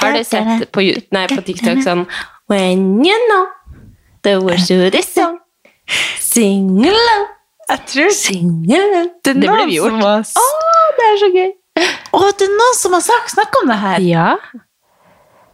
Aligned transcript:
Har 0.00 0.16
du 0.16 0.24
sett 0.24 0.66
på, 0.74 0.84
nei, 1.16 1.24
på 1.32 1.40
TikTok 1.46 1.82
sånn 1.86 2.04
When 2.50 3.04
you 3.04 3.16
know 3.30 3.46
the 4.26 4.36
words 4.42 4.68
to 4.68 4.90
this 4.94 5.08
song 5.14 5.38
Sing 6.20 6.68
along 6.86 7.26
Jeg 7.70 7.82
tror 7.92 8.12
Sing 8.14 8.52
along 8.70 9.10
det 9.24 9.34
er 9.34 9.40
noen 9.42 9.70
vi 9.70 9.78
som 9.80 9.98
har 10.02 10.22
Å, 10.26 10.46
det 10.98 11.08
er 11.10 11.18
så 11.22 11.30
gøy 11.34 11.50
Å, 12.16 12.22
det 12.38 12.48
er 12.48 12.54
noen 12.56 12.78
som 12.78 12.94
har 12.96 13.04
sagt 13.04 13.34
snakk 13.34 13.56
om 13.60 13.68
det 13.68 13.76
her. 13.82 14.00
Ja, 14.06 14.28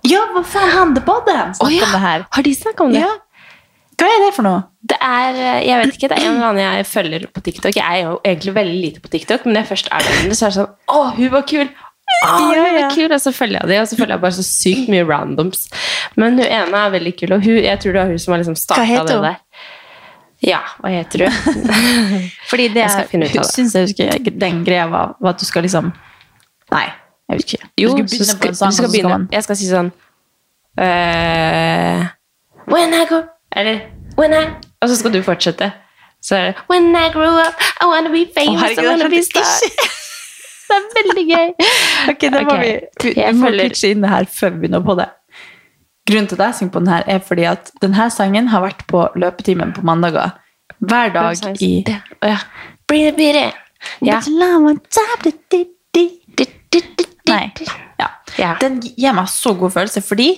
Ja, 0.06 0.20
hva 0.34 0.42
faen, 0.46 0.92
på 0.94 0.98
det 0.98 1.04
badde 1.06 1.34
Å, 1.62 1.68
ja. 1.70 1.86
om 1.86 1.94
det 1.96 2.02
her. 2.02 2.24
har 2.34 2.46
de 2.46 2.52
snakket 2.58 2.84
om 2.86 2.92
det? 2.94 3.02
Ja. 3.04 3.12
Hva 4.00 4.08
er 4.10 4.22
det 4.24 4.30
for 4.34 4.46
noe? 4.46 4.62
Det 4.82 4.96
er, 4.98 5.36
jeg 5.62 5.78
vet 5.78 5.92
ikke, 5.94 6.08
det 6.10 6.16
er 6.18 6.24
en 6.26 6.36
eller 6.36 6.48
annen 6.48 6.62
jeg 6.64 6.86
følger 6.90 7.26
på 7.30 7.42
TikTok 7.46 7.76
Jeg 7.78 7.84
er 7.86 8.00
jo 8.08 8.14
egentlig 8.26 8.54
veldig 8.56 8.78
lite 8.82 9.02
på 9.04 9.10
TikTok 9.12 9.44
Men 9.46 9.54
når 9.54 9.60
jeg 9.62 9.70
først 9.72 9.90
er 9.94 10.06
der, 10.08 10.34
så 10.34 10.46
er 10.48 10.54
det 10.54 10.56
sånn 10.56 10.72
Å, 10.90 11.02
hun 11.18 11.30
var 11.34 11.44
kul 11.46 11.68
Hun 12.22 12.54
Ja, 12.54 12.64
ja. 12.78 12.88
kul 12.94 13.12
Og 13.12 13.20
så 13.20 13.32
følger 13.34 13.58
jeg 13.60 13.68
det, 13.72 13.80
og 13.82 13.88
så 13.90 13.96
følger 13.98 14.14
jeg 14.14 14.20
bare 14.22 14.36
så 14.38 14.44
sykt 14.46 14.88
mye 14.92 15.04
randoms 15.08 15.68
Men 16.16 16.38
hun 16.38 16.44
ene 16.46 16.82
er 16.84 16.90
veldig 16.94 17.12
kul 17.18 17.32
Og 17.36 17.44
hun, 17.44 17.56
jeg 17.64 17.80
tror 17.82 17.92
det 17.96 18.00
var 18.02 18.10
hun 18.12 18.18
som 18.18 18.32
har 18.34 18.42
liksom 18.42 18.58
heter 18.86 19.06
det 19.06 19.16
hun? 19.16 19.24
der 19.28 19.36
Ja, 20.42 20.58
hva 20.82 20.90
heter 20.90 21.18
du? 21.22 21.26
Fordi 22.50 22.68
det 22.74 22.86
Jeg 22.86 23.08
Hun 23.12 23.44
syns 23.44 23.74
jeg 23.74 23.88
husker 23.90 24.30
den 24.40 24.64
greia 24.66 24.86
var, 24.90 25.16
var 25.20 25.36
at 25.36 25.40
du 25.40 25.46
skal 25.46 25.62
liksom 25.66 25.92
Nei, 26.72 26.86
jeg 27.28 27.36
vet 27.36 27.52
ikke. 27.52 27.66
Jo, 27.82 27.88
du 27.96 28.08
skal 28.08 28.08
begynne 28.08 28.26
skal, 28.26 28.40
på 28.40 28.48
en 28.48 28.54
sang, 28.54 28.72
skal 28.72 28.90
begynne. 28.90 29.08
man 29.12 29.28
Jeg 29.32 29.44
skal 29.44 29.56
si 29.60 29.68
sånn 29.70 29.90
uh, 30.80 32.06
When 32.72 32.94
I 32.96 33.04
go 33.10 33.22
Eller 33.56 33.80
When 34.18 34.32
I 34.36 34.44
Og 34.82 34.88
så 34.90 34.96
skal 34.98 35.12
du 35.14 35.20
fortsette. 35.22 35.70
Så 36.22 36.36
er 36.36 36.44
det 36.50 36.54
When 36.70 36.90
I 36.96 37.08
grow 37.12 37.34
up, 37.42 37.60
I 37.82 37.86
wanna 37.86 38.10
be 38.10 38.24
famous, 38.34 38.60
herregud, 38.62 38.84
I 38.84 38.88
wanna 38.88 39.08
be 39.10 39.22
star. 39.22 39.42
det 40.72 40.78
er 40.82 40.94
veldig 40.98 41.24
gøy. 41.28 41.50
Ok, 42.12 42.20
det 42.24 42.32
må 42.32 42.54
Ok, 42.56 42.62
vi, 42.62 42.70
vi, 43.04 43.12
vi 43.14 43.32
må 43.38 43.50
pitche 43.68 43.90
inn 43.94 44.02
det 44.02 44.10
her 44.10 44.24
før 44.30 44.54
vi 44.54 44.62
begynner 44.64 44.82
på 44.86 44.96
det. 44.98 45.08
Grunnen 46.10 46.26
til 46.30 46.40
at 46.40 46.46
jeg 46.48 46.54
synger 46.58 46.72
på 46.74 46.80
den 46.82 46.90
her, 46.90 47.04
er 47.06 47.18
fordi 47.22 47.44
at 47.46 47.70
denne 47.82 48.08
sangen 48.10 48.48
har 48.50 48.64
vært 48.64 48.82
på 48.90 49.04
løpetimen 49.22 49.70
på 49.76 49.84
mandager. 49.86 50.32
Hver 50.82 51.12
dag 51.14 51.36
i. 51.62 51.72
Ja. 52.26 52.38
Ja. 54.02 54.18
Nei. 57.28 57.52
Ja. 58.00 58.08
Den 58.60 58.80
gir 58.82 59.12
meg 59.14 59.28
så 59.30 59.52
god 59.54 59.70
følelse, 59.76 60.02
fordi 60.02 60.28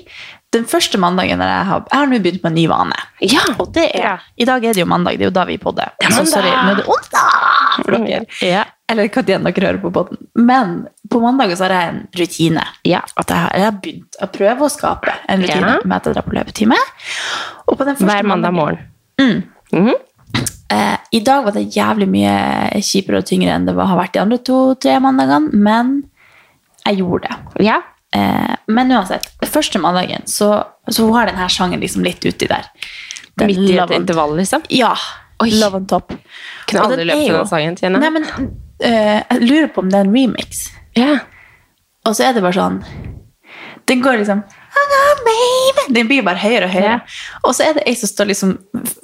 den 0.54 0.66
første 0.70 0.98
mandagen 1.00 1.40
jeg 1.40 1.64
har, 1.66 1.82
jeg 1.90 1.98
har 1.98 2.06
nå 2.10 2.18
begynt 2.22 2.42
med 2.44 2.50
en 2.52 2.58
ny 2.58 2.66
vane. 2.70 2.98
Ja. 3.22 3.42
Og 3.58 3.72
det 3.74 3.88
er, 3.94 4.02
I 4.36 4.44
dag 4.44 4.64
er 4.64 4.74
det 4.76 4.82
jo 4.84 4.86
mandag, 4.90 5.16
det 5.18 5.26
er 5.26 5.30
jo 5.30 5.34
da 5.34 5.44
vi 5.48 5.56
podder. 5.58 5.94
Er 6.02 6.10
Så 6.12 6.26
sorry, 6.30 6.50
nå 6.50 6.74
er 6.74 6.82
det 6.82 6.86
onsdag 6.86 7.22
for 7.80 7.96
dere. 7.96 8.24
Ja. 8.44 8.64
Eller 8.90 9.08
hva 9.08 9.22
tid 9.24 9.46
dere 9.46 9.66
hører 9.66 9.80
på 9.82 9.92
podden. 9.94 10.20
Men 10.34 10.74
på 11.10 11.20
mandager 11.22 11.58
så 11.58 11.66
har 11.66 11.76
jeg 11.76 11.92
en 11.92 12.00
rutine. 12.20 12.64
Ja. 12.86 13.02
At 13.20 13.32
jeg 13.32 13.42
har, 13.42 13.52
jeg 13.56 13.68
har 13.68 13.78
begynt 13.84 14.18
å 14.20 14.30
prøve 14.34 14.66
å 14.66 14.72
skape 14.72 15.14
en 15.28 15.44
rutine 15.44 15.76
med 15.84 15.96
at 15.96 16.10
jeg 16.10 16.16
drar 16.16 16.26
på 16.26 16.36
løpetime. 16.36 16.80
Og 17.66 17.78
på 17.78 17.88
den 17.88 17.96
Hver 18.00 18.26
mandag 18.28 18.52
morgen. 18.54 18.82
-hmm. 19.20 19.94
Eh, 20.68 20.96
I 21.10 21.20
dag 21.20 21.44
var 21.44 21.52
det 21.52 21.68
jævlig 21.76 22.08
mye 22.08 22.82
kjipere 22.82 23.20
og 23.20 23.26
tyngre 23.28 23.54
enn 23.54 23.66
det 23.68 23.74
har 23.76 23.98
vært 23.98 24.14
de 24.16 24.22
andre 24.22 24.38
to-tre 24.38 24.98
mandagene, 25.02 25.50
men 25.52 25.96
jeg 26.84 26.98
gjorde 27.02 27.28
det. 27.28 27.66
Ja. 27.68 27.80
Eh, 28.14 28.54
men 28.66 28.92
uansett, 28.94 29.28
første 29.50 29.80
mandagen 29.82 30.26
så, 30.30 30.64
så 30.88 31.08
var 31.10 31.30
denne 31.30 31.48
sangen 31.52 31.82
liksom 31.82 32.06
litt 32.06 32.24
uti 32.24 32.48
der. 32.50 32.70
Den 33.38 33.50
Midt 33.50 33.70
i 33.70 33.78
et 33.82 33.94
intervall, 33.96 34.36
liksom. 34.38 34.62
Ja. 34.70 34.94
Oi. 35.42 35.50
Love 35.58 35.80
on 35.80 35.86
top. 35.90 36.12
Kunne 36.68 36.84
aldri 36.86 37.06
løpt 37.08 37.24
til 37.26 37.36
den 37.36 37.48
sangen, 37.50 37.78
kjenner 37.80 38.02
Nei, 38.02 38.10
men 38.14 38.26
eh, 38.78 39.20
jeg 39.20 39.40
lurer 39.42 39.70
på 39.74 39.82
om 39.82 39.90
det 39.90 39.98
er 39.98 40.06
en 40.06 40.14
remix. 40.14 40.66
Ja. 40.98 41.14
Og 42.06 42.14
så 42.16 42.28
er 42.28 42.36
det 42.36 42.44
bare 42.44 42.54
sånn 42.54 42.82
Den 43.88 44.02
går 44.04 44.20
liksom 44.20 44.42
Den 45.94 46.10
blir 46.10 46.24
bare 46.26 46.38
høyere 46.42 46.68
og 46.68 46.74
høyere. 46.74 46.98
Ja. 47.00 47.40
Og 47.42 47.56
så 47.56 47.66
er 47.68 47.78
det 47.78 47.86
ei 47.88 47.96
som 47.98 48.10
står 48.10 48.30
liksom 48.30 48.54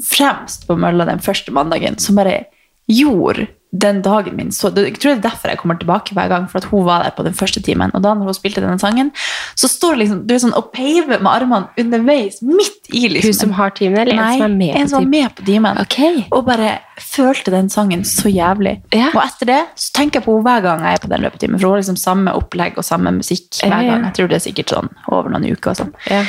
fremst 0.06 0.66
på 0.68 0.76
mølla 0.78 1.06
den 1.08 1.22
første 1.24 1.54
mandagen, 1.54 1.98
som 2.02 2.18
bare 2.18 2.44
gjorde 2.90 3.48
den 3.70 4.00
dagen 4.02 4.34
min 4.36 4.50
så 4.50 4.70
Jeg 4.74 4.98
tror 4.98 5.14
det 5.14 5.18
er 5.20 5.28
derfor 5.30 5.52
jeg 5.52 5.58
kommer 5.60 5.78
tilbake 5.78 6.14
hver 6.16 6.28
gang, 6.28 6.48
for 6.50 6.58
at 6.58 6.66
hun 6.72 6.84
var 6.84 7.04
der 7.04 7.14
på 7.14 7.22
den 7.22 7.34
første 7.34 7.62
timen. 7.62 7.92
Og 7.94 8.02
da 8.02 8.14
når 8.14 8.30
hun 8.30 8.34
spilte 8.34 8.62
denne 8.62 8.78
sangen, 8.82 9.12
så 9.54 9.70
står 9.70 10.00
liksom 10.00 10.24
du 10.26 10.34
er 10.34 10.42
sånn 10.42 10.56
og 10.58 10.72
peiver 10.74 11.22
med 11.22 11.30
armene 11.30 11.70
underveis, 11.78 12.40
midt 12.42 12.90
i 12.90 13.06
liksom 13.08 13.30
Hun 13.30 13.38
som 13.38 13.52
har 13.60 13.74
timen, 13.78 13.98
eller 14.02 14.18
Nei, 14.18 14.32
en 14.34 14.40
som 14.42 14.50
er 14.50 14.56
med 14.56 14.74
en 14.74 14.82
på 14.82 14.90
som 14.90 14.98
var 14.98 15.10
med 15.14 15.36
på 15.36 15.46
timen. 15.46 15.82
Ok. 15.84 15.98
Og 16.30 16.44
bare 16.48 16.72
følte 17.00 17.54
den 17.54 17.70
sangen 17.72 18.02
så 18.04 18.30
jævlig. 18.32 18.80
Ja. 18.94 19.12
Og 19.14 19.22
etter 19.22 19.52
det 19.52 19.60
så 19.78 19.92
tenker 19.96 20.20
jeg 20.20 20.26
på 20.26 20.34
henne 20.34 20.48
hver 20.48 20.64
gang 20.66 20.84
jeg 20.86 20.98
er 20.98 21.04
på 21.04 21.12
den 21.12 21.26
løpetimen. 21.26 21.60
For 21.60 21.70
hun 21.70 21.76
har 21.76 21.84
liksom 21.84 22.00
samme 22.00 22.34
opplegg 22.36 22.80
og 22.80 22.86
samme 22.86 23.14
musikk 23.14 23.62
hver 23.62 23.86
gang. 23.86 24.08
Jeg 24.10 24.16
tror 24.18 24.32
det 24.32 24.40
er 24.40 24.46
sikkert 24.48 24.74
sånn 24.74 24.90
over 25.10 25.30
noen 25.30 25.46
uker 25.46 25.74
og 25.74 25.80
sånn. 25.84 25.94
Ja. 26.10 26.24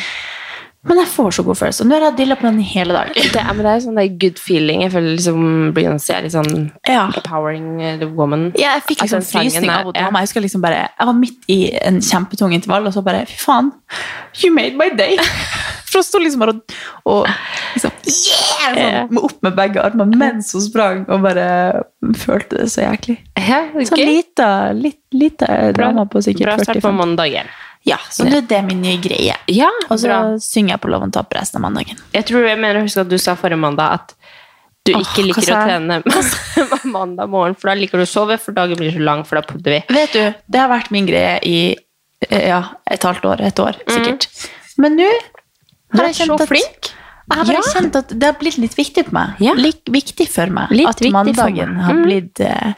Men 0.89 0.97
jeg 0.97 1.09
får 1.13 1.35
så 1.37 1.43
god 1.45 1.57
følelse. 1.59 1.85
Nå 1.85 1.93
har 1.93 2.03
jeg 2.07 2.15
dilla 2.17 2.35
på 2.39 2.47
den 2.47 2.57
i 2.63 2.65
hele 2.65 2.95
dag. 2.95 3.11
Det 3.13 3.37
er, 3.37 3.49
men 3.53 3.59
det 3.67 3.73
er 3.75 3.81
sånn 3.83 3.97
det 3.99 4.05
er 4.07 4.15
good 4.23 4.39
feeling. 4.41 4.81
Jeg 4.81 4.93
føler 4.95 5.11
liksom 5.13 5.43
Beyoncé 5.75 6.15
er 6.15 6.25
litt 6.25 6.33
sånn 6.33 6.71
Ja. 6.89 7.03
empowering 7.19 7.99
the 8.01 8.07
woman. 8.17 8.47
Ja, 8.57 8.71
jeg 8.79 8.87
fikk 8.87 9.03
liksom 9.05 9.21
frysning 9.27 9.69
av 9.69 9.85
hodet. 9.91 10.01
ja. 10.01 10.09
Jeg 10.09 10.25
husker 10.25 10.41
liksom 10.41 10.63
bare, 10.65 10.87
jeg 10.97 11.09
var 11.11 11.19
midt 11.19 11.45
i 11.53 11.59
en 11.85 12.01
kjempetung 12.01 12.55
intervall, 12.57 12.89
og 12.89 12.93
så 12.97 13.03
bare 13.05 13.27
Fy 13.29 13.37
faen, 13.45 13.69
you 14.41 14.49
made 14.53 14.73
my 14.75 14.89
day! 14.89 15.17
For 15.91 15.99
hun 15.99 16.07
sto 16.07 16.19
liksom 16.23 16.39
bare 16.39 16.53
og, 16.55 16.65
og 17.05 17.27
liksom, 17.75 17.91
yeah! 18.07 18.73
Sånn, 18.73 19.09
med 19.13 19.23
opp 19.27 19.41
med 19.43 19.55
begge 19.57 19.81
armer 19.83 20.05
mens 20.17 20.53
hun 20.55 20.63
sprang, 20.65 21.01
og 21.11 21.21
bare 21.25 21.83
følte 22.17 22.61
det 22.63 22.69
så 22.71 22.87
jæklig. 22.87 23.19
Sånn 23.37 23.99
lita, 24.01 24.47
litt, 24.73 25.01
lita 25.13 25.49
dame 25.75 26.07
på 26.09 26.23
sikkert 26.23 26.47
Bra 26.47 26.55
start 26.63 26.79
på 26.79 26.87
45. 26.89 26.97
mandagen. 27.03 27.51
Ja, 27.87 27.97
så 28.13 28.23
det 28.29 28.37
er 28.37 28.47
det 28.49 28.59
min 28.67 28.81
nye 28.83 28.99
greie. 29.01 29.35
Ja, 29.49 29.69
Og 29.89 29.97
så 29.99 30.07
bra. 30.07 30.17
synger 30.39 30.75
jeg 30.75 30.81
på 30.83 30.89
Love 30.93 31.07
on 31.07 31.11
Top 31.15 31.33
resten 31.33 31.57
av 31.57 31.63
mandagen. 31.65 31.97
Jeg 32.13 32.25
tror 32.29 32.45
jeg 32.45 32.59
mener 32.61 32.81
husker 32.83 33.01
at 33.01 33.09
du 33.09 33.17
sa 33.17 33.33
forrige 33.35 33.57
mandag 33.57 33.95
at 33.95 34.13
du 34.85 34.93
Åh, 34.95 35.01
ikke 35.01 35.23
liker 35.27 35.41
å 35.41 35.61
trene 35.65 35.97
mandag 36.95 37.29
morgen, 37.29 37.55
for 37.57 37.69
da 37.71 37.75
liker 37.77 37.97
du 38.01 38.05
å 38.05 38.09
sove, 38.09 38.37
for 38.41 38.53
dagen 38.57 38.77
blir 38.79 38.93
så 38.93 39.01
lang, 39.01 39.23
for 39.25 39.37
da 39.37 39.43
podder 39.45 39.75
vi. 39.77 39.81
Vet 39.93 40.13
du, 40.13 40.23
det 40.51 40.61
har 40.61 40.69
vært 40.71 40.91
min 40.93 41.05
greie 41.09 41.35
i 41.45 41.57
eh, 42.29 42.47
ja, 42.49 42.61
et 42.89 43.01
halvt 43.05 43.25
år, 43.33 43.43
et 43.49 43.61
år 43.61 43.77
sikkert. 43.89 44.27
Men 44.81 44.97
nå 44.97 45.09
har 45.93 46.05
er 46.05 46.11
jeg 46.13 46.21
kjent 46.23 46.41
at 46.45 46.49
flink. 46.49 46.91
Jeg 47.31 47.37
har 47.37 47.45
bare 47.47 47.61
Ja. 47.61 47.73
kjent 47.79 47.95
at 47.95 48.09
det 48.19 48.25
har 48.27 48.37
blitt 48.41 48.57
litt 48.59 48.73
viktig 48.77 49.05
for 49.07 49.13
meg. 49.15 49.37
Ja. 49.39 49.53
Litt 49.57 49.85
viktig 49.89 50.25
for 50.33 50.49
meg 50.51 50.71
Litt 50.73 50.87
at 50.89 51.01
mandagen 51.13 51.77
har 51.85 51.93
Mm. 51.93 52.01
blitt 52.05 52.39
eh, 52.43 52.73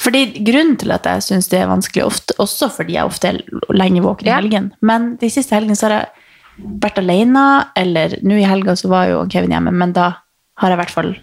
fordi 0.00 0.24
Grunnen 0.42 0.74
til 0.80 0.90
at 0.94 1.06
jeg 1.06 1.22
syns 1.22 1.48
det 1.52 1.60
er 1.60 1.70
vanskelig, 1.70 2.04
ofte, 2.06 2.34
også 2.42 2.68
fordi 2.74 2.96
jeg 2.96 3.06
ofte 3.06 3.30
er 3.30 3.40
lenge 3.74 4.02
våken 4.02 4.28
i 4.28 4.34
helgen, 4.34 4.72
men 4.82 5.14
de 5.20 5.30
siste 5.30 5.54
helgene 5.54 5.78
så 5.78 5.88
har 5.88 5.96
jeg 6.00 6.74
vært 6.82 6.98
alene, 7.02 7.44
eller 7.78 8.18
nå 8.26 8.38
i 8.38 8.46
helga 8.46 8.74
så 8.78 8.90
var 8.90 9.08
jo 9.10 9.22
Kevin 9.30 9.54
hjemme, 9.54 9.74
men 9.74 9.94
da 9.94 10.10
har 10.60 10.70
jeg 10.70 10.78
i 10.78 10.82
hvert 10.82 10.94
fall 10.94 11.14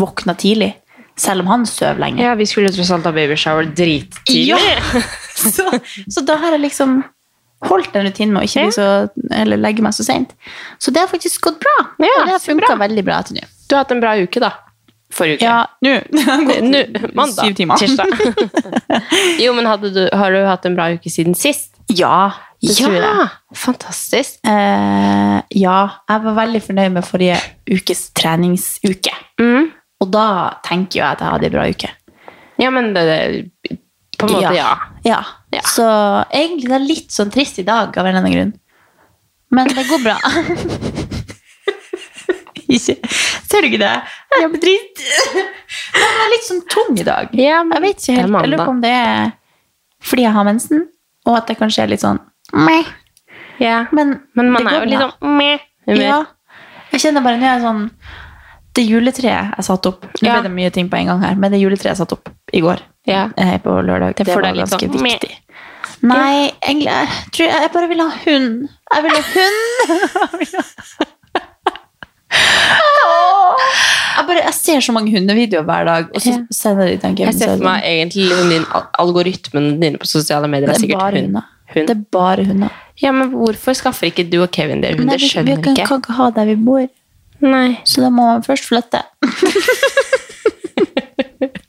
våkna 0.00 0.34
tidlig. 0.38 0.72
Selv 1.20 1.44
om 1.44 1.50
han 1.50 1.66
sover 1.68 2.00
lenge. 2.00 2.22
Ja, 2.22 2.32
vi 2.38 2.46
skulle 2.48 2.70
tross 2.72 2.90
alt 2.94 3.06
ha 3.06 3.12
babyshower 3.12 3.68
drittidlig. 3.76 4.54
Ja. 4.54 5.02
så, 5.56 5.66
så 6.08 6.22
da 6.26 6.38
har 6.40 6.56
jeg 6.56 6.64
liksom 6.64 7.02
holdt 7.68 7.92
den 7.92 8.08
rutinen 8.08 8.32
med 8.32 8.46
å 8.46 8.48
ikke 8.48 8.70
så, 8.72 8.86
eller 9.36 9.60
legge 9.60 9.84
meg 9.84 9.92
så 9.92 10.06
sent. 10.06 10.32
Så 10.80 10.94
det 10.94 11.02
har 11.04 11.10
faktisk 11.10 11.42
gått 11.44 11.60
bra. 11.60 11.76
Ja, 12.00 12.14
og 12.22 12.30
det 12.30 12.36
har 12.38 12.44
funka 12.44 12.78
veldig 12.80 13.04
bra 13.04 13.20
til 13.26 13.36
nå. 13.36 13.44
Du 13.68 13.76
har 13.76 13.84
hatt 13.84 13.92
en 13.94 14.02
bra 14.02 14.14
uke, 14.16 14.40
da. 14.42 14.54
Forrige 15.14 15.40
uke. 15.40 15.44
Ja, 15.44 15.66
nå. 15.86 15.94
Mandag. 17.18 17.44
Syv 17.44 17.56
timer. 17.58 17.80
Tirsdag. 17.80 18.06
jo, 19.44 19.54
men 19.56 19.68
du, 19.82 20.04
har 20.12 20.34
du 20.34 20.44
hatt 20.46 20.68
en 20.68 20.78
bra 20.78 20.90
uke 20.94 21.10
siden 21.12 21.34
sist? 21.38 21.74
Ja. 21.90 22.30
Ja, 22.60 23.28
fantastisk. 23.56 24.42
Eh, 24.44 25.36
ja, 25.56 25.76
jeg 26.10 26.24
var 26.26 26.34
veldig 26.36 26.60
fornøyd 26.60 26.92
med 26.92 27.06
forrige 27.08 27.38
ukes 27.70 28.10
treningsuke. 28.12 29.14
Mm. 29.40 29.70
Og 30.00 30.10
da 30.12 30.26
tenker 30.66 31.00
jo 31.00 31.04
jeg 31.04 31.16
at 31.16 31.24
jeg 31.24 31.34
hadde 31.34 31.48
en 31.48 31.54
bra 31.54 31.64
uke. 31.72 31.92
Ja, 32.60 32.72
men 32.74 32.92
det, 32.92 33.04
det, 33.08 33.78
på 34.20 34.28
en 34.28 34.34
måte, 34.36 34.52
ja. 34.58 34.74
Ja. 35.08 35.22
Ja. 35.54 35.62
Så 35.64 35.86
egentlig 36.36 36.68
det 36.68 36.76
er 36.76 36.84
litt 36.84 37.14
sånn 37.14 37.32
trist 37.32 37.58
i 37.62 37.66
dag 37.66 37.96
av 37.96 38.04
en 38.04 38.12
eller 38.12 38.20
annen 38.20 38.36
grunn. 38.36 38.52
Men 39.50 39.72
det 39.74 39.86
går 39.88 40.04
bra. 40.04 40.18
ikke, 42.76 42.96
ser 43.50 43.62
du 43.62 43.68
ikke 43.70 43.80
det? 43.82 43.92
Jeg 44.40 44.50
blir 44.52 44.62
trist. 44.64 45.02
Jeg 46.00 46.08
er 46.24 46.32
litt 46.32 46.46
sånn 46.46 46.62
tung 46.70 46.96
i 46.98 47.04
dag. 47.06 47.30
Ja, 47.36 47.60
Jeg 47.74 47.82
vet 47.84 48.00
ikke 48.00 48.12
er 48.16 48.22
helt. 48.22 48.34
Jeg 48.40 48.50
lurer 48.54 48.64
på 48.64 48.74
om 48.76 48.80
det 48.84 48.94
er 48.96 49.30
fordi 50.00 50.22
jeg 50.24 50.32
har 50.32 50.44
mensen, 50.48 50.86
og 51.28 51.34
at 51.36 51.50
det 51.50 51.58
kanskje 51.60 51.82
er 51.84 51.90
litt 51.92 52.00
sånn 52.00 52.16
meh. 52.56 52.86
Ja. 53.60 53.82
Men, 53.92 54.14
Men 54.34 54.48
man 54.54 54.66
er 54.70 54.78
jo 54.80 54.86
litt 54.88 55.02
sånn 55.02 55.36
meh. 55.36 55.60
Ja. 55.90 56.22
Jeg 56.94 57.02
kjenner 57.04 57.22
bare 57.22 57.36
nå 57.38 57.44
er 57.46 57.52
jeg 57.58 57.62
sånn 57.66 57.82
Det 58.74 58.82
juletreet 58.86 59.52
jeg 59.56 59.64
satte 59.66 59.90
opp 59.92 60.04
Nå 60.08 60.26
Ja. 60.26 60.38
ble 60.40 60.48
det 60.48 60.52
mye 60.56 60.70
ting 60.74 60.88
på 60.90 60.96
en 60.98 61.06
gang 61.10 61.20
her, 61.22 61.34
men 61.38 61.52
det 61.52 61.60
juletreet 61.60 61.92
jeg 61.92 62.00
satte 62.00 62.16
opp 62.16 62.30
i 62.52 62.60
går, 62.64 62.80
Ja. 63.06 63.28
eh, 63.36 63.58
på 63.62 63.76
lørdag, 63.84 64.14
det, 64.16 64.26
det 64.26 64.34
var 64.34 64.42
ganske 64.56 64.78
sånn, 64.80 65.02
meh. 65.02 65.18
viktig. 65.18 65.36
Nei, 66.02 66.50
egentlig 66.64 66.88
jeg 66.90 67.08
tror 67.36 67.46
jeg, 67.46 67.60
jeg 67.66 67.72
bare 67.76 67.88
vil 67.92 68.00
ha 68.00 68.10
hund. 68.24 68.68
Jeg 68.94 69.02
vil 69.04 69.16
ha 69.18 69.22
hund! 69.36 71.06
jeg, 72.30 74.26
bare, 74.26 74.42
jeg 74.44 74.54
ser 74.54 74.80
så 74.84 74.92
mange 74.94 75.10
hundevideoer 75.14 75.64
hver 75.68 75.84
dag, 75.88 76.04
og 76.14 76.20
så 76.22 76.30
sender 76.54 76.86
de 76.92 76.96
den 77.02 77.16
Jeg 77.18 77.34
ser 77.38 77.48
for 77.56 77.64
meg 77.66 77.78
egentlig 77.88 78.26
liksom 78.28 78.48
din 78.54 78.66
al- 78.74 78.90
algoritmen 79.02 79.66
dine 79.82 79.98
på 80.02 80.06
sosiale 80.06 80.48
medier 80.48 80.66
Det 80.70 80.74
er 80.76 80.78
er 80.78 80.82
sikkert 80.84 81.00
bare 81.00 81.16
hund. 81.16 81.26
hunder. 81.26 81.42
hund. 81.74 81.86
Det 81.88 81.96
er 81.96 82.04
bare 82.18 82.44
hunder. 82.50 82.68
Ja, 83.02 83.10
men 83.16 83.26
hvorfor 83.34 83.72
skaffer 83.78 84.06
ikke 84.10 84.24
du 84.30 84.38
og 84.42 84.50
Kevin 84.52 84.80
det 84.82 84.90
Nei, 84.90 84.98
hundet? 84.98 85.20
vi, 85.20 85.24
vi 85.24 85.28
Skjønner 85.34 85.62
kan, 85.62 85.72
ikke. 85.76 85.86
kan 85.88 85.96
ikke 86.02 86.12
ha 86.20 86.26
der 86.36 86.44
vi 86.50 86.54
bor, 86.56 86.86
Nei. 87.40 87.70
så 87.84 88.00
da 88.04 88.08
må 88.10 88.22
man 88.32 88.42
først 88.44 88.64
flytte. 88.68 89.00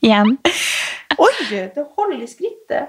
Igjen. 0.01 0.37
Oi, 1.21 1.31
det 1.51 1.77
holder 1.97 2.23
i 2.23 2.27
skrittet. 2.27 2.85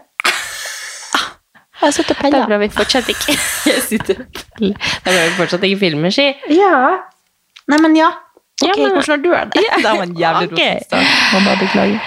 Jeg 1.83 1.93
sitter 1.97 2.15
og 2.15 2.19
Det 2.31 2.39
er 2.39 2.47
bra 2.47 2.57
vi 2.63 2.69
fortsatt 2.71 3.09
ikke 3.11 3.33
Jeg 3.67 3.81
sitter 3.91 4.15
Det 4.61 4.69
er 4.71 5.03
bra 5.03 5.23
vi 5.27 5.33
fortsatt 5.35 5.65
ikke 5.67 5.81
filmer, 5.81 6.11
si. 6.15 6.29
Ja. 6.55 7.01
Nei, 7.73 7.81
men 7.87 7.97
ja. 7.99 8.11
Ok, 8.63 8.69
Ja, 8.69 8.75
men- 8.77 8.93
hvordan 8.95 9.11
har 9.11 9.23
du 9.25 9.31
det? 9.33 9.65
Det 9.83 9.89
var 9.89 10.03
en 10.05 10.15
jævlig 10.21 10.53
okay. 10.53 10.75
rotete 10.77 10.85
start. 10.87 11.19
Må 11.33 11.41
bare 11.49 11.59
beklage. 11.65 12.01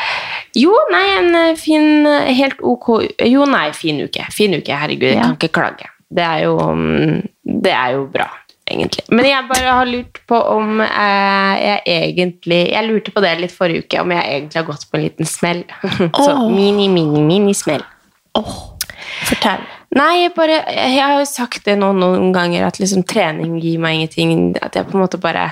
Jo, 0.55 0.71
nei, 0.93 1.03
en 1.17 1.35
eh, 1.35 1.55
fin, 1.59 2.05
eh, 2.07 2.29
helt 2.37 2.61
ok 2.63 2.85
Jo, 3.27 3.43
nei, 3.49 3.65
fin 3.75 3.97
uke. 4.05 4.23
Fin 4.31 4.53
uke, 4.55 4.71
herregud. 4.71 5.09
Jeg 5.09 5.17
Ja. 5.17 5.25
kan 5.27 5.35
ikke 5.35 5.51
klage. 5.57 5.89
Det 6.15 6.23
er 6.23 6.43
jo 6.45 6.53
mm, 6.59 7.17
Det 7.65 7.73
er 7.73 7.89
jo 7.97 8.05
bra, 8.13 8.29
egentlig. 8.71 9.03
Men 9.09 9.25
jeg 9.25 9.47
bare 9.49 9.73
har 9.79 9.85
lurt 9.89 10.21
på 10.29 10.39
om 10.53 10.79
eh, 10.85 11.53
jeg 11.65 11.81
egentlig 11.97 12.61
Jeg 12.71 12.87
lurte 12.87 13.11
på 13.11 13.21
det 13.25 13.33
litt 13.41 13.51
forrige 13.57 13.83
uke, 13.83 13.99
om 14.05 14.11
jeg 14.15 14.23
egentlig 14.23 14.61
har 14.61 14.69
gått 14.69 14.85
på 14.91 14.97
en 14.97 15.03
liten 15.09 15.25
smell. 15.27 15.63
Så 16.25 16.37
mini, 16.49 16.87
mini, 16.87 17.19
mini-smell. 17.25 17.83
Fortell. 19.25 19.65
Nei, 19.95 20.25
jeg 20.25 20.33
bare 20.35 20.57
Jeg 20.75 20.99
har 20.99 21.19
jo 21.19 21.27
sagt 21.29 21.63
det 21.67 21.77
nå 21.79 21.93
noen 21.95 22.33
ganger, 22.35 22.65
at 22.67 22.81
liksom 22.81 23.05
trening 23.07 23.55
gir 23.63 23.79
meg 23.81 24.01
ingenting. 24.01 24.55
At 24.61 24.75
jeg 24.75 24.89
på 24.89 24.97
en 24.97 25.05
måte 25.05 25.21
bare 25.21 25.49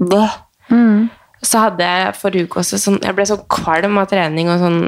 Bøh. 0.00 0.40
Mm. 0.72 1.10
Så 1.44 1.60
hadde 1.60 1.86
jeg 1.86 2.16
forrige 2.16 2.48
uke 2.48 2.62
også 2.62 2.80
sånn 2.80 2.96
Jeg 3.04 3.16
ble 3.16 3.26
så 3.28 3.36
kvalm 3.52 4.00
av 4.00 4.08
trening 4.10 4.48
og 4.52 4.62
sånn 4.62 4.80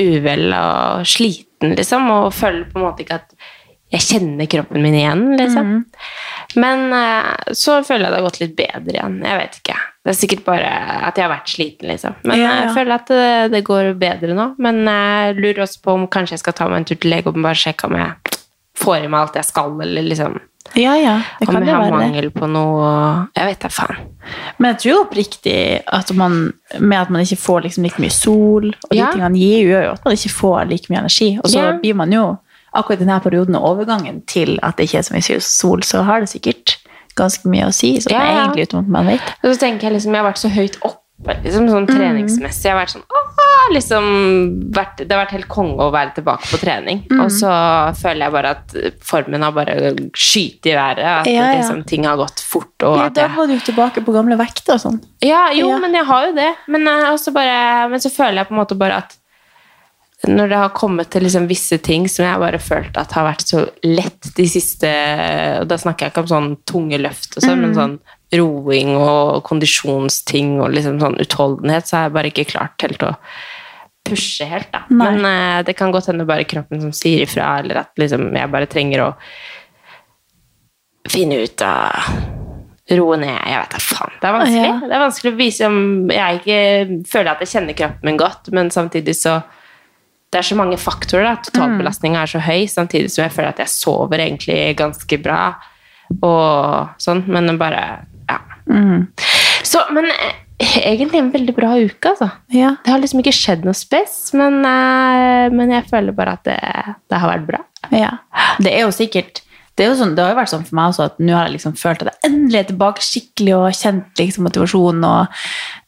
uvel 0.00 0.54
og 0.56 1.06
sliten, 1.08 1.74
liksom, 1.76 2.06
og 2.14 2.30
føler 2.32 2.68
på 2.70 2.78
en 2.78 2.86
måte 2.86 3.02
ikke 3.04 3.18
at 3.20 3.34
jeg 3.90 4.06
kjenner 4.06 4.48
kroppen 4.48 4.80
min 4.80 4.94
igjen, 4.96 5.24
liksom. 5.36 5.72
Men 6.62 6.84
eh, 6.94 7.52
så 7.58 7.80
føler 7.84 8.06
jeg 8.06 8.12
det 8.14 8.20
har 8.20 8.26
gått 8.28 8.40
litt 8.40 8.54
bedre 8.56 8.94
igjen. 8.94 9.18
Jeg 9.26 9.40
vet 9.40 9.58
ikke. 9.58 9.76
Det 10.00 10.14
er 10.14 10.16
sikkert 10.16 10.44
bare 10.46 10.68
at 11.08 11.18
jeg 11.18 11.26
har 11.26 11.32
vært 11.34 11.50
sliten, 11.52 11.88
liksom. 11.92 12.14
Men 12.24 12.38
Ja, 12.40 12.44
ja. 12.46 12.60
jeg 12.64 12.74
føler 12.78 12.94
at 12.96 13.10
det, 13.12 13.52
det 13.52 13.64
går 13.66 13.90
bedre 14.00 14.32
nå. 14.34 14.46
Men 14.58 14.78
jeg 14.88 15.34
lurer 15.36 15.66
også 15.66 15.82
på 15.84 15.92
om 15.92 16.06
kanskje 16.08 16.38
jeg 16.38 16.44
skal 16.46 16.56
ta 16.56 16.68
meg 16.72 16.80
en 16.80 16.86
tur 16.88 16.96
til 17.02 17.12
lege 17.12 17.28
og 17.28 17.36
bare 17.36 17.58
sjekke 17.58 17.84
om 17.90 17.98
jeg 18.00 18.38
får 18.80 19.04
i 19.04 19.10
meg 19.12 19.20
alt 19.26 19.36
jeg 19.36 19.44
skal, 19.50 19.74
eller 19.84 20.02
liksom 20.08 20.38
Ja, 20.78 20.94
ja. 20.96 21.18
Det 21.40 21.48
om 21.50 21.58
jeg 21.60 21.68
har 21.74 21.82
være 21.84 21.90
det. 21.92 22.00
mangel 22.00 22.30
på 22.32 22.48
noe 22.48 22.88
Jeg 23.36 23.46
vet 23.50 23.60
da 23.60 23.68
faen. 23.68 24.00
Men 24.56 24.72
jeg 24.72 24.80
tror 24.86 25.04
oppriktig 25.04 25.58
at 26.00 26.12
man, 26.16 26.52
med 26.78 26.98
at 27.00 27.10
man 27.12 27.20
ikke 27.24 27.36
får 27.44 27.64
liksom 27.68 27.84
like 27.84 28.00
mye 28.00 28.12
sol, 28.14 28.70
og 28.72 28.92
de 28.94 29.00
tingene 29.04 29.36
gir 29.36 29.58
jo, 29.64 29.68
gjør 29.74 29.84
jo 29.84 29.92
at 29.98 30.04
man 30.08 30.16
ikke 30.16 30.32
får 30.32 30.70
like 30.70 30.88
mye 30.92 31.02
energi. 31.04 31.30
Og 31.44 31.50
så 31.52 31.66
blir 31.82 31.96
man 31.98 32.12
jo, 32.14 32.24
akkurat 32.72 33.00
i 33.00 33.04
denne 33.04 33.20
perioden 33.20 33.56
og 33.58 33.68
overgangen 33.74 34.20
til 34.30 34.56
at 34.62 34.76
det 34.78 34.88
ikke 34.88 35.00
er 35.02 35.08
så 35.08 35.16
mye 35.16 35.40
sol, 35.44 35.82
så 35.84 36.04
har 36.06 36.20
det 36.24 36.30
sikkert 36.32 36.76
ganske 37.20 37.52
mye 37.52 37.68
å 37.68 37.74
si, 37.76 37.94
sånn 38.00 38.16
Ja, 38.16 38.24
ja. 38.24 38.40
egentlig 38.46 38.68
uten 38.70 38.80
at 38.84 38.88
man 38.98 39.06
vet. 39.14 39.20
Og 39.44 39.52
så 39.54 39.58
tenker 39.66 39.88
jeg 39.90 39.98
liksom, 39.98 40.14
jeg 40.16 40.22
har 40.24 40.30
vært 40.32 40.42
så 40.42 40.50
høyt 40.56 40.80
oppe 40.82 40.96
liksom, 41.44 41.66
sånn 41.68 41.84
Mm. 41.86 41.94
treningsmessig. 41.96 42.64
Jeg 42.64 42.72
har 42.72 42.80
vært 42.80 42.94
sånn, 42.96 43.04
åh, 43.12 43.74
liksom, 43.74 44.04
vært, 44.72 44.96
Det 45.04 45.12
har 45.12 45.20
vært 45.26 45.34
helt 45.36 45.48
konge 45.52 45.76
å 45.84 45.90
være 45.92 46.14
tilbake 46.16 46.48
på 46.48 46.58
trening. 46.62 47.02
Mm. 47.10 47.20
Og 47.24 47.30
så 47.30 47.50
føler 48.00 48.24
jeg 48.24 48.32
bare 48.32 48.50
at 48.56 48.74
formen 49.04 49.42
har 49.44 49.52
bare 49.52 49.76
skytet 50.16 50.70
i 50.72 50.74
været. 50.78 51.04
At 51.04 51.26
Ja, 51.26 51.52
ja. 51.52 51.58
Liksom, 51.60 51.84
ting 51.86 52.04
har 52.08 52.16
gått 52.16 52.40
fort. 52.40 52.72
Og 52.82 52.96
Ja, 52.96 53.08
da 53.10 53.28
var 53.28 53.46
du 53.46 53.58
tilbake 53.60 54.00
på 54.04 54.12
gamle 54.16 54.36
vekter 54.40 54.74
og 54.74 54.80
sånn. 54.80 55.00
ja, 55.22 55.50
jo, 55.52 55.68
Ja. 55.68 55.78
men 55.78 55.92
jeg 55.92 56.06
har 56.06 56.26
jo 56.26 56.32
det. 56.34 56.54
Men, 56.68 56.88
uh, 56.88 57.16
bare, 57.34 57.88
men 57.90 58.00
så 58.00 58.10
føler 58.10 58.36
jeg 58.40 58.48
på 58.48 58.52
en 58.56 58.64
måte 58.64 58.78
bare 58.78 58.96
at 59.04 59.16
når 60.28 60.50
det 60.52 60.56
har 60.60 60.72
kommet 60.76 61.08
til 61.08 61.22
liksom 61.24 61.46
visse 61.48 61.78
ting 61.80 62.04
som 62.12 62.26
jeg 62.26 62.40
bare 62.42 62.58
følt 62.60 62.98
at 63.00 63.12
har 63.16 63.24
vært 63.24 63.46
så 63.48 63.62
lett 63.86 64.28
de 64.36 64.44
siste 64.52 64.90
Og 65.62 65.68
da 65.70 65.78
snakker 65.80 66.06
jeg 66.06 66.12
ikke 66.12 66.24
om 66.26 66.28
sånn 66.28 66.50
tunge 66.68 66.98
løft 67.00 67.38
og 67.38 67.42
sånn, 67.46 67.56
Mm. 67.56 67.62
men 67.62 67.74
sånn 67.78 67.94
roing 68.36 68.92
og 69.00 69.40
kondisjonsting 69.48 70.60
og 70.60 70.74
liksom 70.76 71.00
sånn 71.00 71.16
utholdenhet, 71.24 71.88
så 71.88 71.96
har 71.96 72.04
jeg 72.04 72.12
bare 72.18 72.30
ikke 72.30 72.44
klart 72.52 72.84
helt 72.84 73.02
å 73.02 73.14
pushe 74.06 74.44
helt, 74.46 74.68
da. 74.72 74.84
Nei. 74.90 75.08
Men 75.10 75.24
uh, 75.24 75.62
det 75.66 75.74
kan 75.76 75.90
godt 75.90 76.06
hende 76.12 76.28
bare 76.28 76.44
kroppen 76.44 76.80
som 76.80 76.92
sier 76.92 77.24
ifra, 77.24 77.58
eller 77.58 77.82
at 77.82 77.90
liksom 77.98 78.28
jeg 78.36 78.52
bare 78.52 78.68
trenger 78.70 79.02
å 79.08 79.10
finne 81.10 81.40
ut 81.42 81.62
av 81.64 82.12
roe 82.90 83.16
ned. 83.20 83.34
Jeg 83.46 83.60
vet 83.62 83.74
da 83.74 83.80
faen. 83.82 84.14
Det 84.20 84.28
er 84.28 84.34
vanskelig. 84.36 84.66
Ja. 84.66 84.78
Det 84.84 84.94
er 84.96 85.04
vanskelig 85.04 85.32
å 85.32 85.38
vise 85.38 85.68
om 85.70 85.80
jeg 86.10 86.40
ikke 86.40 86.60
føler 87.10 87.32
at 87.32 87.44
jeg 87.44 87.52
kjenner 87.54 87.78
kroppen 87.78 88.08
min 88.10 88.20
godt, 88.20 88.50
men 88.56 88.70
samtidig 88.74 89.14
så 89.18 89.40
Det 90.30 90.38
er 90.38 90.46
så 90.46 90.56
mange 90.58 90.78
faktorer. 90.78 91.24
da. 91.26 91.36
Totalbelastninga 91.42 92.22
er 92.22 92.30
så 92.30 92.42
høy, 92.44 92.66
samtidig 92.70 93.10
som 93.10 93.24
jeg 93.24 93.34
føler 93.34 93.50
at 93.50 93.62
jeg 93.64 93.72
sover 93.72 94.22
egentlig 94.22 94.76
ganske 94.78 95.18
bra. 95.22 95.40
Og 96.22 97.02
sånn, 97.02 97.24
men 97.26 97.58
bare 97.58 98.06
Ja. 98.30 98.38
Så, 99.66 99.82
men 99.90 100.06
eh, 100.06 100.32
egentlig 100.92 101.18
en 101.18 101.32
veldig 101.32 101.54
bra 101.56 101.72
uke, 101.78 102.12
altså. 102.12 102.30
Ja. 102.54 102.76
Det 102.84 102.92
har 102.92 103.02
liksom 103.02 103.22
ikke 103.24 103.34
skjedd 103.34 103.64
noe 103.66 103.74
spes, 103.74 104.32
men, 104.38 104.60
eh, 104.64 105.50
men 105.50 105.70
jeg 105.74 105.88
føler 105.90 106.14
bare 106.14 106.36
at 106.38 106.44
det, 106.46 106.58
det 107.10 107.18
har 107.18 107.32
vært 107.32 107.46
bra. 107.48 107.62
Ja. 107.90 108.12
Det 108.62 108.72
er 108.72 108.84
jo 108.86 108.94
sikkert 108.94 109.42
det, 109.80 109.86
er 109.88 109.94
sånn, 109.96 110.12
det 110.14 110.22
har 110.26 110.34
jo 110.34 110.38
vært 110.38 110.50
sånn 110.52 110.64
for 110.68 110.76
meg 110.76 110.90
også 110.92 111.04
at 111.08 111.20
nå 111.24 111.32
har 111.32 111.46
jeg 111.48 111.54
liksom 111.56 111.72
følt 111.80 112.02
at 112.04 112.10
jeg 112.12 112.28
endelig 112.30 112.58
er 112.60 112.66
tilbake 112.68 113.04
skikkelig 113.06 113.54
og 113.56 113.68
kjent 113.78 114.20
liksom 114.20 114.44
motivasjon 114.44 115.04
og 115.08 115.38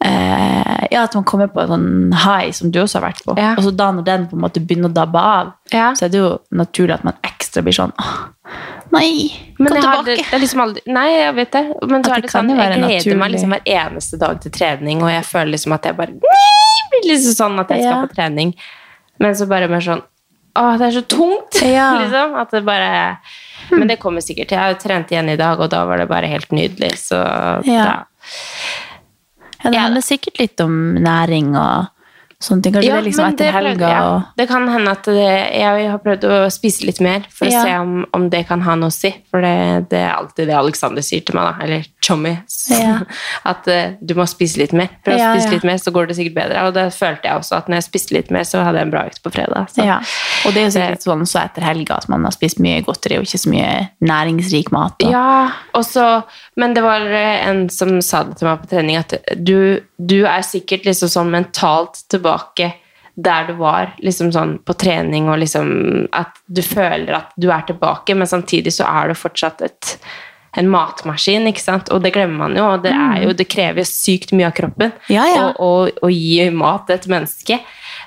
eh, 0.07 0.87
ja, 0.95 1.03
at 1.05 1.15
man 1.19 1.27
kommer 1.29 1.51
på 1.53 1.61
en 1.63 1.73
sånn 1.75 1.89
high 2.25 2.51
som 2.57 2.73
du 2.73 2.81
også 2.83 2.99
har 3.01 3.07
vært 3.11 3.23
på. 3.27 3.37
Ja. 3.41 3.53
Og 3.59 3.67
så 3.67 3.73
da 3.77 3.91
når 3.95 4.07
den 4.09 4.27
på 4.31 4.39
en 4.39 4.45
måte 4.47 4.63
begynner 4.65 4.91
å 4.91 4.97
dabbe 4.97 5.21
av, 5.21 5.53
Ja. 5.73 5.93
så 5.97 6.07
er 6.07 6.13
det 6.13 6.21
jo 6.23 6.31
naturlig 6.53 6.95
at 6.99 7.05
man 7.05 7.17
ekstra 7.25 7.63
blir 7.65 7.77
sånn 7.77 7.93
«Åh, 7.99 8.13
Nei, 8.93 9.31
kom 9.57 9.71
har, 9.73 10.03
tilbake. 10.05 10.35
er 10.37 10.41
liksom 10.43 10.61
aldri, 10.61 10.83
nei, 10.93 11.07
jeg 11.15 11.35
vet 11.39 11.53
det. 11.55 11.63
Men 11.89 12.03
så 12.05 12.11
det 12.11 12.17
er 12.19 12.25
det 12.27 12.31
sånn, 12.35 12.51
jeg 12.53 12.81
gleder 12.83 13.17
meg 13.23 13.31
liksom 13.33 13.55
hver 13.55 13.63
eneste 13.65 14.19
dag 14.21 14.41
til 14.43 14.53
trening, 14.53 15.01
og 15.03 15.09
jeg 15.09 15.25
føler 15.25 15.53
liksom 15.55 15.73
at 15.79 15.87
jeg 15.89 15.97
bare 15.97 16.13
blir 16.13 17.07
liksom 17.09 17.33
sånn 17.39 17.61
at 17.63 17.73
jeg 17.73 17.87
skal 17.87 17.95
Ja. 17.95 18.03
på 18.05 18.15
trening. 18.15 18.53
Men 19.19 19.35
så 19.39 19.47
bare 19.49 19.69
mer 19.69 19.81
sånn 19.81 20.03
Å, 20.55 20.77
det 20.77 20.85
er 20.91 21.01
så 21.01 21.03
tungt! 21.09 21.57
Liksom. 21.63 22.35
At 22.37 22.51
det 22.53 22.61
bare 22.67 23.17
Men 23.73 23.89
det 23.89 23.99
kommer 24.03 24.21
sikkert. 24.25 24.53
Jeg 24.53 24.61
har 24.61 24.73
jo 24.75 24.81
trent 24.83 25.13
igjen 25.13 25.29
i 25.33 25.37
dag, 25.41 25.61
og 25.61 25.71
da 25.73 25.85
var 25.89 26.03
det 26.03 26.09
bare 26.11 26.29
helt 26.31 26.51
nydelig. 26.55 26.93
Så 27.01 27.19
Ja. 27.67 27.85
da 27.85 28.07
Ja, 29.63 29.71
det 29.71 29.79
handler 29.79 30.03
sikkert 30.03 30.41
litt 30.41 30.61
om 30.61 30.95
næring 30.99 31.53
og 31.55 31.87
sånne 32.43 32.63
ting. 32.67 32.75
Kanskje 32.75 32.91
det 32.91 32.99
er 32.99 33.05
liksom 33.07 33.27
etter 33.29 33.45
det 33.49 33.53
helga 33.55 33.89
jeg. 33.93 34.03
og 34.09 34.23
Det 34.41 34.47
kan 34.51 34.69
hende 34.69 34.91
at 34.97 35.05
det, 35.09 35.27
jeg 35.61 35.89
har 35.93 36.01
prøvd 36.05 36.27
å 36.29 36.39
spise 36.53 36.87
litt 36.89 37.01
mer 37.05 37.27
for 37.31 37.47
Ja. 37.51 37.61
å 37.63 37.65
se 37.67 37.77
om, 37.83 37.93
om 38.19 38.29
det 38.33 38.43
kan 38.49 38.61
ha 38.67 38.75
noe 38.79 38.91
å 38.91 38.95
si. 38.95 39.13
For 39.31 39.41
det, 39.45 39.89
det 39.91 40.01
er 40.03 40.13
alltid 40.17 40.49
det 40.51 40.57
Alexander 40.59 41.03
sier 41.07 41.23
til 41.27 41.39
meg, 41.39 41.49
da. 41.51 41.65
Eller 41.67 41.87
Chommy. 42.03 42.35
Ja. 42.71 42.99
At 43.53 43.69
uh, 43.69 43.95
du 44.03 44.15
må 44.19 44.27
spise 44.31 44.59
litt 44.59 44.73
mer. 44.77 44.91
Prøv 45.07 45.19
Ja, 45.19 45.31
å 45.33 45.37
spise 45.39 45.49
ja. 45.49 45.55
litt 45.57 45.65
mer, 45.71 45.79
så 45.79 45.93
går 45.95 46.11
det 46.11 46.17
sikkert 46.19 46.35
bedre. 46.41 46.67
Og 46.69 46.75
det 46.75 46.89
følte 46.97 47.29
jeg 47.31 47.39
også, 47.43 47.57
at 47.63 47.69
når 47.71 47.79
jeg 47.81 47.89
spiste 47.89 48.17
litt 48.17 48.31
mer, 48.35 48.45
så 48.49 48.63
hadde 48.67 48.79
jeg 48.83 48.89
en 48.89 48.95
bra 48.95 49.05
økt 49.07 49.23
på 49.23 49.33
fredag. 49.35 49.71
Så. 49.73 49.85
ja. 49.87 50.01
Og 50.47 50.53
det 50.57 50.63
er 50.63 50.67
jo 50.67 50.75
sikkert 50.75 51.05
sånn 51.07 51.27
så 51.31 51.39
etter 51.45 51.63
helga 51.63 52.01
at 52.03 52.09
man 52.11 52.25
har 52.27 52.35
spist 52.35 52.59
mye 52.59 52.81
godteri 52.83 53.19
og 53.21 53.27
ikke 53.29 53.39
så 53.45 53.51
mye 53.53 53.73
næringsrik 54.03 54.73
mat. 54.75 54.99
Og, 55.07 55.13
Ja, 55.13 55.51
også, 55.79 56.25
men 56.59 56.75
det 56.75 56.83
var 56.83 57.05
eh, 57.07 57.47
en 57.49 57.69
som 57.71 58.01
sa 58.03 58.25
det 58.27 58.39
til 58.41 58.49
meg 58.49 58.63
på 58.65 58.71
trening, 58.73 58.97
at 58.99 59.15
du, 59.39 59.81
du 59.99 60.19
er 60.27 60.43
sikkert 60.43 60.85
liksom 60.89 61.09
sånn 61.13 61.31
mentalt 61.31 62.03
tilbake 62.11 62.32
der 63.15 63.47
du 63.51 63.53
var 63.61 63.91
liksom 64.01 64.31
sånn 64.33 64.55
på 64.65 64.73
trening, 64.81 65.27
og 65.29 65.39
liksom 65.43 66.09
at 66.17 66.39
du 66.49 66.63
føler 66.65 67.13
at 67.19 67.35
du 67.37 67.51
er 67.53 67.65
tilbake, 67.69 68.15
men 68.17 68.27
samtidig 68.31 68.73
så 68.73 68.87
er 68.89 69.09
du 69.13 69.15
fortsatt 69.21 69.61
et, 69.67 69.91
en 70.57 70.69
matmaskin, 70.73 71.45
ikke 71.51 71.61
sant? 71.61 71.91
Og 71.93 72.01
det 72.05 72.15
glemmer 72.15 72.47
man 72.47 72.57
jo, 72.57 72.65
og 72.75 72.83
det, 72.87 72.93
er 72.93 73.23
jo, 73.27 73.35
det 73.37 73.47
krever 73.53 73.83
jo 73.83 73.89
sykt 73.89 74.33
mye 74.37 74.49
av 74.49 74.57
kroppen 74.57 74.93
Ja, 75.13 75.27
ja. 75.29 75.45
å- 75.53 75.57
å- 75.85 76.09
å 76.09 76.11
gi 76.13 76.49
mat 76.51 76.87
til 76.89 76.97
et 76.97 77.07
menneske. 77.13 77.61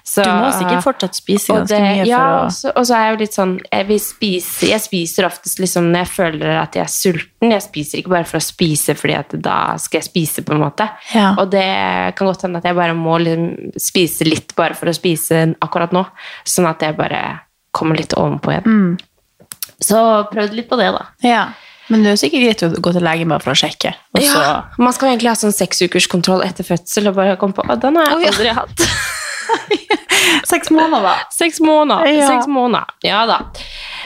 Så, 0.06 0.22
Du 0.22 0.30
må 0.30 0.52
sikkert 0.54 0.84
fortsatt 0.86 1.16
spise 1.18 1.50
ganske 1.50 1.68
det- 1.74 1.82
mye 1.82 2.04
ja, 2.06 2.20
å 2.22 2.42
og 2.46 2.52
så, 2.54 2.70
og 2.76 2.86
så 2.86 2.94
er 2.94 3.06
jeg 3.08 3.14
jo 3.16 3.20
litt 3.24 3.34
sånn 3.34 3.54
jeg, 3.72 4.00
spise, 4.04 4.68
jeg 4.70 4.82
spiser 4.84 5.26
oftest 5.26 5.58
liksom 5.64 5.88
når 5.90 6.04
jeg 6.04 6.12
føler 6.14 6.52
at 6.62 6.78
jeg 6.78 6.84
er 6.84 6.92
sulten. 6.94 7.52
Jeg 7.56 7.64
spiser 7.66 7.98
ikke 8.04 8.14
bare 8.14 8.28
for 8.30 8.38
å 8.38 8.46
spise 8.46 8.94
fordi 8.94 9.16
at 9.18 9.34
da 9.42 9.58
skal 9.82 10.02
jeg 10.02 10.10
spise, 10.12 10.44
på 10.46 10.54
en 10.54 10.62
måte. 10.62 10.88
Ja. 11.16 11.32
Og 11.42 11.50
det 11.50 11.66
kan 12.16 12.30
godt 12.30 12.46
hende 12.46 12.62
at 12.62 12.70
jeg 12.70 12.78
bare 12.78 12.94
må 12.94 13.18
liksom 13.18 13.74
spise 13.82 14.30
litt 14.30 14.54
bare 14.56 14.78
for 14.78 14.86
å 14.86 14.94
spise 14.94 15.56
akkurat 15.60 15.92
nå. 15.92 16.06
Sånn 16.46 16.70
at 16.70 16.86
jeg 16.86 16.96
bare 16.96 17.40
kommer 17.74 17.98
litt 17.98 18.14
ovenpå 18.14 18.54
igjen. 18.54 18.70
Mm. 18.70 19.00
Så 19.82 20.30
prøvd 20.30 20.54
litt 20.54 20.70
på 20.70 20.78
det, 20.78 20.92
da. 20.94 21.06
Ja. 21.26 21.48
Men 21.90 22.02
det 22.02 22.12
er 22.12 22.16
jo 22.16 22.22
sikkert 22.22 22.46
greit 22.46 22.64
å 22.66 22.82
gå 22.82 22.94
til 22.94 23.04
legen 23.06 23.34
bare 23.34 23.42
for 23.42 23.54
å 23.54 23.58
sjekke. 23.58 23.92
Ja, 24.22 24.70
man 24.78 24.94
skal 24.94 25.10
egentlig 25.12 25.34
ha 25.34 25.36
sånn 25.38 25.54
seksukerskontroll 25.54 26.46
etter 26.46 26.66
fødsel 26.66 27.10
og 27.10 27.18
bare 27.18 27.36
komme 27.42 27.58
på 27.58 27.66
at 27.70 27.82
den 27.82 27.98
har 27.98 28.16
jeg 28.20 28.32
aldri 28.34 28.54
hatt. 28.54 28.86
Seks 30.46 30.72
måneder. 30.72 31.26
Seks 31.34 31.60
måneder. 31.64 32.06
Ja. 32.14 32.28
Seks 32.30 32.48
måneder. 32.48 32.86
Ja 33.06 33.26
da. 33.30 33.40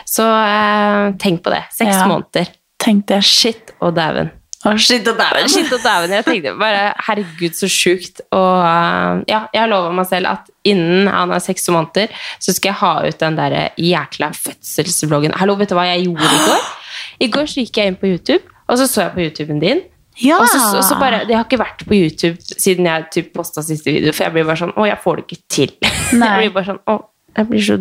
Så 0.09 0.25
eh, 0.25 1.13
tenk 1.21 1.43
på 1.45 1.53
det. 1.53 1.63
Seks 1.75 1.95
Ja. 1.95 2.05
måneder. 2.09 2.49
Tenk 2.79 3.05
det. 3.11 3.23
Shit 3.27 3.73
og 3.81 3.95
dæven. 3.97 4.31
Shit 4.79 5.07
og 5.07 5.15
dæven. 5.19 5.47
Shit 5.51 5.71
og 5.71 5.79
dæven. 5.83 6.11
Jeg 6.17 6.25
tenkte 6.25 6.53
bare 6.59 6.93
herregud, 7.07 7.53
så 7.55 7.67
sjukt. 7.71 8.21
Og 8.35 8.57
eh, 8.65 9.21
ja, 9.31 9.41
jeg 9.53 9.61
har 9.61 9.69
lova 9.71 9.91
meg 9.95 10.07
selv 10.09 10.27
at 10.33 10.49
innen 10.67 11.07
han 11.07 11.31
er 11.31 11.39
seks 11.43 11.69
måneder, 11.71 12.07
så 12.39 12.53
skal 12.55 12.73
jeg 12.73 12.79
ha 12.81 12.93
ut 13.07 13.19
den 13.21 13.37
der 13.39 13.55
jækla 13.79 14.31
fødselsvloggen. 14.35 15.35
Hallo, 15.39 15.55
vet 15.59 15.69
du 15.71 15.75
hva 15.79 15.87
jeg 15.91 16.07
gjorde 16.07 16.27
i 16.27 16.41
går? 16.47 16.67
I 17.25 17.27
går 17.31 17.47
så 17.51 17.63
gikk 17.63 17.77
jeg 17.81 17.91
inn 17.93 17.99
på 17.99 18.07
YouTube, 18.11 18.43
og 18.67 18.77
så 18.79 18.87
så 18.87 19.01
jeg 19.07 19.15
på 19.15 19.23
YouTuben 19.27 19.59
din. 19.63 19.81
Ja. 20.21 20.39
Og 20.41 20.47
så, 20.51 20.59
og 20.77 20.83
så 20.83 20.97
bare, 20.99 21.21
Det 21.27 21.35
har 21.37 21.45
ikke 21.45 21.59
vært 21.61 21.85
på 21.87 21.95
YouTube 21.95 22.37
siden 22.59 22.85
jeg 22.89 23.05
typ, 23.13 23.29
posta 23.37 23.63
siste 23.63 23.91
video, 23.93 24.11
for 24.11 24.25
jeg 24.27 24.35
blir 24.35 24.43
bare 24.49 24.59
sånn 24.59 24.73
Å, 24.75 24.87
jeg 24.89 24.99
får 25.03 25.15
det 25.21 25.25
ikke 25.27 25.41
til. 25.55 25.71
Nei. 26.19 26.27
Jeg 26.27 26.41
blir 26.43 26.53
bare 26.57 26.69
sånn 26.73 26.81
Å, 26.91 26.97
jeg 27.39 27.49
blir 27.53 27.65
så 27.69 27.77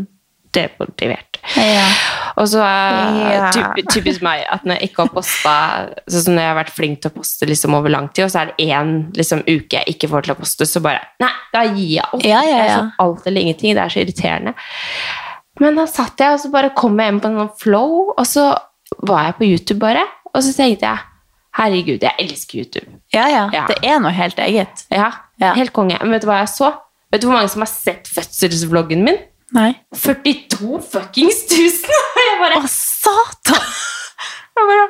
demotivert. 0.59 1.39
Ja. 1.61 1.85
Og 2.41 2.47
så 2.49 2.63
er 2.65 3.19
Ja. 3.33 3.51
typ, 3.53 3.83
typisk 3.93 4.23
meg 4.25 4.45
at 4.51 4.65
når 4.65 4.79
jeg 4.79 4.89
ikke 4.91 5.05
har 5.05 5.11
posta 5.13 5.53
Sånn 6.09 6.23
som 6.25 6.35
når 6.39 6.43
jeg 6.47 6.51
har 6.53 6.57
vært 6.65 6.73
flink 6.77 7.01
til 7.03 7.11
å 7.11 7.17
poste 7.19 7.49
liksom 7.51 7.75
over 7.77 7.93
lang 7.93 8.09
tid, 8.15 8.25
og 8.25 8.31
så 8.33 8.41
er 8.43 8.53
det 8.53 8.69
én 8.71 8.95
liksom, 9.17 9.43
uke 9.45 9.81
jeg 9.83 9.95
ikke 9.97 10.09
får 10.09 10.25
til 10.29 10.35
å 10.35 10.39
poste, 10.41 10.67
så 10.69 10.81
bare 10.85 11.03
Nei, 11.21 11.31
da 11.53 11.65
gir 11.69 11.91
jeg 11.99 12.07
opp. 12.13 12.25
Ja, 12.25 12.41
ja, 12.47 12.63
ja. 12.65 12.79
sånn 12.79 12.93
alt 13.05 13.27
eller 13.29 13.45
ingenting. 13.45 13.75
Det 13.77 13.83
er 13.85 13.93
så 13.93 14.01
irriterende. 14.05 14.55
Men 15.61 15.75
da 15.79 15.85
satt 15.91 16.23
jeg, 16.23 16.33
og 16.37 16.41
så 16.41 16.51
bare 16.55 16.71
kom 16.79 16.97
jeg 17.03 17.13
inn 17.13 17.21
på 17.21 17.29
en 17.33 17.39
sånn 17.43 17.55
flow, 17.61 17.95
og 18.17 18.27
så 18.31 18.49
var 19.05 19.29
jeg 19.29 19.39
på 19.41 19.49
YouTube 19.51 19.81
bare, 19.83 20.05
og 20.33 20.43
så 20.47 20.53
tenkte 20.57 20.87
jeg 20.89 20.99
Herregud, 21.59 22.03
jeg 22.07 22.15
elsker 22.23 22.61
YouTube. 22.63 22.87
Ja, 23.15 23.27
ja. 23.33 23.47
Ja. 23.55 23.65
Det 23.71 23.79
er 23.83 23.99
noe 24.03 24.13
helt 24.15 24.39
eget. 24.39 24.85
Ja, 24.95 25.11
Ja. 25.43 25.55
helt 25.59 25.73
konge. 25.75 25.99
Men 26.03 26.13
vet 26.17 26.23
du 26.23 26.29
hva 26.31 26.41
jeg 26.43 26.53
så? 26.55 26.73
Vet 27.13 27.23
du 27.23 27.27
hvor 27.29 27.39
mange 27.39 27.51
som 27.51 27.63
har 27.65 27.71
sett 27.73 28.09
fødselsvloggen 28.15 29.03
min? 29.07 29.19
Nei. 29.57 29.73
42 29.97 30.79
fuckings 30.93 31.43
tusen! 31.49 31.95
Og 32.17 32.23
jeg 32.27 32.39
bare 32.43 32.61
Å, 32.61 32.69
satan! 32.69 33.65
Jeg 34.59 34.67
bare, 34.67 34.87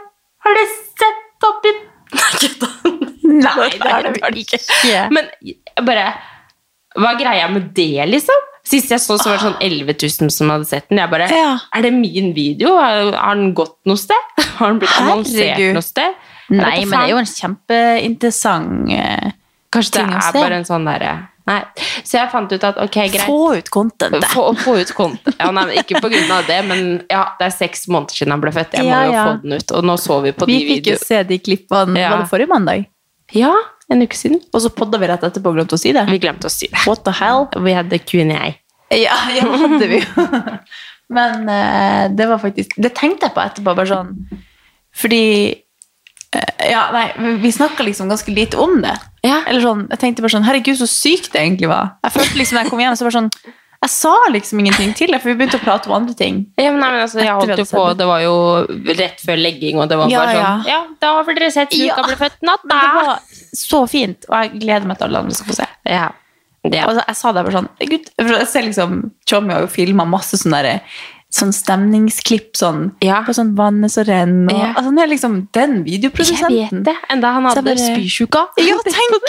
har 0.46 0.56
du 0.56 0.62
sett 0.96 1.44
oppi 1.44 1.70
Nei, 2.16 2.28
kødda. 2.40 2.68
Nei, 3.28 3.66
det 3.76 4.22
har 4.24 4.32
du 4.32 4.38
ikke. 4.40 4.58
Men 5.12 5.28
bare 5.84 6.06
Hva 6.96 7.10
er 7.12 7.18
greia 7.20 7.50
med 7.52 7.68
det, 7.76 7.90
liksom? 8.08 8.46
Sist 8.68 8.90
jeg 8.92 9.00
så, 9.00 9.16
så 9.20 9.30
var 9.30 9.38
det 9.38 9.44
sånn 9.46 9.60
11 9.64 9.94
000 10.24 10.32
som 10.32 10.50
hadde 10.52 10.66
sett 10.68 10.88
den. 10.90 10.98
Jeg 11.00 11.08
bare, 11.12 11.28
Ja. 11.32 11.52
Er 11.76 11.84
det 11.86 11.92
min 11.96 12.32
video? 12.36 12.74
Har, 12.76 13.12
har 13.16 13.36
den 13.38 13.52
gått 13.56 13.76
noe 13.88 13.96
sted? 14.00 14.34
Har 14.58 14.72
den 14.74 14.80
blitt 14.82 14.96
annonsert 15.00 15.62
noe 15.76 15.84
sted? 15.84 16.16
Nei, 16.48 16.84
men 16.84 16.94
det 16.94 17.00
er 17.04 17.10
jo 17.12 17.18
en 17.20 17.26
kjempeinteressant 17.28 18.92
eh, 18.94 19.32
Kanskje 19.74 19.92
det 19.98 20.00
ting 20.00 20.14
å 20.14 20.16
er 20.16 20.30
se. 20.32 20.40
bare 20.40 20.60
en 20.62 20.64
sånn 20.68 20.86
derre 20.88 21.10
Nei. 21.48 21.62
Så 22.04 22.18
jeg 22.18 22.28
fant 22.28 22.50
ut 22.52 22.64
at 22.68 22.76
ok, 22.76 22.96
greit. 23.08 23.22
Få 23.24 23.54
ut 23.56 23.68
content. 23.72 24.24
Få, 24.34 24.50
få 24.60 24.74
ut 24.82 24.90
content. 24.92 25.36
Ja, 25.40 25.46
nei, 25.48 25.62
men 25.70 25.78
ikke 25.80 26.02
på 26.04 26.10
grunn 26.12 26.28
av 26.34 26.42
det, 26.44 26.58
men 26.68 26.82
ja, 27.08 27.22
det 27.38 27.46
er 27.46 27.54
seks 27.54 27.86
måneder 27.88 28.18
siden 28.18 28.34
han 28.34 28.42
ble 28.42 28.52
født. 28.52 28.76
Jeg 28.76 28.84
må 28.84 28.90
Ja, 28.92 28.98
jo 29.06 29.14
ja. 29.14 29.22
få 29.24 29.38
den 29.46 29.54
ut. 29.56 29.72
Og 29.78 29.86
nå 29.88 29.94
så 29.96 30.18
vi 30.26 30.32
på 30.36 30.48
Vi 30.50 30.58
de 30.60 30.66
fikk 30.74 30.90
jo 30.92 30.96
se 31.00 31.22
de 31.30 31.38
klippene 31.40 31.96
Ja. 32.02 32.10
var 32.12 32.20
det 32.26 32.28
forrige 32.34 32.52
mandag. 32.52 32.84
Ja, 33.32 33.54
en 33.88 34.04
uke 34.04 34.16
siden. 34.20 34.42
Og 34.52 34.60
så 34.60 34.68
podda 34.76 35.00
vi 35.00 35.08
rett 35.08 35.24
etterpå 35.24 35.48
og 35.48 35.56
glemte 35.56 35.78
å 35.78 35.80
si 35.80 35.94
det. 35.96 36.04
Vi 36.12 36.18
glemte 36.20 36.50
å 36.50 36.52
si 36.52 36.68
det. 36.68 36.82
What 36.84 37.00
the 37.08 37.16
hell? 37.16 37.46
Vi 37.64 37.72
hadde 37.78 37.98
Q&A. 38.04 38.52
Ja, 38.92 39.16
ja 39.32 39.48
det 39.48 39.64
hadde 39.64 39.88
vi 39.88 40.02
jo. 40.04 40.26
Men 41.16 41.48
uh, 41.48 42.04
det 42.12 42.26
var 42.28 42.36
faktisk 42.44 42.74
Det 42.76 42.92
tenkte 42.92 43.30
jeg 43.30 43.32
på 43.32 43.40
etterpå, 43.40 43.72
bare 43.72 43.88
sånn 43.88 44.10
Fordi 45.00 45.22
Ja, 46.68 46.82
nei, 46.92 47.36
vi 47.40 47.50
snakka 47.52 47.82
liksom 47.86 48.10
ganske 48.10 48.32
lite 48.34 48.58
om 48.60 48.82
det. 48.82 48.92
Ja. 49.24 49.40
Eller 49.48 49.62
sånn, 49.64 49.86
Jeg 49.90 49.98
tenkte 50.02 50.22
bare 50.22 50.34
sånn 50.36 50.44
Herregud, 50.44 50.76
så 50.78 50.86
sykt 50.90 51.32
det 51.32 51.40
egentlig 51.40 51.70
var. 51.70 51.94
Jeg 52.04 52.12
følte 52.18 52.36
liksom 52.38 52.58
da 52.58 52.64
jeg 52.66 52.70
kom 52.70 52.82
hjem, 52.84 52.96
så 53.00 53.06
var 53.06 53.14
det 53.14 53.18
sånn 53.18 53.30
Jeg 53.78 53.90
sa 53.94 54.12
liksom 54.34 54.60
ingenting 54.60 54.92
til 54.98 55.12
det, 55.14 55.20
for 55.22 55.30
vi 55.30 55.36
begynte 55.38 55.56
å 55.60 55.62
prate 55.62 55.88
om 55.88 55.94
andre 56.00 56.14
ting. 56.18 56.40
Ja, 56.58 56.72
men, 56.74 56.80
nei, 56.82 56.90
men 56.96 57.04
altså, 57.06 57.20
jeg 57.22 57.32
holdt 57.32 57.62
jo 57.62 57.66
på, 57.70 57.82
det. 57.88 57.98
det 58.02 58.06
var 58.10 58.20
jo 58.24 58.34
rett 58.98 59.20
før 59.24 59.38
legging, 59.38 59.78
og 59.78 59.88
det 59.88 59.98
var 60.00 60.10
Ja, 60.12 60.22
bare 60.24 60.34
ja. 60.36 60.46
sånn 60.46 60.70
Ja, 60.72 60.78
da 61.00 61.12
har 61.16 61.34
dere 61.38 61.50
sett 61.54 61.76
Luka 61.78 61.86
Ja. 61.86 62.06
ble 62.08 62.16
født 62.24 62.42
natt, 62.42 62.64
da! 62.68 62.80
det 62.82 62.94
var 62.98 63.20
så 63.62 63.82
fint, 63.88 64.26
og 64.28 64.34
jeg 64.42 64.60
gleder 64.64 64.86
meg 64.90 64.98
til 64.98 65.06
alle 65.08 65.22
andre 65.24 65.34
skal 65.38 65.52
få 65.52 65.56
se. 65.62 65.68
Ja. 65.88 66.08
Ja. 66.68 66.88
Og 66.90 66.98
så, 66.98 67.04
jeg 67.06 67.16
sa 67.16 67.32
det 67.32 67.44
bare 67.46 67.54
sånn 67.54 67.68
Gud, 67.88 68.10
for 68.18 68.34
jeg 68.34 68.48
ser 68.50 68.66
liksom 68.66 68.96
Tjommi 69.30 69.54
har 69.54 69.62
jo 69.62 69.70
filma 69.72 70.04
masse 70.04 70.36
sånne 70.42 70.58
der, 70.66 70.82
sånn 71.30 71.52
stemningsklipp 71.52 72.56
sånn, 72.56 72.92
Ja. 73.04 73.22
på 73.22 73.34
sånn 73.36 73.54
vannet 73.54 73.90
som 73.92 74.04
renner. 74.04 74.54
Ja. 74.54 74.72
altså, 74.74 74.84
han 74.84 74.98
er 74.98 75.06
liksom 75.06 75.48
den 75.52 75.84
videoprodusenten. 75.84 76.50
Jeg 76.56 76.70
vet 76.72 76.84
det. 76.84 76.96
Enda 77.10 77.32
han 77.32 77.44
hadde 77.44 77.62
bare- 77.62 77.76
spysjuka. 77.76 78.46
Ja, 78.58 78.76
tenk! 78.84 79.22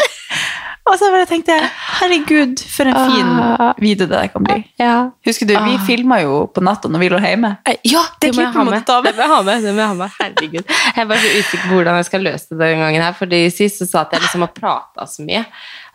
Og 0.90 0.96
så 0.98 1.12
bare 1.14 1.26
tenkte 1.30 1.54
jeg 1.54 1.70
herregud, 2.00 2.60
for 2.66 2.88
en 2.88 2.96
fin 3.12 3.26
Ah. 3.60 3.74
video 3.78 4.08
det 4.08 4.10
der 4.16 4.28
kan 4.28 4.42
bli. 4.44 4.64
Ja. 4.80 5.12
Husker 5.24 5.46
du, 5.46 5.54
vi 5.54 5.76
Ah. 5.76 5.86
filma 5.86 6.20
jo 6.22 6.48
på 6.48 6.64
natta 6.64 6.88
når 6.90 7.00
vi 7.00 7.10
lå 7.10 7.20
hjemme. 7.20 7.58
Ja, 7.84 8.02
det, 8.20 8.32
Det 8.32 8.36
må 8.36 8.42
jeg 8.42 8.54
ha 8.54 8.64
med. 8.64 8.86
Det 8.86 9.16
må 9.16 9.22
jeg 9.22 9.28
ha 9.28 9.42
med. 9.44 9.62
Det 9.64 9.74
må 9.76 9.78
jeg 9.78 9.88
ha 9.88 9.94
med. 9.94 10.10
Herregud. 10.20 10.66
Jeg 10.96 10.98
er 10.98 11.06
bare 11.06 11.18
så 11.20 11.40
usikker 11.40 11.68
på 11.70 11.74
hvordan 11.76 11.96
jeg 12.00 12.06
skal 12.06 12.22
løse 12.22 12.50
det 12.50 12.58
den 12.60 12.80
gangen 12.80 13.02
her. 13.04 13.14
for 13.14 13.26
sist 13.52 13.80
så 13.82 13.88
sa 13.88 14.08
jeg 14.12 14.22
liksom 14.22 14.40
har 14.40 14.48
prata 14.48 15.06
så 15.06 15.22
mye. 15.26 15.46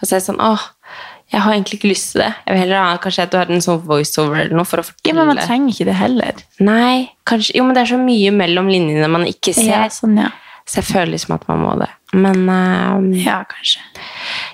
Og 0.01 0.07
så 0.07 0.13
er 0.13 0.21
jeg 0.21 0.29
sånn 0.29 0.41
åh, 0.41 0.61
jeg 1.33 1.41
har 1.43 1.57
egentlig 1.57 1.81
ikke 1.81 1.91
lyst 1.91 2.13
til 2.13 2.23
det. 2.23 2.31
Jeg 2.45 2.55
vil 2.55 2.63
heller 2.63 2.85
ha 2.85 2.97
kanskje 3.03 3.25
at 3.27 3.33
du 3.33 3.39
har 3.41 3.51
en 3.51 3.65
sånn 3.65 3.83
voiceover 3.89 4.45
eller 4.45 4.59
noe 4.59 4.69
for 4.69 4.83
å 4.83 4.87
fortelle. 4.87 5.11
Ja, 5.11 5.17
men 5.19 5.33
man 5.33 5.43
trenger 5.43 5.75
ikke 5.75 5.89
det 5.89 5.99
heller. 5.99 6.45
Nei, 6.63 7.11
kanskje 7.29 7.57
Jo, 7.59 7.67
men 7.67 7.77
det 7.77 7.85
er 7.85 7.93
så 7.95 8.01
mye 8.01 8.33
mellom 8.35 8.71
linjene 8.71 9.11
man 9.11 9.27
ikke 9.29 9.55
ser. 9.57 9.73
Ja, 9.73 9.85
sånn, 9.93 10.19
ja. 10.21 10.31
Så 10.65 10.81
jeg 10.81 10.89
føler 10.89 11.13
liksom 11.13 11.35
at 11.37 11.43
man 11.51 11.61
må 11.61 11.75
det. 11.77 11.91
Men 12.15 12.47
um, 12.49 13.11
ja, 13.19 13.43
kanskje. 13.49 13.83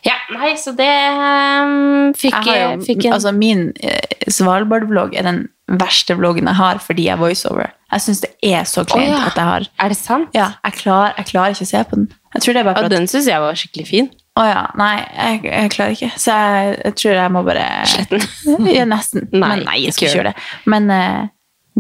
ja, 0.03 0.17
nei, 0.35 0.55
så 0.59 0.73
det 0.75 0.89
um, 0.89 2.11
fikk 2.19 2.35
Jeg 2.35 2.49
har 2.49 2.61
jo, 2.63 2.87
fikk 2.87 3.05
en 3.05 3.15
altså 3.19 3.33
Min 3.37 3.67
eh, 3.85 4.25
Svalbard-vlogg 4.33 5.15
er 5.21 5.29
den 5.29 5.43
verste 5.79 6.17
vloggen 6.19 6.49
jeg 6.51 6.59
har 6.59 6.81
fordi 6.83 7.07
jeg 7.07 7.15
er 7.15 7.21
voiceover. 7.21 7.71
Jeg 7.93 8.07
syns 8.07 8.25
det 8.25 8.33
er 8.47 8.67
så 8.67 8.83
kleint 8.89 9.13
oh, 9.13 9.21
ja. 9.21 9.29
at 9.29 9.39
jeg 9.39 9.47
har 9.51 9.69
Er 9.85 9.93
det 9.93 9.99
sant? 10.01 10.35
Ja, 10.35 10.49
jeg, 10.65 10.79
klar, 10.81 11.13
jeg 11.19 11.31
klarer 11.31 11.55
ikke 11.55 11.69
å 11.69 11.73
se 11.75 11.85
på 11.93 12.01
den. 12.01 12.11
Jeg 12.35 12.43
tror 12.43 12.57
det 12.57 12.63
er 12.63 12.69
bare 12.71 12.81
for 12.81 12.91
at 12.91 12.97
den 12.97 13.11
syns 13.11 13.31
jeg 13.31 13.45
var 13.45 13.59
skikkelig 13.63 13.87
fin. 13.87 14.11
Å 14.41 14.47
ja. 14.49 14.63
Nei, 14.81 14.95
jeg, 15.17 15.43
jeg 15.51 15.73
klarer 15.75 15.97
ikke. 15.97 16.11
Så 16.21 16.39
jeg, 16.39 16.79
jeg 16.85 16.97
tror 17.03 17.19
jeg 17.19 17.35
må 17.35 17.45
bare 17.47 17.67
Slette 17.91 18.21
den. 18.23 18.71
Ja, 18.79 18.87
nesten. 18.89 19.29
Nei, 19.35 19.45
Men 19.45 19.63
nei, 19.69 19.77
jeg 19.85 19.97
skal 19.97 20.09
ikke 20.09 20.19
gjøre 20.21 20.33
det. 20.33 20.49
Men 20.73 20.91
uh, 20.95 21.29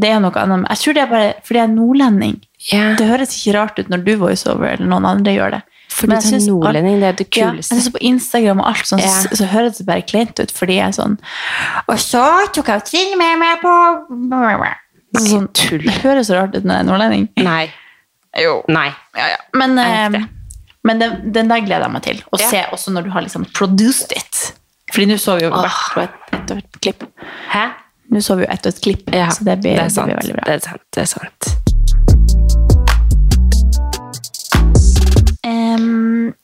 det 0.00 0.12
er 0.12 0.22
noe 0.22 0.44
annet. 0.44 0.68
Jeg 0.74 0.82
tror 0.84 0.96
det 0.96 1.02
er 1.02 1.10
bare 1.10 1.32
fordi 1.46 1.60
jeg 1.60 1.68
er 1.68 1.74
nordlending. 1.74 2.38
Yeah. 2.68 2.94
Det 2.98 3.08
høres 3.08 3.36
ikke 3.38 3.56
rart 3.56 3.80
ut 3.80 3.90
når 3.92 4.04
du 4.06 4.12
voiceover 4.20 4.74
eller 4.74 4.90
noen 4.90 5.08
andre 5.08 5.34
gjør 5.36 5.56
det. 5.56 5.62
Fordi 5.90 6.12
Men 6.12 6.22
jeg 6.22 6.30
du 6.30 6.36
er 6.36 6.52
nordlending, 6.52 7.00
det 7.00 7.08
er 7.08 7.16
det 7.18 7.26
Ja, 7.34 7.48
jeg 7.56 7.66
synes 7.66 7.88
på 7.90 8.02
Instagram 8.12 8.60
og 8.62 8.68
alt 8.70 8.86
sånn, 8.86 9.00
yeah. 9.02 9.24
så, 9.24 9.40
så 9.40 9.48
høres 9.50 9.80
det 9.80 9.86
bare 9.88 10.04
kleint 10.06 10.38
ut, 10.38 10.52
fordi 10.54 10.76
jeg 10.76 10.86
er 10.86 10.94
sånn 10.94 11.16
Og 11.90 11.96
så 11.98 12.22
tok 12.54 12.70
jeg 12.70 12.84
Trine 12.86 13.18
med 13.18 13.40
meg 13.42 13.58
på 13.64 13.72
sånn, 15.18 15.48
tull. 15.58 15.82
Det 15.82 15.96
høres 16.04 16.30
så 16.30 16.38
rart 16.38 16.54
ut 16.54 16.62
når 16.62 16.76
jeg 16.76 16.84
er 16.84 16.86
nordlending. 16.86 17.24
Nei. 17.42 17.64
Jo. 18.38 18.60
Nei. 18.70 18.90
Men, 19.58 19.74
ja. 19.82 20.04
Men. 20.14 20.28
Men 20.84 20.98
den, 21.02 21.32
den 21.32 21.50
der 21.50 21.60
gleder 21.60 21.84
jeg 21.88 21.92
meg 21.92 22.02
til. 22.06 22.22
Å 22.32 22.40
Ja. 22.40 22.48
se 22.50 22.62
også 22.72 22.90
når 22.94 23.02
du 23.08 23.10
har 23.10 23.22
liksom 23.26 23.44
produced 23.56 24.12
it. 24.16 24.52
Fordi 24.92 25.06
nå 25.12 25.18
så 25.20 25.36
vi 25.38 25.44
jo 25.44 25.50
hvert 25.52 25.94
på 25.94 26.00
et, 26.06 26.14
et, 26.32 26.50
og 26.50 26.56
et 26.58 26.80
klipp. 26.82 27.04
Hæ? 27.52 27.66
Nå 28.10 28.22
så 28.24 28.34
vi 28.38 28.42
jo 28.46 28.50
ett 28.50 28.66
og 28.66 28.72
et 28.74 28.80
klipp, 28.82 29.10
Ja, 29.14 29.28
så 29.30 29.44
det 29.46 29.60
blir, 29.62 29.76
det 29.76 29.92
det 29.94 30.04
blir 30.08 30.16
veldig 30.18 30.34
bra. 30.34 30.44
Det 30.46 30.54
er 30.54 30.64
sant. 30.64 30.82
Det 30.90 31.02
er 31.02 31.10
sant. 31.12 31.40
Um, 35.46 36.34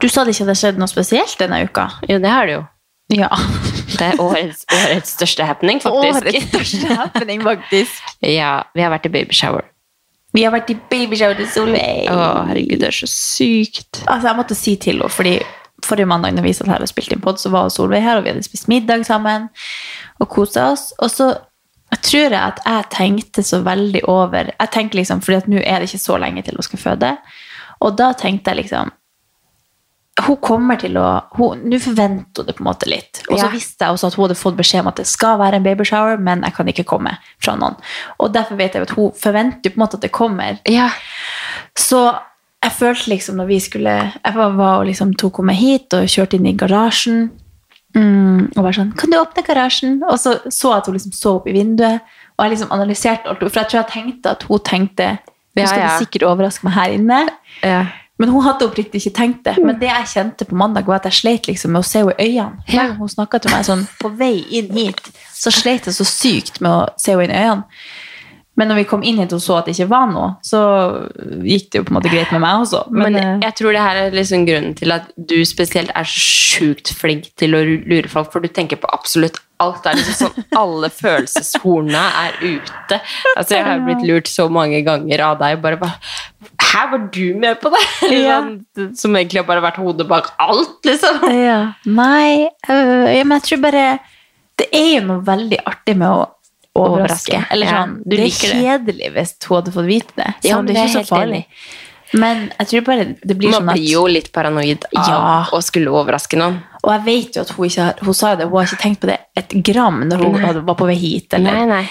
du 0.00 0.08
sa 0.08 0.24
det 0.24 0.34
ikke 0.34 0.46
hadde 0.46 0.58
skjedd 0.60 0.78
noe 0.80 0.90
spesielt 0.90 1.34
denne 1.40 1.62
uka. 1.66 1.88
Jo, 2.08 2.20
det 2.22 2.30
har 2.32 2.46
det 2.48 2.54
jo. 2.58 2.62
Ja. 3.12 3.28
Det 3.92 4.06
er 4.12 4.20
årets, 4.24 4.62
årets 4.72 5.16
største 5.18 5.44
happening, 5.48 5.80
faktisk. 5.84 6.22
Årets 6.22 6.48
største 6.48 6.96
happening, 7.02 7.42
faktisk. 7.44 7.98
Ja, 8.38 8.62
vi 8.76 8.84
har 8.84 8.92
vært 8.94 9.08
i 9.10 9.12
babyshower. 9.12 9.66
Vi 10.32 10.44
har 10.46 10.54
vært 10.54 10.70
i 10.72 10.78
babyshowet 10.90 11.42
til 11.42 11.50
Solveig. 11.52 12.08
Å, 12.08 12.28
herregud, 12.48 12.80
det 12.80 12.88
er 12.88 12.96
så 13.02 13.08
sykt. 13.10 14.02
Altså, 14.06 14.30
jeg 14.30 14.38
måtte 14.38 14.56
si 14.56 14.76
til 14.80 15.02
henne, 15.02 15.12
fordi 15.12 15.36
forrige 15.82 16.08
mandag 16.08 16.36
når 16.36 16.46
vi 16.46 16.54
satt 16.56 16.70
her 16.70 16.84
og 16.84 16.90
spilte 16.90 17.16
inn 17.16 17.24
pod, 17.24 17.40
så 17.42 17.50
var 17.52 17.72
Solveig 17.74 18.04
her, 18.04 18.18
og 18.18 18.24
vi 18.24 18.32
hadde 18.32 18.44
spist 18.46 18.70
middag 18.70 19.04
sammen 19.08 19.48
og 20.22 20.30
kosa 20.32 20.70
oss. 20.72 20.90
Og 21.02 21.12
så 21.12 21.32
tror 22.00 22.32
jeg 22.32 22.40
at 22.40 22.62
jeg 22.64 22.88
tenkte 22.94 23.44
så 23.44 23.60
veldig 23.66 24.00
over 24.08 24.48
Jeg 24.48 24.72
tenkte 24.72 24.96
liksom, 24.96 25.20
fordi 25.20 25.40
at 25.42 25.50
nå 25.52 25.60
er 25.60 25.82
det 25.82 25.90
ikke 25.90 26.06
så 26.06 26.16
lenge 26.22 26.44
til 26.46 26.56
hun 26.56 26.68
skal 26.68 26.84
føde. 26.86 27.12
Og 27.82 27.96
da 27.98 28.12
tenkte 28.16 28.52
jeg 28.52 28.64
liksom 28.64 28.92
hun 30.20 30.36
kommer 30.44 30.76
til 30.76 30.96
å 31.00 31.06
Nå 31.32 31.78
forventer 31.80 32.42
hun 32.42 32.46
det 32.46 32.56
på 32.56 32.60
en 32.62 32.68
måte 32.68 32.88
litt. 32.88 33.22
Og 33.30 33.38
så 33.38 33.46
Ja. 33.46 33.50
visste 33.50 33.84
jeg 33.84 33.94
også 33.94 34.06
at 34.06 34.14
hun 34.14 34.28
hadde 34.28 34.38
fått 34.38 34.56
beskjed 34.56 34.80
om 34.80 34.88
at 34.88 34.96
det 34.96 35.06
skal 35.06 35.38
være 35.38 35.54
en 35.54 35.62
babyshower, 35.64 36.18
men 36.18 36.42
jeg 36.42 36.54
kan 36.54 36.66
ikke 36.66 36.84
komme 36.84 37.16
fra 37.40 37.56
noen. 37.56 37.76
Og 38.20 38.32
derfor 38.32 38.56
vet 38.56 38.74
jeg 38.74 38.82
at 38.82 38.90
hun 38.90 39.10
forventer 39.12 39.70
på 39.70 39.76
en 39.80 39.86
måte 39.86 39.94
at 39.94 40.02
det 40.02 40.12
kommer. 40.12 40.58
Ja. 40.66 40.90
Så 41.74 42.18
jeg 42.62 42.72
følte 42.72 43.10
liksom 43.10 43.36
når 43.36 43.46
vi 43.46 43.58
skulle 43.60 44.12
Jeg 44.24 44.34
var, 44.34 44.50
var 44.50 44.80
og 44.80 44.86
liksom 44.86 45.14
tok 45.16 45.38
henne 45.38 45.46
med 45.46 45.56
hit 45.56 45.94
og 45.94 46.04
kjørte 46.06 46.34
inn 46.34 46.46
i 46.46 46.56
garasjen. 46.56 47.30
Mm, 47.94 48.52
og 48.56 48.62
bare 48.64 48.72
sånn 48.72 48.94
'Kan 48.96 49.10
du 49.10 49.16
åpne 49.16 49.44
garasjen?' 49.44 50.02
Og 50.08 50.18
så 50.18 50.40
så 50.50 50.70
jeg 50.70 50.78
at 50.78 50.86
hun 50.86 50.94
liksom 50.94 51.12
så 51.12 51.36
opp 51.36 51.46
i 51.46 51.52
vinduet. 51.52 52.00
Og 52.38 52.44
jeg 52.44 52.58
liksom 52.58 52.70
analyserte 52.70 53.26
alt. 53.26 53.38
For 53.40 53.60
jeg 53.60 53.68
tror 53.68 53.84
jeg 53.84 53.88
tenkte 53.88 54.30
at 54.30 54.42
hun 54.42 54.58
tenkte 54.58 55.18
Hun 55.54 55.66
skal 55.66 55.78
ja. 55.80 55.88
ja. 55.88 55.98
sikkert 55.98 56.22
overraske 56.22 56.64
meg 56.64 56.72
her 56.72 56.88
inne. 56.92 57.28
Ja. 57.62 57.86
Men 58.20 58.28
hun 58.28 58.44
hadde 58.44 58.66
oppriktig 58.68 59.00
ikke 59.00 59.16
tenkt 59.16 59.42
det. 59.48 59.56
Men 59.64 59.78
det 59.80 59.88
jeg 59.88 60.10
kjente 60.12 60.46
på 60.46 60.56
mandag, 60.58 60.86
var 60.86 61.00
at 61.00 61.08
jeg 61.08 61.18
sleit 61.22 61.48
liksom 61.48 61.72
med 61.74 61.82
å 61.82 61.88
se 61.88 62.02
henne 62.04 62.14
i 62.18 62.28
øynene. 62.28 62.64
Ja. 62.70 62.86
hun 62.98 63.10
snakka 63.10 63.40
til 63.42 63.54
meg 63.54 63.66
sånn 63.66 63.84
på 64.00 64.12
vei 64.18 64.34
inn 64.58 64.72
hit, 64.76 65.00
så 65.32 65.50
sleit 65.54 65.88
jeg 65.88 65.96
så 65.96 66.06
sykt 66.06 66.60
med 66.60 66.70
å 66.70 66.80
se 67.00 67.16
henne 67.16 67.28
inn 67.30 67.34
i 67.34 67.42
øynene. 67.42 67.82
Men 68.60 68.68
når 68.68 68.82
vi 68.82 68.88
kom 68.90 69.04
inn 69.06 69.16
hit 69.16 69.32
og 69.32 69.40
så 69.40 69.54
at 69.60 69.68
det 69.68 69.72
ikke 69.78 69.88
var 69.94 70.10
noe, 70.10 70.34
så 70.44 70.58
gikk 71.40 71.70
det 71.72 71.80
jo 71.80 71.86
på 71.88 71.94
en 71.94 71.96
måte 71.96 72.10
greit 72.12 72.32
med 72.34 72.42
meg 72.44 72.64
også. 72.66 72.82
Men, 72.92 73.06
Men, 73.06 73.16
eh, 73.16 73.46
jeg 73.46 73.56
tror 73.56 73.72
det 73.72 73.84
her 73.84 74.00
er 74.02 74.16
liksom 74.18 74.44
grunnen 74.48 74.74
til 74.76 74.92
at 74.92 75.06
du 75.16 75.38
spesielt 75.48 75.92
er 75.96 76.04
så 76.08 76.20
sjukt 76.52 76.92
flink 76.98 77.30
til 77.40 77.56
å 77.56 77.62
lure 77.64 78.10
folk, 78.12 78.28
for 78.34 78.44
du 78.44 78.50
tenker 78.52 78.76
på 78.82 78.90
absolutt 78.92 79.40
alt. 79.62 79.80
Det 79.84 79.92
er 79.94 80.00
liksom 80.02 80.18
sånn 80.20 80.44
alle 80.62 80.90
følelseshornene 80.92 82.02
er 82.26 82.36
ute. 82.42 83.00
Altså, 83.36 83.56
jeg 83.56 83.64
har 83.70 83.80
blitt 83.86 84.04
lurt 84.08 84.28
så 84.28 84.48
mange 84.52 84.82
ganger 84.84 85.24
av 85.30 85.40
deg. 85.40 85.56
Bare 85.64 85.80
bare 85.80 85.96
Hæ, 86.72 86.84
var 86.92 87.02
du 87.12 87.24
med 87.38 87.58
på 87.60 87.72
det? 87.72 87.82
Ja. 88.26 88.38
sånn, 88.42 88.92
som 88.96 89.16
egentlig 89.16 89.42
har 89.42 89.48
bare 89.48 89.64
vært 89.64 89.80
hodet 89.80 90.06
bak 90.08 90.30
alt, 90.40 90.78
liksom. 90.88 91.24
ja. 91.36 91.58
Nei, 91.88 92.48
øh, 92.68 93.08
men 93.24 93.36
jeg 93.38 93.48
tror 93.48 93.60
bare 93.64 93.84
Det 94.60 94.68
er 94.76 94.88
jo 94.98 95.02
noe 95.08 95.24
veldig 95.26 95.58
artig 95.68 95.96
med 96.00 96.08
å 96.08 96.22
overraske. 96.74 97.44
Eller 97.50 97.66
sånn, 97.66 97.74
ja. 97.74 97.84
sånn, 97.84 97.96
Du 98.04 98.10
det 98.16 98.18
er 98.18 98.24
liker 98.24 98.48
det. 98.52 98.60
kjedelig 98.62 99.12
hvis 99.16 99.34
hun 99.48 99.56
hadde 99.58 99.72
fått 99.72 99.86
vite 99.88 100.12
det. 100.16 100.34
Ja, 100.48 100.56
men 100.56 100.66
det 100.66 100.76
er 100.76 100.84
er 100.84 100.88
ikke 100.88 101.04
så 101.04 101.16
farlig. 101.16 101.44
Men 102.14 102.52
jeg 102.58 102.66
tror 102.68 102.80
bare 102.84 103.04
det 103.24 103.36
blir 103.38 103.48
Man 103.50 103.62
sånn 103.62 103.68
at 103.72 103.76
blir 103.78 103.90
jo 103.94 104.06
litt 104.06 104.32
paranoid 104.32 104.84
av 104.96 105.06
Ja. 105.08 105.44
å 105.52 105.62
skulle 105.64 105.88
overraske 105.88 106.36
noen. 106.36 106.58
Og 106.84 106.90
jeg 106.92 107.04
vet 107.06 107.36
jo 107.36 107.40
at 107.42 107.50
hun 107.56 107.64
ikke 107.68 107.86
Hun 108.04 108.14
sa 108.14 108.34
det, 108.36 108.44
hun 108.48 108.58
har 108.58 108.66
ikke 108.66 108.82
tenkt 108.82 109.00
på 109.00 109.06
det 109.08 109.18
et 109.36 109.48
gram 109.64 110.02
når 110.08 110.18
hun 110.18 110.32
Nei. 110.40 110.52
var 110.60 110.74
på 110.74 110.86
vei 110.86 110.94
hit. 110.96 111.32
Eller. 111.32 111.52
Nei, 111.52 111.64
nei. 111.64 111.88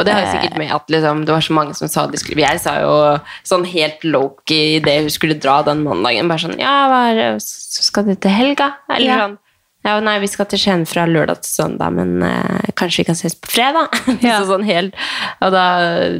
Og 0.00 0.06
det 0.06 0.12
har 0.14 0.22
jo 0.24 0.32
sikkert 0.32 0.56
med 0.56 0.70
at 0.72 0.86
liksom, 0.88 1.24
det 1.26 1.32
var 1.34 1.40
så 1.44 1.52
mange 1.52 1.74
som 1.76 1.86
sa 1.86 2.06
de 2.06 2.16
skulle 2.16 2.40
Jeg 2.40 2.58
sa 2.58 2.80
jo 2.80 3.20
sånn 3.44 3.66
helt 3.66 4.00
low-key 4.02 4.76
idet 4.80 5.00
hun 5.02 5.10
skulle 5.10 5.34
dra 5.38 5.62
den 5.62 5.84
mandagen. 5.84 6.26
Bare 6.26 6.38
sånn 6.38 6.58
Ja, 6.58 6.88
hva 6.88 7.12
er? 7.12 7.36
Så 7.38 7.82
skal 7.84 8.04
du 8.04 8.14
til 8.16 8.30
helga? 8.30 8.74
Eller 8.88 9.06
Ja. 9.06 9.18
sånn 9.28 9.38
ja, 9.86 9.94
nei, 10.04 10.18
vi 10.20 10.28
skal 10.28 10.48
til 10.50 10.60
Skien 10.60 10.82
fra 10.88 11.06
lørdag 11.08 11.40
til 11.40 11.54
søndag, 11.54 11.94
men 11.96 12.24
eh, 12.26 12.70
kanskje 12.76 13.02
vi 13.02 13.08
kan 13.08 13.18
ses 13.18 13.36
på 13.38 13.52
fredag? 13.54 13.96
Ja. 14.20 14.40
så 14.40 14.52
sånn 14.52 14.66
helt, 14.68 14.96
og 15.40 15.54
da, 15.54 15.64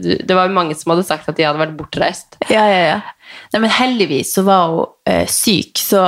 det 0.01 0.37
var 0.37 0.49
jo 0.49 0.57
mange 0.57 0.77
som 0.79 0.95
hadde 0.95 1.07
sagt 1.09 1.29
at 1.29 1.37
de 1.37 1.45
hadde 1.45 1.61
vært 1.61 1.77
bortreist. 1.79 2.39
Ja, 2.49 2.65
ja, 2.71 2.83
ja. 2.95 3.01
Nei, 3.53 3.63
men 3.67 3.73
heldigvis 3.75 4.33
så 4.35 4.47
var 4.49 4.73
hun 4.73 4.87
eh, 5.13 5.27
syk, 5.31 5.81
så 5.83 6.05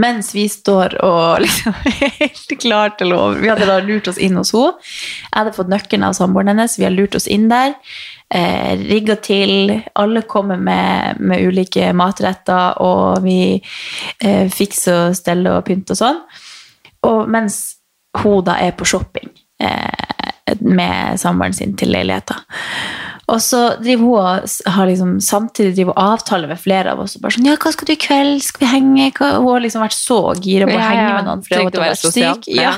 mens 0.00 0.32
vi 0.34 0.48
står 0.50 0.96
og 1.06 1.38
liksom 1.44 1.76
helt 1.84 2.56
klar 2.58 2.96
til 2.98 3.14
å 3.14 3.28
Vi 3.38 3.50
hadde 3.50 3.68
da 3.68 3.78
lurt 3.84 4.10
oss 4.10 4.18
inn 4.18 4.34
hos 4.40 4.50
henne. 4.54 4.74
Jeg 5.28 5.38
hadde 5.38 5.54
fått 5.54 5.70
nøkkelen 5.70 6.08
av 6.08 6.18
samboeren 6.18 6.50
hennes, 6.54 6.74
vi 6.80 6.88
har 6.88 6.94
lurt 6.94 7.14
oss 7.18 7.30
inn 7.30 7.46
der. 7.52 7.76
Eh, 8.34 8.74
rigga 8.80 9.14
til. 9.22 9.70
Alle 9.94 10.24
kommer 10.26 10.58
med, 10.58 11.20
med 11.20 11.44
ulike 11.46 11.92
matretter, 11.94 12.80
og 12.82 13.22
vi 13.22 13.38
eh, 14.18 14.50
fikser 14.50 15.10
og 15.10 15.18
steller 15.20 15.60
og 15.60 15.68
pynter 15.68 15.94
og 15.94 16.00
sånn. 16.00 16.20
Og 17.04 17.28
mens 17.30 17.76
hun 18.22 18.44
da 18.46 18.58
er 18.62 18.76
på 18.78 18.86
shopping 18.86 19.30
eh, 19.60 20.54
med 20.60 21.18
samboeren 21.20 21.56
sin 21.56 21.74
til 21.78 21.90
leiligheten. 21.94 22.36
Og 23.32 23.40
så 23.40 23.60
driver 23.80 24.02
hun 24.04 24.18
og 24.20 24.72
har 24.74 24.88
liksom, 24.88 25.14
samtidig 25.24 25.72
driver 25.78 25.94
hun 25.96 26.02
avtale 26.12 26.48
med 26.50 26.60
flere 26.60 26.92
av 26.92 27.00
oss. 27.00 27.16
og 27.16 27.22
bare 27.22 27.32
sånn, 27.32 27.46
ja, 27.48 27.56
'Hva 27.56 27.72
skal 27.72 27.86
du 27.86 27.92
i 27.92 27.96
kveld? 27.96 28.42
Skal 28.42 28.66
vi 28.66 28.72
henge?' 28.72 29.12
Hun 29.16 29.48
har 29.48 29.60
liksom 29.64 29.82
vært 29.82 29.96
så 29.96 30.18
gira 30.36 30.66
på 30.66 30.76
å 30.76 30.80
Ja, 30.80 30.90
henge 30.90 31.14
med 31.14 31.24
noen 31.24 31.42
fordi 31.42 31.62
hun 31.62 31.70
være 31.72 31.94
vært 31.94 32.12
syk. 32.12 32.48
Ja. 32.54 32.74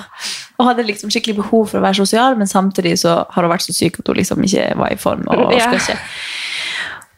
Og 0.58 0.66
hadde 0.66 0.86
liksom 0.86 1.10
skikkelig 1.10 1.36
behov 1.42 1.68
for 1.70 1.78
å 1.78 1.82
være 1.82 1.98
sosial, 1.98 2.36
men 2.36 2.46
samtidig 2.46 2.94
så 2.98 3.26
har 3.28 3.42
hun 3.42 3.50
vært 3.50 3.66
så 3.66 3.74
syk 3.74 3.98
at 3.98 4.06
hun 4.06 4.16
liksom 4.16 4.38
ikke 4.44 4.76
var 4.76 4.92
i 4.92 4.96
form. 4.96 5.24
og 5.28 5.52
Ja. 5.52 5.58
skal 5.58 5.80
ikke. 5.80 5.98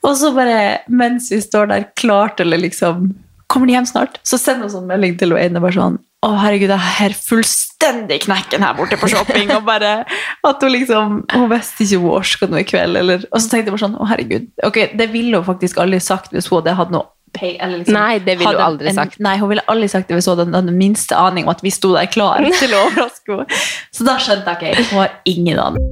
Og 0.04 0.16
så 0.16 0.34
bare, 0.34 0.78
mens 0.88 1.30
vi 1.30 1.40
står 1.40 1.68
der 1.68 1.84
klart, 1.96 2.40
eller 2.40 2.56
liksom 2.56 3.14
Kommer 3.48 3.66
de 3.66 3.72
hjem 3.72 3.86
snart? 3.86 4.18
Så 4.24 4.36
sender 4.38 4.68
hun 4.68 4.70
sånn 4.70 4.86
melding 4.86 5.16
til 5.18 5.30
henne 5.32 5.58
bare 5.58 5.72
sånn 5.72 5.98
Å, 6.18 6.32
herregud, 6.34 6.72
jeg 6.72 6.82
har 6.82 7.12
fullstendig 7.14 8.16
knekken 8.24 8.64
her 8.66 8.72
borte 8.74 8.96
på 8.98 9.06
shopping. 9.12 9.52
Og 9.54 9.62
bare 9.68 10.00
at 10.02 10.64
hun 10.64 10.72
liksom 10.74 11.20
Hun 11.30 11.44
visste 11.52 11.84
ikke 11.84 12.00
hun 12.02 12.16
orka 12.16 12.48
noe 12.50 12.62
i 12.64 12.66
kveld. 12.66 12.98
Eller, 12.98 13.22
og 13.30 13.38
så 13.38 13.52
tenkte 13.52 13.70
jeg 13.70 13.76
bare 13.76 13.84
sånn 13.84 13.94
Å, 13.94 14.08
herregud. 14.10 14.48
Ok, 14.66 14.80
det 14.98 15.06
ville 15.12 15.38
hun 15.38 15.46
faktisk 15.46 15.78
aldri 15.78 16.00
sagt 16.02 16.34
hvis 16.34 16.50
hun 16.50 16.58
hadde 16.58 16.74
hatt 16.80 16.90
noe 16.94 17.06
pay, 17.36 17.54
eller 17.60 17.82
liksom, 17.84 17.94
Nei, 17.94 18.18
det 18.24 18.38
ville 18.40 18.50
hun 18.56 18.64
aldri 18.64 18.90
en, 18.90 18.98
sagt. 18.98 19.20
Nei, 19.22 19.36
hun 19.38 19.52
ville 19.52 19.62
aldri 19.70 19.90
sagt 19.92 20.10
det 20.10 20.18
hvis 20.18 20.26
hun 20.26 20.40
hadde 20.40 20.48
den 20.56 20.74
minste 20.80 21.14
aning 21.14 21.46
om 21.46 21.52
at 21.54 21.62
vi 21.62 21.70
sto 21.70 21.92
der 21.94 22.10
klar 22.10 22.42
til 22.62 22.74
å 22.74 22.82
overraske 22.88 23.36
henne. 23.36 23.62
Så 23.94 24.08
da 24.08 24.18
skjønte 24.22 24.56
jeg 24.58 24.74
ikke. 24.74 24.88
hun 24.90 25.02
har 25.04 25.14
ingen 25.28 25.62
aning. 25.62 25.88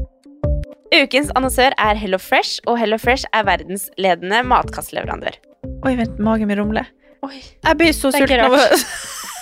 Ukens 0.97 1.31
annonsør 1.39 1.75
er 1.83 1.99
Hello 2.01 2.19
Fresh, 2.23 2.59
og 2.67 2.81
Hello 2.81 2.99
Fresh 2.99 3.29
er 3.37 3.47
verdensledende 3.47 4.43
matkastleverandør. 4.49 5.39
Oi, 5.87 5.95
vent, 5.99 6.19
magen 6.23 6.51
min 6.51 6.59
rumler. 6.63 6.91
Jeg 7.27 7.79
blir 7.79 7.95
så 7.97 8.13
sulten 8.15 8.43
av 8.45 8.55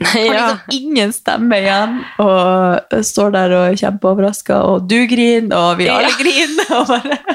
Har 0.00 0.20
Ja. 0.20 0.32
liksom 0.32 0.58
ingen 0.80 1.12
stemme 1.12 1.58
igjen, 1.60 1.98
og 2.18 2.94
står 3.04 3.32
der 3.34 3.52
og 3.56 3.66
er 3.72 3.76
kjempeoverraska, 3.76 4.60
og 4.64 4.86
du 4.88 4.96
griner, 5.10 5.56
og 5.56 5.76
vi 5.78 5.88
alle 5.92 6.12
griner, 6.18 6.70
og 6.80 6.86
bare 6.88 7.18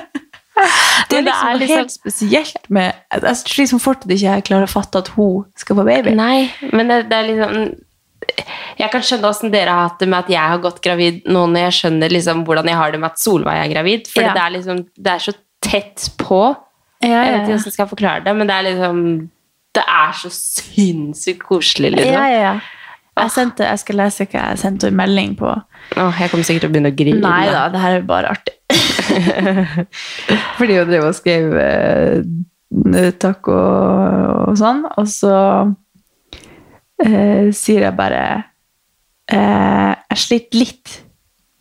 Det 1.09 1.17
det 1.17 1.23
liksom 1.25 1.47
er 1.47 1.51
noe 1.51 1.59
liksom- 1.59 1.77
helt 1.81 1.91
spesielt 1.91 2.69
med 2.69 2.93
Jeg 3.11 3.35
liksom 3.57 3.79
fortsatt 3.83 4.11
ikke 4.15 4.23
jeg 4.35 4.43
klarer 4.47 4.63
å 4.69 4.71
fatte 4.71 4.97
at 5.03 5.09
hun 5.17 5.43
skal 5.59 5.75
få 5.75 5.83
baby. 5.85 6.13
Nei, 6.15 6.49
men 6.71 6.87
det, 6.87 7.09
det 7.09 7.17
er 7.17 7.27
liksom 7.27 7.75
Jeg 8.79 8.89
kan 8.91 9.01
skjønne 9.03 9.29
åssen 9.29 9.51
dere 9.51 9.69
har 9.75 9.89
hatt 9.89 9.99
det 9.99 10.07
med 10.09 10.19
at 10.23 10.29
jeg 10.31 10.39
har 10.53 10.57
gått 10.63 10.79
gravid 10.81 11.25
nå 11.27 11.43
når 11.51 11.67
jeg 11.67 11.75
skjønner 11.81 12.09
liksom 12.09 12.45
hvordan 12.47 12.65
jeg 12.71 12.79
har 12.79 12.91
det 12.95 12.99
med 13.03 13.11
at 13.11 13.19
Solveig 13.19 13.59
er 13.65 13.73
gravid. 13.73 14.07
For 14.07 14.21
Ja. 14.23 14.33
det, 14.33 14.41
er 14.41 14.55
liksom, 14.55 14.79
det 14.97 15.11
er 15.11 15.19
så 15.19 15.33
tett 15.61 16.09
på. 16.17 16.55
Ja, 17.03 17.09
Jeg 17.09 17.11
ja, 17.11 17.19
vet 17.19 17.35
ikke 17.35 17.51
ja. 17.51 17.57
hvordan 17.59 17.69
jeg 17.69 17.73
skal 17.75 17.87
forklare 17.91 18.23
det, 18.23 18.35
men 18.35 18.47
det 18.47 18.55
er 18.55 18.63
liksom 18.71 19.29
Det 19.75 19.83
er 19.83 20.11
så 20.15 20.29
sinnssykt 20.31 21.43
koselig, 21.43 21.91
liksom. 21.95 22.13
Ja, 22.15 22.25
ja, 22.31 22.41
ja. 22.49 22.55
Jeg, 23.15 23.31
sendte, 23.31 23.63
jeg 23.63 23.79
skal 23.79 23.95
lese 24.01 24.25
hva 24.27 24.41
jeg 24.49 24.59
sendte 24.59 24.89
en 24.91 24.97
melding 24.99 25.35
på. 25.39 25.51
Åh, 25.95 26.17
jeg 26.19 26.31
kommer 26.31 26.43
sikkert 26.47 26.65
til 26.65 26.69
å 26.69 26.73
begynne 26.73 26.91
å 26.91 26.97
grine. 26.99 27.21
Nei 27.23 27.45
da, 27.51 27.61
det 27.71 27.79
her 27.83 27.99
er 28.01 28.07
bare 28.07 28.31
artig. 28.33 28.55
Fordi 30.57 30.77
hun 30.79 30.89
drev 30.89 31.05
og 31.07 31.15
skrev 31.15 31.55
eh, 31.61 33.11
takk 33.21 33.47
og, 33.53 34.49
og 34.49 34.57
sånn, 34.59 34.83
og 34.99 35.07
så 35.11 35.33
eh, 37.05 37.51
sier 37.55 37.85
jeg 37.87 37.95
bare 37.97 38.21
eh, 39.31 39.93
Jeg 40.11 40.21
sliter 40.25 40.61
litt 40.63 40.95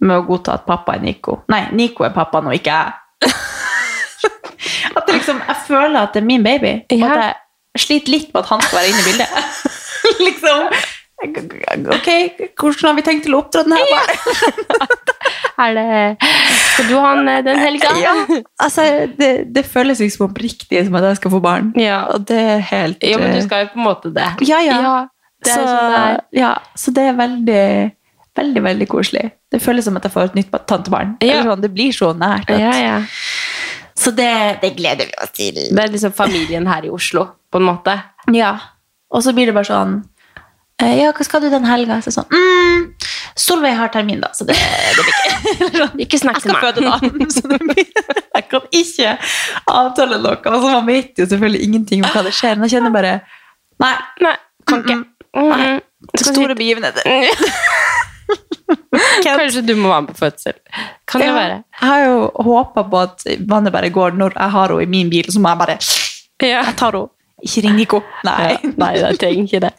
med 0.05 0.18
å 0.20 0.27
godta 0.27 0.59
at 0.59 0.66
pappa 0.68 0.96
er 0.98 1.05
Nico. 1.07 1.42
Nei, 1.53 1.62
Nico 1.77 2.05
er 2.05 2.12
pappaen 2.16 2.50
og 2.50 2.57
ikke 2.59 2.74
jeg. 2.74 2.90
at 4.96 5.07
det 5.07 5.14
liksom, 5.20 5.38
Jeg 5.46 5.62
føler 5.68 6.00
at 6.03 6.12
det 6.16 6.20
er 6.24 6.29
min 6.29 6.44
baby, 6.44 6.74
og 6.90 6.98
Ja. 6.98 7.12
at 7.14 7.22
jeg 7.22 7.40
sliter 7.81 8.15
litt 8.15 8.29
med 8.35 8.43
at 8.45 8.51
han 8.53 8.63
skal 8.65 8.81
være 8.81 8.93
inne 8.93 9.03
i 9.03 9.09
bildet. 9.09 9.31
liksom 10.29 10.69
Ok, 11.25 12.09
hvordan 12.59 12.89
har 12.91 12.97
vi 12.99 13.03
tenkt 13.07 13.25
til 13.25 13.37
å 13.37 13.41
oppdra 13.41 13.63
den 13.65 13.77
her? 13.79 13.87
Ja. 13.89 14.89
Er 15.65 15.77
det 15.77 15.85
Skal 16.75 16.89
du 16.91 16.97
ha 16.99 17.13
den 17.15 17.29
eh, 17.31 17.43
den 17.47 17.59
helga? 17.63 17.93
Ja, 18.03 18.15
altså, 18.59 18.83
det, 19.19 19.29
det 19.55 19.63
føles 19.71 20.03
liksom 20.03 20.27
oppriktig 20.27 20.83
som 20.87 20.99
at 20.99 21.07
jeg 21.07 21.21
skal 21.21 21.33
få 21.37 21.41
barn. 21.45 21.71
Ja. 21.79 22.01
Og 22.11 22.27
det 22.29 22.41
er 22.57 22.65
helt 22.73 23.07
Ja, 23.07 23.21
men 23.23 23.37
du 23.37 23.39
eh, 23.39 23.45
skal 23.47 23.65
jo 23.65 23.73
på 23.75 23.79
en 23.79 23.87
måte 23.87 24.11
det. 24.15 24.27
Ja, 24.49 24.59
ja. 24.67 24.81
det 25.45 25.55
er 25.55 25.61
så, 25.61 25.69
sånn 25.69 25.95
det 25.95 26.41
ja, 26.41 26.51
så 26.75 26.95
det 26.97 27.07
er 27.07 27.19
veldig, 27.21 27.67
veldig, 28.43 28.65
veldig 28.67 28.89
koselig. 28.91 29.29
Det 29.55 29.63
føles 29.63 29.87
som 29.87 29.97
at 30.01 30.09
jeg 30.09 30.17
får 30.17 30.33
et 30.33 30.41
nytt 30.41 30.59
tantebarn. 30.67 31.15
Ja. 31.23 31.39
Eller 31.39 31.53
sånn, 31.53 31.63
det 31.63 31.71
blir 31.77 31.95
så 31.95 32.11
nært. 32.19 32.51
At, 32.51 32.59
Ja, 32.59 32.75
ja. 32.83 32.99
Så 33.98 34.11
det, 34.11 34.59
det 34.62 34.74
gleder 34.76 35.07
vi 35.07 35.14
oss 35.22 35.35
til. 35.35 35.54
Det 35.70 35.83
er 35.83 35.92
liksom 35.92 36.12
familien 36.12 36.66
her 36.66 36.87
i 36.87 36.90
Oslo, 36.90 37.28
på 37.50 37.61
en 37.61 37.68
måte. 37.68 37.94
Ja. 38.35 38.57
Og 39.14 39.22
så 39.22 39.35
blir 39.37 39.46
det 39.46 39.54
bare 39.54 39.68
sånn 39.68 39.98
eh, 40.83 40.96
Ja, 41.02 41.12
hva 41.14 41.26
skal 41.26 41.44
du 41.44 41.50
den 41.52 41.66
helga? 41.68 42.00
Så 42.02 42.11
sånn 42.14 42.26
mm, 42.33 42.87
Solveig 43.38 43.76
har 43.78 43.92
termin, 43.94 44.22
da, 44.24 44.33
så 44.35 44.46
det, 44.48 44.57
det 44.57 45.04
blir 45.04 45.14
ikke 45.20 45.88
Ikke 46.07 46.20
snakk 46.22 46.40
Jeg 46.40 46.46
skal 46.48 46.61
føde 46.62 46.87
da. 46.87 46.98
Så 47.37 47.46
det 47.50 47.61
blir, 47.62 47.87
jeg 48.35 48.48
kan 48.50 48.68
ikke 48.74 49.14
avtale 49.70 50.18
noe. 50.22 50.38
Altså, 50.40 50.68
man 50.72 50.87
vet 50.88 51.22
jo 51.22 51.28
selvfølgelig 51.30 51.68
ingenting 51.68 52.04
om 52.04 52.11
hva 52.14 52.24
det 52.26 52.35
skjer, 52.35 52.59
men 52.59 52.66
jeg 52.66 52.78
kjenner 52.78 52.94
bare 52.94 53.16
Nei. 53.83 53.94
Nei, 54.22 54.37
kan 54.70 54.85
ikke. 54.85 55.00
Mm, 55.35 55.80
skal 56.14 56.37
Store 56.37 56.54
begivenheter. 56.59 57.02
Kanskje 59.25 59.63
du 59.67 59.75
må 59.77 59.91
være 59.93 60.05
med 60.07 60.13
på 60.15 60.21
fødsel. 60.25 60.57
Kan 61.09 61.21
det 61.21 61.29
Ja, 61.29 61.35
være. 61.35 61.59
Jeg 61.81 61.89
har 61.89 62.05
jo 62.05 62.31
håpa 62.47 62.85
på 62.91 63.03
at 63.03 63.27
vannet 63.49 63.73
bare 63.75 63.91
går 63.91 64.17
når 64.17 64.37
jeg 64.39 64.51
har 64.57 64.69
henne 64.75 64.83
i 64.87 64.87
min 64.97 65.11
bil, 65.13 65.29
så 65.33 65.41
må 65.41 65.53
jeg 65.55 65.59
bare 65.65 65.79
Ja. 66.43 66.63
Jeg 66.65 66.77
tar 66.77 66.93
henne. 66.93 67.11
Ikke 67.45 67.61
ring 67.67 67.75
Nico. 67.77 67.99
Nei. 68.25 68.35
Ja, 68.55 68.69
nei, 68.81 68.93
jeg 68.97 69.19
trenger 69.21 69.45
ikke 69.45 69.59
det. 69.61 69.71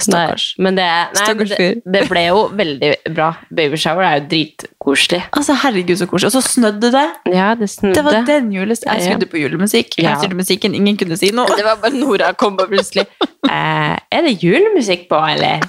Stakkars. 0.00 0.44
Men 0.64 0.76
det, 0.78 0.84
nei, 0.86 1.18
Stakkars 1.18 1.50
det, 1.58 1.66
det 1.92 2.02
ble 2.08 2.22
jo 2.30 2.44
veldig 2.56 2.92
bra. 3.12 3.26
Babyshower 3.52 4.06
er 4.06 4.14
jo 4.20 4.28
dritkoselig. 4.30 5.18
Altså, 5.36 5.52
herregud, 5.60 5.98
så 6.00 6.06
koselig. 6.08 6.30
Og 6.30 6.36
så 6.38 6.54
snødde 6.54 6.88
det. 6.94 7.04
Ja, 7.34 7.50
det 7.58 7.68
snødde. 7.68 7.98
Det 7.98 8.04
var 8.06 8.24
den 8.30 8.48
julest... 8.54 8.86
Jeg 8.88 9.02
Ja. 9.02 9.10
skrudde 9.10 9.28
på 9.28 9.36
julemusikk. 9.42 9.98
Ja. 9.98 10.14
Jeg 10.14 10.22
styrte 10.22 10.38
musikken, 10.40 10.74
ingen 10.78 10.96
kunne 10.96 11.18
si 11.20 11.28
noe. 11.36 11.52
Det 11.58 11.66
var 11.66 11.76
bare 11.82 11.92
Nora 12.00 12.32
kom 12.32 12.56
på 12.56 12.64
plutselig. 12.70 13.04
Eh, 13.44 13.98
er 14.08 14.24
det 14.24 14.38
julemusikk 14.40 15.04
på, 15.10 15.20
eller? 15.34 15.60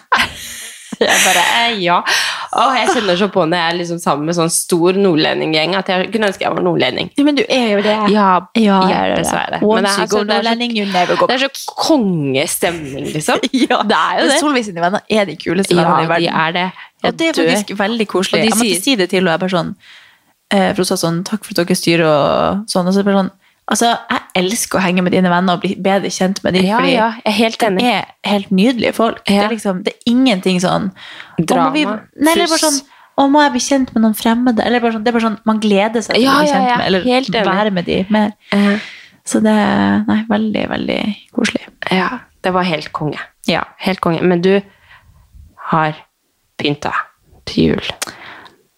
Jeg 1.08 1.22
bare, 1.26 1.44
eh, 1.60 1.80
ja. 1.84 1.98
Og 2.54 2.76
jeg 2.78 2.88
kjenner 2.96 3.18
så 3.18 3.28
på 3.34 3.44
når 3.50 3.58
jeg 3.58 3.74
er 3.74 3.78
liksom 3.80 4.00
sammen 4.04 4.26
med 4.30 4.36
sånn 4.38 4.52
stor 4.54 4.94
nordlendinggjeng 4.94 5.76
at 5.80 5.88
jeg 5.90 6.12
kunne 6.14 6.28
ønske 6.30 6.46
jeg 6.46 6.54
var 6.54 6.62
nordlending. 6.66 7.10
Ja, 7.18 7.24
men 7.28 7.36
du 7.40 7.44
er 7.48 7.68
jo 7.74 7.82
det. 7.86 7.96
Ja, 8.14 8.28
Ja, 8.56 8.80
ja, 8.90 9.02
ja, 9.10 9.18
er 9.18 9.56
det. 9.56 9.62
Men 9.62 9.84
det 9.84 9.92
er, 9.92 10.02
altså, 10.04 10.24
det, 10.24 10.36
er 10.38 10.44
så, 10.44 11.28
det 11.28 11.36
er 11.36 11.44
så 11.48 11.76
kongestemning, 11.88 13.06
liksom. 13.14 13.40
Ja, 13.70 13.82
Det 13.84 13.98
er 13.98 14.22
jo 14.22 14.30
det. 14.30 14.40
Solveig 14.42 14.66
sine 14.68 14.84
venner 14.84 15.02
er 15.10 15.26
de 15.30 15.36
kuleste 15.40 15.76
Ja, 15.76 15.84
vennene 15.84 16.02
i 16.02 16.06
de 16.06 16.14
verden. 16.14 16.42
er 16.46 16.52
det. 16.58 16.66
Jeg 17.04 17.12
Og 17.14 17.18
det 17.20 17.28
er 17.28 17.40
faktisk 17.44 17.78
veldig 17.80 18.08
koselig. 18.08 18.42
De 18.42 18.48
Jeg 18.50 18.56
måtte 18.58 18.70
sier- 18.70 18.84
si 18.84 18.96
det 18.96 19.10
til 19.12 19.28
henne. 19.28 19.50
Sånn, 19.54 19.76
eh, 20.52 20.70
for 20.74 20.84
hun 20.84 20.86
sa 20.86 20.96
sånn, 20.96 21.24
takk 21.28 21.44
for 21.44 21.52
at 21.58 21.68
dere 21.68 21.76
styrer 21.76 22.06
og 22.08 22.66
sånn. 22.72 22.88
Og 22.88 22.94
så 22.96 23.04
bare 23.04 23.20
sånn, 23.24 23.32
altså, 23.72 23.92
jeg 24.10 24.22
elsker 24.44 24.80
å 24.80 24.82
henge 24.84 25.04
med 25.06 25.14
dine 25.16 25.30
venner 25.32 25.54
og 25.58 25.62
bli 25.64 25.76
bedre 25.76 26.10
kjent 26.14 26.42
med 26.44 26.54
dem. 26.58 26.66
Ja, 26.66 26.80
fordi 26.80 26.96
ja, 26.96 27.10
jeg 27.20 27.30
er 27.32 27.38
helt 27.38 27.60
de 27.60 27.86
er 27.92 28.06
helt 28.30 28.52
nydelige 28.52 28.94
folk. 28.98 29.22
Det, 29.28 29.38
er 29.38 29.50
liksom, 29.54 29.84
det 29.86 29.94
er 29.94 30.12
ingenting 30.12 30.60
sånn 30.64 30.92
Drama, 31.40 31.70
vi- 31.76 31.86
Nei, 31.86 32.34
eller 32.34 32.48
bare 32.48 32.64
sånn 32.66 32.82
å, 33.18 33.28
må 33.30 33.44
jeg 33.44 33.52
bli 33.54 33.60
kjent 33.62 33.94
med 33.94 34.02
noen 34.02 34.16
fremmede? 34.18 34.66
Eller 34.66 34.82
bare 34.82 34.94
sånn, 34.96 35.04
det 35.06 35.12
er 35.12 35.18
bare 35.20 35.28
sånn, 35.28 35.40
Man 35.46 35.60
gleder 35.62 36.02
seg 36.02 36.16
til 36.16 36.24
Ja, 36.26 36.34
å 36.34 36.40
bli 36.42 36.50
kjent 36.50 36.70
ja, 36.70 36.78
med, 36.78 36.86
eller 36.88 37.04
helt 37.04 37.30
være 37.46 37.72
med 37.72 37.86
dem 37.86 38.06
mer. 38.10 38.34
Eh, 38.52 38.78
Så 39.26 39.40
det 39.40 39.54
er 39.56 40.02
nei, 40.08 40.18
veldig, 40.28 40.64
veldig 40.70 41.02
koselig. 41.32 41.62
Ja, 41.92 42.10
det 42.44 42.52
var 42.52 42.64
helt 42.68 42.90
konge. 42.92 43.20
Ja. 43.48 43.62
Helt 43.80 44.02
konge. 44.02 44.20
Men 44.22 44.42
du 44.42 44.62
har 45.70 45.94
pynta 46.60 46.92
til 47.46 47.70
jul. 47.70 47.88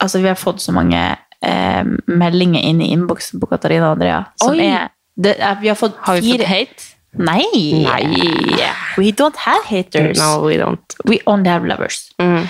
Altså, 0.04 0.20
vi 0.22 0.28
har 0.28 0.36
fått 0.38 0.62
så 0.62 0.72
mange 0.76 1.00
eh, 1.46 1.84
meldinger 2.10 2.66
inn 2.66 2.82
i 2.82 2.92
innboksen 2.96 3.42
på 3.42 3.50
Katarina 3.52 3.92
og 3.92 4.00
Andrea. 4.00 4.24
Som 4.42 4.58
Oi. 4.58 4.68
er, 4.68 4.92
det, 5.16 5.38
er, 5.40 5.58
vi 5.62 5.72
har 5.72 5.80
fått 5.80 5.98
Har 6.06 6.20
vi 6.20 6.36
fått 6.36 6.48
hate? 6.50 6.92
Nei. 7.16 7.46
Nei. 7.86 8.72
We 8.98 9.12
don't 9.16 9.38
have 9.46 9.64
haters. 9.70 10.20
No, 10.20 10.44
we 10.44 10.58
don't. 10.60 10.98
We 11.08 11.22
only 11.26 11.50
have 11.50 11.68
lovers. 11.68 12.10
Mm. 12.20 12.48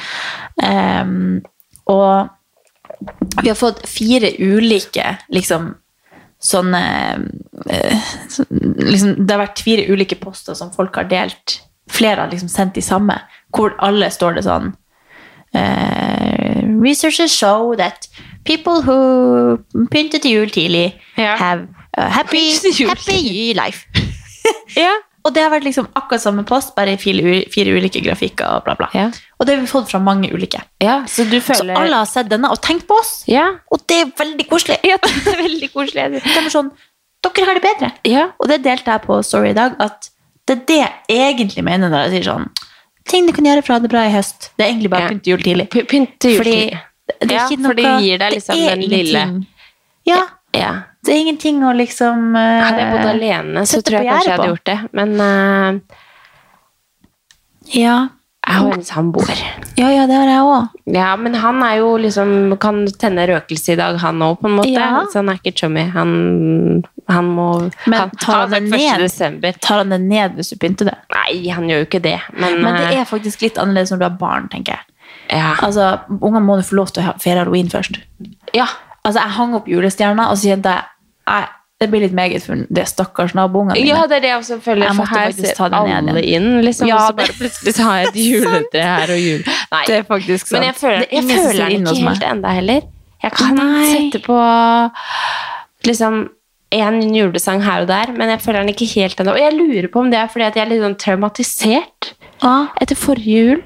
Um, 0.66 1.42
og 1.86 2.30
vi 3.44 3.52
har 3.52 3.58
fått 3.60 3.84
fire 3.90 4.32
ulike 4.40 5.18
liksom 5.30 5.76
sånne 6.46 6.82
uh, 7.70 8.10
liksom, 8.80 9.14
Det 9.18 9.34
har 9.34 9.42
vært 9.42 9.62
fire 9.66 9.86
ulike 9.92 10.18
poster 10.22 10.58
som 10.58 10.74
folk 10.74 10.98
har 10.98 11.10
delt. 11.12 11.60
Flere 11.92 12.24
har 12.24 12.34
liksom 12.34 12.50
sendt 12.50 12.78
de 12.78 12.82
samme, 12.82 13.20
hvor 13.54 13.76
alle 13.86 14.10
står 14.10 14.40
det 14.40 14.46
sånn 14.48 14.72
eh, 15.54 16.15
Researchers 16.66 17.32
show 17.32 17.76
that 17.76 18.08
people 18.46 18.82
who 18.86 19.58
pynter 19.92 20.20
til 20.22 20.32
jul 20.32 20.50
tidlig 20.50 20.96
yeah. 21.20 21.38
have 21.38 21.68
a 21.98 22.10
happy, 22.10 22.52
happy 22.88 23.54
life. 23.62 23.86
yeah. 24.78 24.98
Og 25.26 25.34
det 25.34 25.42
har 25.42 25.50
vært 25.50 25.66
liksom 25.66 25.88
akkurat 25.98 26.22
samme 26.22 26.44
post, 26.46 26.76
bare 26.78 26.94
i 26.94 27.00
fire, 27.02 27.40
fire 27.54 27.74
ulike 27.74 28.02
grafikker 28.06 28.46
og 28.46 28.66
bla, 28.68 28.76
bla. 28.78 28.90
Ja. 28.94 29.08
Og 29.40 29.48
det 29.48 29.56
har 29.56 29.64
vi 29.64 29.70
fått 29.72 29.90
fra 29.90 30.00
mange 30.00 30.30
ulike. 30.30 30.62
ja, 30.84 31.00
så 31.10 31.26
du 31.26 31.40
Så 31.42 31.64
alle 31.66 31.98
har 31.98 32.06
sett 32.06 32.30
denne 32.30 32.52
og 32.54 32.62
tenkt 32.62 32.86
på 32.88 32.94
oss. 32.94 33.24
Ja. 33.28 33.48
Og 33.72 33.82
det 33.90 34.02
er 34.04 34.12
veldig 34.18 34.46
koselig. 34.50 34.78
ja, 34.86 35.00
det 35.26 35.34
er 35.34 35.42
veldig 35.42 35.72
koselig. 35.74 36.22
De 36.22 36.36
er 36.38 36.50
sånn, 36.54 36.70
dere 37.26 37.48
har 37.48 37.58
det 37.58 37.66
bedre. 37.66 37.92
Og 38.38 38.52
det 38.52 38.62
delte 38.68 38.92
jeg 38.92 39.06
på 39.08 39.18
Story 39.26 39.50
i 39.56 39.58
dag, 39.58 39.74
at 39.82 40.12
det 40.46 40.60
er 40.60 40.66
det 40.70 40.78
jeg 40.78 41.34
egentlig 41.34 41.64
mener 41.66 41.90
når 41.90 42.06
jeg 42.06 42.12
sier 42.20 42.30
sånn, 42.30 42.50
ting 43.08 43.28
du 43.28 43.34
kan 43.34 43.46
gjøre 43.46 43.62
for 43.64 43.74
å 43.74 43.78
ha 43.78 43.84
det 43.86 43.90
bra 43.92 44.04
i 44.08 44.12
høst. 44.14 44.50
Det 44.58 44.66
er 44.66 44.72
egentlig 44.74 44.90
bare 44.94 45.02
Ja. 45.02 45.10
pynte 45.14 45.32
jul 45.32 45.44
tidlig. 45.46 45.70
P- 45.70 45.84
Pynt 45.84 46.24
jul. 46.24 46.38
Fordi 46.42 46.58
det 47.22 47.32
er 47.32 47.36
Ja, 47.36 47.48
ikke 47.48 47.64
for 47.66 47.74
det 47.78 47.92
gir 48.02 48.18
deg 48.18 48.34
liksom 48.34 48.56
den 48.56 48.82
lille-. 48.90 49.46
Ja, 50.06 50.22
Ja. 50.54 50.72
det 51.04 51.14
er 51.14 51.20
ingenting 51.22 51.62
å 51.64 51.74
liksom 51.76 52.36
uh, 52.36 52.64
Hadde 52.66 52.80
jeg 52.82 52.92
bodd 52.96 53.10
alene, 53.14 53.66
så 53.70 53.82
tror 53.84 54.02
jeg 54.02 54.10
kanskje 54.12 54.30
jeg 54.30 54.38
hadde 54.40 54.52
gjort 54.54 54.66
det. 54.66 54.80
Men 54.94 55.20
uh, 55.22 55.80
Ja. 57.74 57.96
Jeg 58.46 58.60
har 58.62 58.74
en 58.76 58.84
samboer. 58.86 59.40
Ja, 59.76 59.88
ja, 59.90 60.04
det 60.06 60.14
har 60.14 60.28
jeg 60.30 60.42
òg. 60.46 60.68
Ja, 60.94 61.16
men 61.18 61.34
han 61.34 61.64
er 61.66 61.80
jo 61.80 61.96
liksom 61.98 62.58
Kan 62.62 62.84
tenne 63.02 63.24
røkelse 63.26 63.74
i 63.74 63.76
dag, 63.80 63.98
han 63.98 64.20
òg, 64.22 64.36
på 64.40 64.46
en 64.52 64.58
måte. 64.60 64.70
Ja. 64.76 65.02
Så 65.10 65.16
han 65.24 65.30
er 65.30 65.40
ikke 65.40 65.56
chummy. 65.64 65.88
Han, 65.96 66.84
han 67.08 67.26
må 67.38 67.48
Men 67.86 68.00
han, 68.00 68.12
tar 68.22 68.40
han 68.46 68.54
han 68.54 68.70
det 68.72 68.80
ned? 69.42 69.60
Tar 69.62 69.78
han 69.84 69.94
det 69.94 70.00
ned 70.02 70.38
hvis 70.40 70.50
du 70.54 70.58
pynter 70.62 70.90
det? 70.90 70.96
Nei, 71.14 71.50
han 71.54 71.68
gjør 71.70 71.84
jo 71.84 71.88
ikke 71.90 72.02
det. 72.02 72.18
Men, 72.34 72.62
Men 72.64 72.80
det 72.80 72.88
eh, 72.94 73.02
er 73.04 73.10
faktisk 73.10 73.42
litt 73.46 73.60
annerledes 73.62 73.92
når 73.94 74.02
du 74.02 74.08
har 74.08 74.16
barn, 74.22 74.48
tenker 74.50 74.78
jeg. 74.80 74.88
ja. 75.38 75.52
Altså, 75.62 75.92
Ungene 76.20 76.42
må 76.46 76.58
du 76.58 76.64
få 76.66 76.80
lov 76.82 76.90
til 76.96 77.06
å 77.06 77.14
feire 77.22 77.44
halloween 77.44 77.70
først. 77.70 78.02
ja. 78.58 78.68
Altså, 79.06 79.20
Jeg 79.22 79.36
hang 79.38 79.54
opp 79.54 79.68
julestjerna, 79.70 80.32
og 80.32 80.38
så 80.42 80.50
kjente 80.50 80.72
jeg 80.74 80.84
«Nei, 81.30 81.44
det 81.82 81.90
blir 81.92 82.02
litt 82.06 82.14
meget 82.16 82.42
for 82.42 82.56
de 82.78 82.84
stakkars 82.90 83.36
naboungene 83.38 83.76
mine. 83.76 83.92
Ja, 83.92 84.08
det 84.10 84.16
er 84.18 84.24
det 84.24 84.30
jeg 84.32 84.62
føler. 84.64 84.88
Jeg 84.88 84.96
For 84.96 85.12
her 85.12 85.32
ser 85.36 85.70
det 85.70 85.80
alle 86.00 86.24
inn, 86.24 86.48
liksom. 86.66 86.88
Ja, 86.90 86.96
og 86.96 87.12
så 87.12 87.18
bare 87.20 87.36
plutselig 87.38 87.74
så 87.76 87.84
har 87.86 87.98
jeg 88.00 88.08
et 88.08 88.20
juletre 88.32 88.86
her 88.88 89.14
og 89.14 89.20
jul. 89.22 89.44
Nei. 89.76 89.84
Det 89.86 89.98
er 90.00 90.08
faktisk 90.08 90.48
sant. 90.48 90.56
Men 90.58 90.68
jeg 90.72 90.78
føler, 90.80 91.00
Det 91.04 91.06
er 91.06 91.22
jeg 91.22 91.46
føler 91.46 91.70
den 91.76 91.86
ikke 91.92 92.08
helt 92.08 92.26
enda 92.32 92.54
heller. 92.58 92.82
Jeg 93.26 93.32
kan 93.38 93.56
Nei. 93.60 93.86
sette 93.92 94.22
på 94.26 94.40
liksom 95.90 96.30
en 96.84 97.02
julesang 97.16 97.64
her 97.66 97.84
og 97.86 97.90
der, 97.90 98.12
men 98.16 98.32
jeg 98.34 98.44
føler 98.44 98.64
den 98.64 98.74
ikke 98.74 98.88
helt 98.96 99.20
ennå. 99.22 99.36
Og 99.36 99.42
jeg 99.42 99.56
lurer 99.56 99.88
på 99.92 100.04
om 100.04 100.12
det 100.12 100.20
er 100.20 100.32
fordi 100.32 100.48
at 100.48 100.58
jeg 100.58 100.66
er 100.66 100.72
litt 100.72 100.84
sånn 100.84 100.98
traumatisert 101.02 102.14
ah. 102.44 102.72
etter 102.82 103.00
forrige 103.00 103.44
jul. 103.50 103.64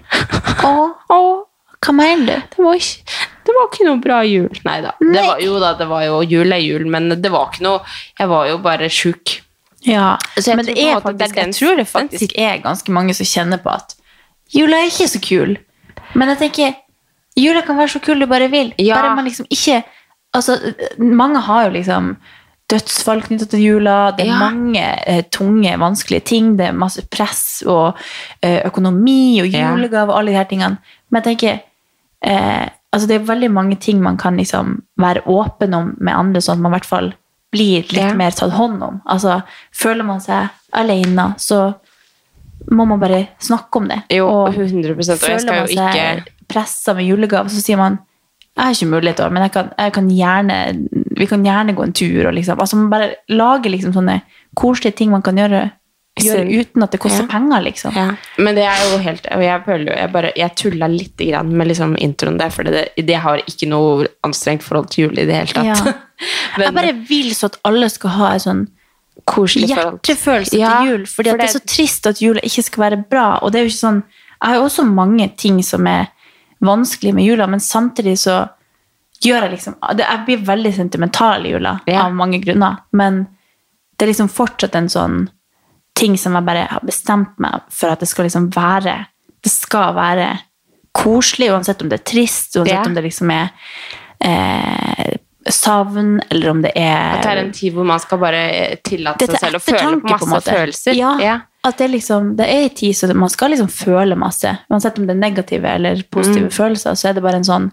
Ah. 0.65 0.95
Åh, 1.15 1.45
hva 1.79 1.95
mener 1.95 2.25
du? 2.27 2.55
det 2.55 2.65
var 2.65 2.79
ikke, 2.79 3.19
det 3.47 3.55
var 3.55 3.69
ikke 3.69 3.85
noe 3.87 4.01
bra 4.03 4.23
jul. 4.27 4.49
Nei 4.67 4.79
da. 4.85 4.95
Det 4.99 5.11
Nei. 5.13 5.27
var, 5.27 5.43
jo 5.43 5.59
da, 5.63 5.75
det 5.79 5.87
var 5.89 6.03
jo 6.05 6.17
jul 6.27 6.55
er 6.55 6.63
jul, 6.63 6.89
men 6.91 7.13
det 7.15 7.31
var 7.31 7.53
ikke 7.53 7.65
noe 7.65 7.79
Jeg 8.19 8.31
var 8.31 8.49
jo 8.49 8.57
bare 8.63 8.89
sjuk. 8.91 9.39
Ja, 9.87 10.17
men 10.43 10.65
det 10.67 10.75
er 10.75 10.99
faktisk, 10.99 11.35
den- 11.35 11.53
jeg 11.53 11.55
tror 11.55 11.77
det 11.79 11.87
faktisk 11.87 12.33
er 12.35 12.59
ganske 12.59 12.91
mange 12.91 13.13
som 13.15 13.25
kjenner 13.25 13.61
på 13.63 13.71
at 13.71 13.95
jula 14.51 14.81
er 14.81 14.89
ikke 14.91 15.07
så 15.07 15.21
kul. 15.23 15.55
Men 16.19 16.33
jeg 16.33 16.39
tenker, 16.43 16.75
jula 17.39 17.61
kan 17.63 17.77
være 17.77 17.93
så 17.95 18.01
kul 18.03 18.19
du 18.19 18.27
bare 18.27 18.49
vil. 18.51 18.73
Ja. 18.77 18.99
Bare 18.99 19.15
man 19.15 19.25
liksom 19.25 19.47
ikke 19.49 19.83
Altså, 20.29 20.59
mange 20.99 21.39
har 21.41 21.63
jo 21.65 21.69
liksom 21.73 22.17
dødsfall 22.69 23.21
knyttet 23.25 23.49
til 23.49 23.59
jula. 23.63 24.11
Det 24.17 24.25
er 24.27 24.31
Ja. 24.33 24.39
mange 24.39 24.83
eh, 25.07 25.23
tunge, 25.31 25.71
vanskelige 25.79 26.23
ting. 26.25 26.55
Det 26.57 26.67
er 26.67 26.71
masse 26.77 27.01
press 27.09 27.63
og 27.65 27.95
eh, 28.43 28.61
økonomi 28.65 29.41
og 29.41 29.47
julegave 29.47 30.09
og 30.11 30.19
alle 30.19 30.31
de 30.31 30.37
her 30.37 30.43
tingene. 30.49 30.77
Men 31.09 31.21
jeg 31.23 31.37
tenker 31.37 31.59
eh, 32.21 32.67
altså 32.93 33.07
Det 33.07 33.15
er 33.15 33.25
veldig 33.33 33.51
mange 33.53 33.75
ting 33.79 34.01
man 34.01 34.17
kan 34.17 34.37
liksom 34.37 34.81
være 34.97 35.21
åpen 35.27 35.73
om 35.73 35.95
med 35.99 36.13
andre, 36.15 36.41
sånn 36.41 36.57
at 36.57 36.59
man 36.65 36.71
i 36.73 36.75
hvert 36.77 36.85
fall 36.89 37.13
blir 37.51 37.81
litt 37.91 37.93
Ja. 37.97 38.13
mer 38.13 38.31
tatt 38.31 38.51
hånd 38.51 38.81
om. 38.83 39.01
Altså, 39.07 39.41
Føler 39.73 40.03
man 40.05 40.19
seg 40.21 40.49
alene, 40.73 41.33
så 41.37 41.75
må 42.71 42.85
man 42.87 42.99
bare 42.99 43.27
snakke 43.39 43.77
om 43.77 43.87
det. 43.87 44.03
Jo, 44.11 44.27
og 44.27 44.53
100 44.53 44.91
Og 44.91 45.03
jeg 45.05 45.17
føler 45.17 45.55
man 45.55 45.67
seg 45.67 45.77
ikke 45.77 46.25
pressa 46.47 46.93
med 46.93 47.05
julegave, 47.07 47.49
så 47.49 47.61
sier 47.61 47.77
man 47.77 47.99
jeg 48.59 48.67
har 48.67 48.75
ikke 48.75 48.91
mulighet 48.91 49.19
til 49.21 49.31
men 49.31 49.43
jeg 49.45 49.51
kan, 49.55 49.67
jeg 49.79 49.93
kan 49.95 50.07
gjerne, 50.11 50.55
vi 51.17 51.25
kan 51.29 51.43
gjerne 51.45 51.75
gå 51.77 51.83
en 51.85 51.93
tur. 51.95 52.27
Og 52.27 52.33
liksom, 52.35 52.59
altså 52.59 52.75
man 52.75 52.89
bare 52.91 53.09
lager 53.31 53.71
liksom 53.71 53.93
sånne 53.95 54.17
koselige 54.59 54.97
ting 54.99 55.13
man 55.13 55.23
kan 55.23 55.39
gjøre, 55.39 55.61
gjøre 56.19 56.43
uten 56.59 56.83
at 56.83 56.91
det 56.91 56.99
koster 56.99 57.23
Ja. 57.23 57.27
penger. 57.31 57.61
liksom. 57.63 57.95
Ja, 57.95 58.09
men 58.37 58.55
det 58.55 58.65
er 58.67 58.81
jo 58.91 58.97
helt 58.99 59.27
Og 59.31 59.41
jeg 59.43 59.61
føler 59.65 59.85
jo 59.93 59.97
Jeg, 60.01 60.11
bare, 60.11 60.31
jeg 60.35 60.55
tulla 60.55 60.87
litt 60.91 61.15
grann 61.17 61.53
med 61.55 61.67
liksom 61.67 61.95
introen 61.97 62.37
der, 62.39 62.49
for 62.49 62.63
det, 62.63 62.89
det 62.97 63.15
har 63.15 63.37
ikke 63.47 63.69
noe 63.69 64.07
anstrengt 64.27 64.63
forhold 64.63 64.89
til 64.89 65.05
jul 65.07 65.19
i 65.19 65.25
det 65.25 65.35
hele 65.35 65.47
tatt. 65.53 65.65
Ja. 65.85 65.93
Men 66.57 66.65
Jeg 66.65 66.73
bare 66.75 66.93
vil 67.07 67.31
så 67.35 67.45
at 67.45 67.59
alle 67.63 67.87
skal 67.89 68.09
ha 68.09 68.33
en 68.33 68.39
sånn 68.39 68.67
hjertefølelse 69.29 70.51
til 70.51 70.89
jul. 70.91 71.05
Fordi 71.07 71.29
for 71.29 71.35
at 71.37 71.41
det 71.41 71.49
er 71.49 71.59
så 71.59 71.65
trist 71.65 72.07
at 72.09 72.21
jula 72.21 72.41
ikke 72.43 72.63
skal 72.65 72.83
være 72.89 73.03
bra. 73.09 73.27
Og 73.43 73.51
det 73.53 73.59
er 73.61 73.67
jo 73.67 73.71
ikke 73.73 73.85
sånn, 73.87 74.03
Jeg 74.41 74.53
har 74.53 74.55
jo 74.55 74.67
også 74.69 74.83
mange 74.87 75.25
ting 75.37 75.57
som 75.63 75.85
er 75.87 76.05
vanskelig 76.61 77.13
med 77.15 77.23
jula, 77.25 77.47
men 77.47 77.59
samtidig 77.59 78.17
så 78.19 78.49
gjør 79.23 79.41
jeg 79.45 79.51
liksom 79.51 79.75
Jeg 79.97 80.25
blir 80.25 80.45
veldig 80.45 80.73
sentimental 80.75 81.45
i 81.45 81.49
jula 81.51 81.79
Ja. 81.85 82.05
av 82.05 82.13
mange 82.13 82.39
grunner. 82.41 82.77
Men 82.91 83.27
det 83.97 84.05
er 84.05 84.11
liksom 84.13 84.29
fortsatt 84.29 84.75
en 84.75 84.87
sånn 84.89 85.29
ting 85.95 86.15
som 86.17 86.33
jeg 86.33 86.45
bare 86.45 86.67
har 86.71 86.79
bestemt 86.87 87.37
meg 87.39 87.61
for 87.69 87.89
at 87.91 87.99
det 87.99 88.07
skal 88.07 88.25
liksom 88.25 88.49
være 88.55 89.05
Det 89.43 89.51
skal 89.51 89.93
være 89.95 90.39
koselig, 90.93 91.49
uansett 91.51 91.81
om 91.81 91.89
det 91.89 91.99
er 92.01 92.03
trist, 92.11 92.55
uansett 92.55 92.73
Ja. 92.73 92.83
om 92.85 92.93
det 92.93 93.03
liksom 93.03 93.29
er 93.31 93.51
eh, 94.21 95.15
savn, 95.47 96.19
eller 96.29 96.49
om 96.51 96.61
det 96.61 96.71
er 96.75 97.13
At 97.17 97.23
det 97.23 97.31
er 97.31 97.41
en 97.45 97.51
tid 97.55 97.73
hvor 97.73 97.85
man 97.87 97.99
skal 98.03 98.19
bare 98.19 98.41
tillate 98.83 99.25
seg 99.29 99.39
selv 99.39 99.59
å 99.59 99.61
føle 99.63 99.77
ettertanke, 99.79 100.17
på 100.19 100.27
masse 100.33 100.51
følelser. 100.51 100.97
Ja, 100.99 101.39
At 101.63 101.77
det, 101.79 101.87
liksom, 101.91 102.35
det 102.39 102.47
er 102.47 102.65
en 102.67 102.75
tid 102.75 102.95
så 102.95 103.07
man 103.15 103.29
skal 103.31 103.51
liksom 103.51 103.69
føle 103.71 104.15
masse. 104.19 104.51
Uansett 104.69 104.99
om 104.99 105.07
det 105.07 105.15
er 105.15 105.19
negative 105.23 105.67
eller 105.75 106.03
positive 106.11 106.49
Mm. 106.49 106.55
følelser, 106.55 106.95
så 106.99 107.09
er 107.09 107.13
det 107.13 107.23
bare 107.23 107.35
en 107.39 107.43
sånn 107.47 107.71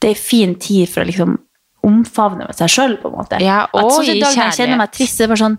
Det 0.00 0.08
er 0.08 0.14
en 0.14 0.22
fin 0.24 0.54
tid 0.54 0.88
for 0.88 1.02
å 1.02 1.06
liksom 1.06 1.38
omfavne 1.84 2.46
seg 2.56 2.68
sjøl, 2.72 2.96
på 3.00 3.08
en 3.10 3.16
måte. 3.18 3.40
Ja, 3.44 3.64
At 3.64 3.74
og 3.84 3.90
sånn 3.92 4.04
gi 4.08 4.16
i 4.16 4.20
dag 4.20 4.34
jeg 4.34 4.52
kjenner 4.56 4.78
meg 4.80 4.92
trist, 4.92 5.18
det 5.18 5.24
er 5.24 5.28
bare 5.28 5.44
sånn 5.44 5.58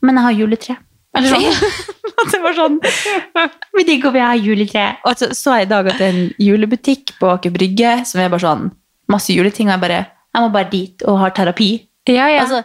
Men 0.00 0.14
jeg 0.14 0.24
har 0.24 0.32
juletre. 0.32 0.76
Eller 1.16 1.28
sånn. 1.28 1.42
At 2.22 2.30
det 2.32 2.40
var 2.42 2.54
sånn 2.54 2.78
Vi 3.76 3.84
digger 3.84 4.14
jeg 4.14 4.22
har 4.26 4.36
juletre. 4.36 4.96
Og 5.04 5.16
så 5.18 5.32
så 5.34 5.56
jeg 5.58 5.66
i 5.66 5.70
dag 5.70 5.86
at 5.90 5.98
det 5.98 6.06
er 6.06 6.14
en 6.14 6.34
julebutikk 6.38 7.18
på 7.18 7.30
Aker 7.34 7.50
Brygge 7.50 8.04
som 8.06 8.20
er 8.20 8.28
bare 8.30 8.40
sånn 8.46 8.70
masse 9.08 9.32
juleting, 9.34 9.68
og 9.68 9.74
jeg 9.76 9.80
bare 9.80 10.00
Jeg 10.38 10.46
må 10.46 10.54
bare 10.54 10.70
dit 10.70 11.02
og 11.10 11.18
har 11.18 11.34
terapi. 11.34 11.68
Ja, 12.08 12.30
ja. 12.30 12.46
Altså, 12.46 12.62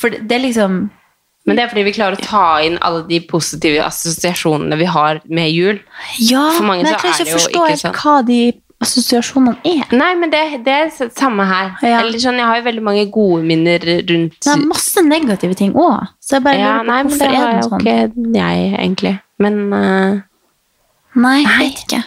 for 0.00 0.12
det, 0.14 0.24
det 0.30 0.38
er 0.38 0.44
liksom 0.46 0.82
Men 1.46 1.58
det 1.58 1.64
er 1.64 1.70
fordi 1.72 1.84
vi 1.84 1.92
klarer 1.94 2.16
å 2.16 2.24
ta 2.24 2.46
inn 2.64 2.78
alle 2.86 3.02
de 3.08 3.18
positive 3.28 3.82
assosiasjonene 3.84 4.78
vi 4.80 4.86
har 4.88 5.20
med 5.28 5.50
jul. 5.52 5.80
Ja, 6.22 6.48
For 6.56 6.64
mange 6.64 6.86
men 6.86 6.92
jeg 6.94 7.02
klarer 7.02 7.18
er 7.18 7.26
ikke 7.26 7.28
det 7.28 7.34
å 7.34 7.40
forstå 7.40 7.64
helt 7.66 7.82
sånn. 7.82 7.96
hva 8.00 8.14
de 8.28 8.40
assosiasjonene 8.82 9.56
er. 9.68 9.92
Nei, 9.94 10.10
men 10.18 10.32
det, 10.32 10.40
det 10.66 10.74
er 10.74 10.88
det 10.90 11.10
samme 11.18 11.44
her. 11.46 11.74
Ja. 11.82 12.00
Eller 12.00 12.18
sånn, 12.22 12.38
Jeg 12.40 12.48
har 12.48 12.58
jo 12.58 12.66
veldig 12.66 12.84
mange 12.88 13.04
gode 13.14 13.42
minner 13.46 13.84
rundt 13.84 14.38
Det 14.40 14.54
er 14.54 14.64
masse 14.70 15.04
negative 15.06 15.58
ting 15.58 15.74
òg. 15.78 16.08
Så 16.22 16.38
jeg 16.38 16.46
bare 16.46 16.62
ja, 16.62 16.72
lurer 16.72 16.82
på 16.82 16.90
Nei, 16.90 16.98
men 17.02 17.12
hvorfor 17.12 17.22
det 17.22 17.28
er 17.28 17.42
har 17.42 17.54
jo 17.58 17.68
sånn. 17.68 17.84
ikke 17.84 18.38
jeg, 18.38 18.72
egentlig. 18.80 19.14
Men 19.42 19.60
uh, 19.74 20.22
Nei, 21.22 21.36
jeg 21.42 21.58
vet 21.60 21.84
ikke. 21.86 22.02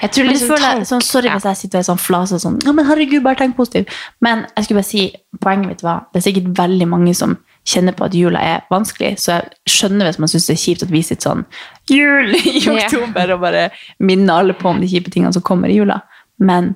Jeg 0.00 0.10
tror 0.16 0.24
liksom 0.30 0.48
føler 0.48 0.64
tank- 0.64 0.86
sånn, 0.88 1.02
sorry 1.04 1.28
hvis 1.28 1.44
jeg 1.44 1.56
sitter 1.56 1.78
og 1.78 1.82
er 1.82 1.88
sånn 1.92 1.98
flas 2.00 2.32
og 2.32 2.40
sånn 2.40 2.58
Ja, 2.64 2.72
men 2.72 2.86
herregud, 2.86 3.22
bare 3.22 3.36
tenk 3.36 3.56
positivt. 3.56 3.88
Men 4.20 4.46
jeg 4.56 4.64
skulle 4.64 4.80
bare 4.80 4.88
si, 4.90 5.12
poenget 5.40 5.66
mitt 5.68 5.82
var 5.82 6.06
det 6.12 6.20
er 6.22 6.26
sikkert 6.32 6.52
veldig 6.58 6.88
mange 6.88 7.14
som 7.14 7.36
kjenner 7.68 7.92
på 7.92 8.04
at 8.06 8.14
jula 8.16 8.40
er 8.40 8.62
vanskelig, 8.72 9.18
så 9.20 9.34
jeg 9.36 9.50
skjønner 9.68 10.08
hvis 10.08 10.18
man 10.18 10.28
syns 10.32 10.46
det 10.48 10.54
er 10.56 10.62
kjipt 10.64 10.82
at 10.86 10.90
vi 10.90 11.02
sitter 11.04 11.28
sånn 11.28 11.44
jul 11.90 12.32
i 12.34 12.56
oktober 12.64 12.86
oktober 12.86 13.32
og 13.36 13.40
bare 13.44 13.66
minner 14.00 14.40
alle 14.40 14.54
på 14.56 14.68
om 14.72 14.80
de 14.80 14.88
kjipe 14.88 15.10
tingene 15.12 15.32
som 15.36 15.42
kommer 15.42 15.68
i 15.68 15.76
jula. 15.76 16.00
Men 16.40 16.74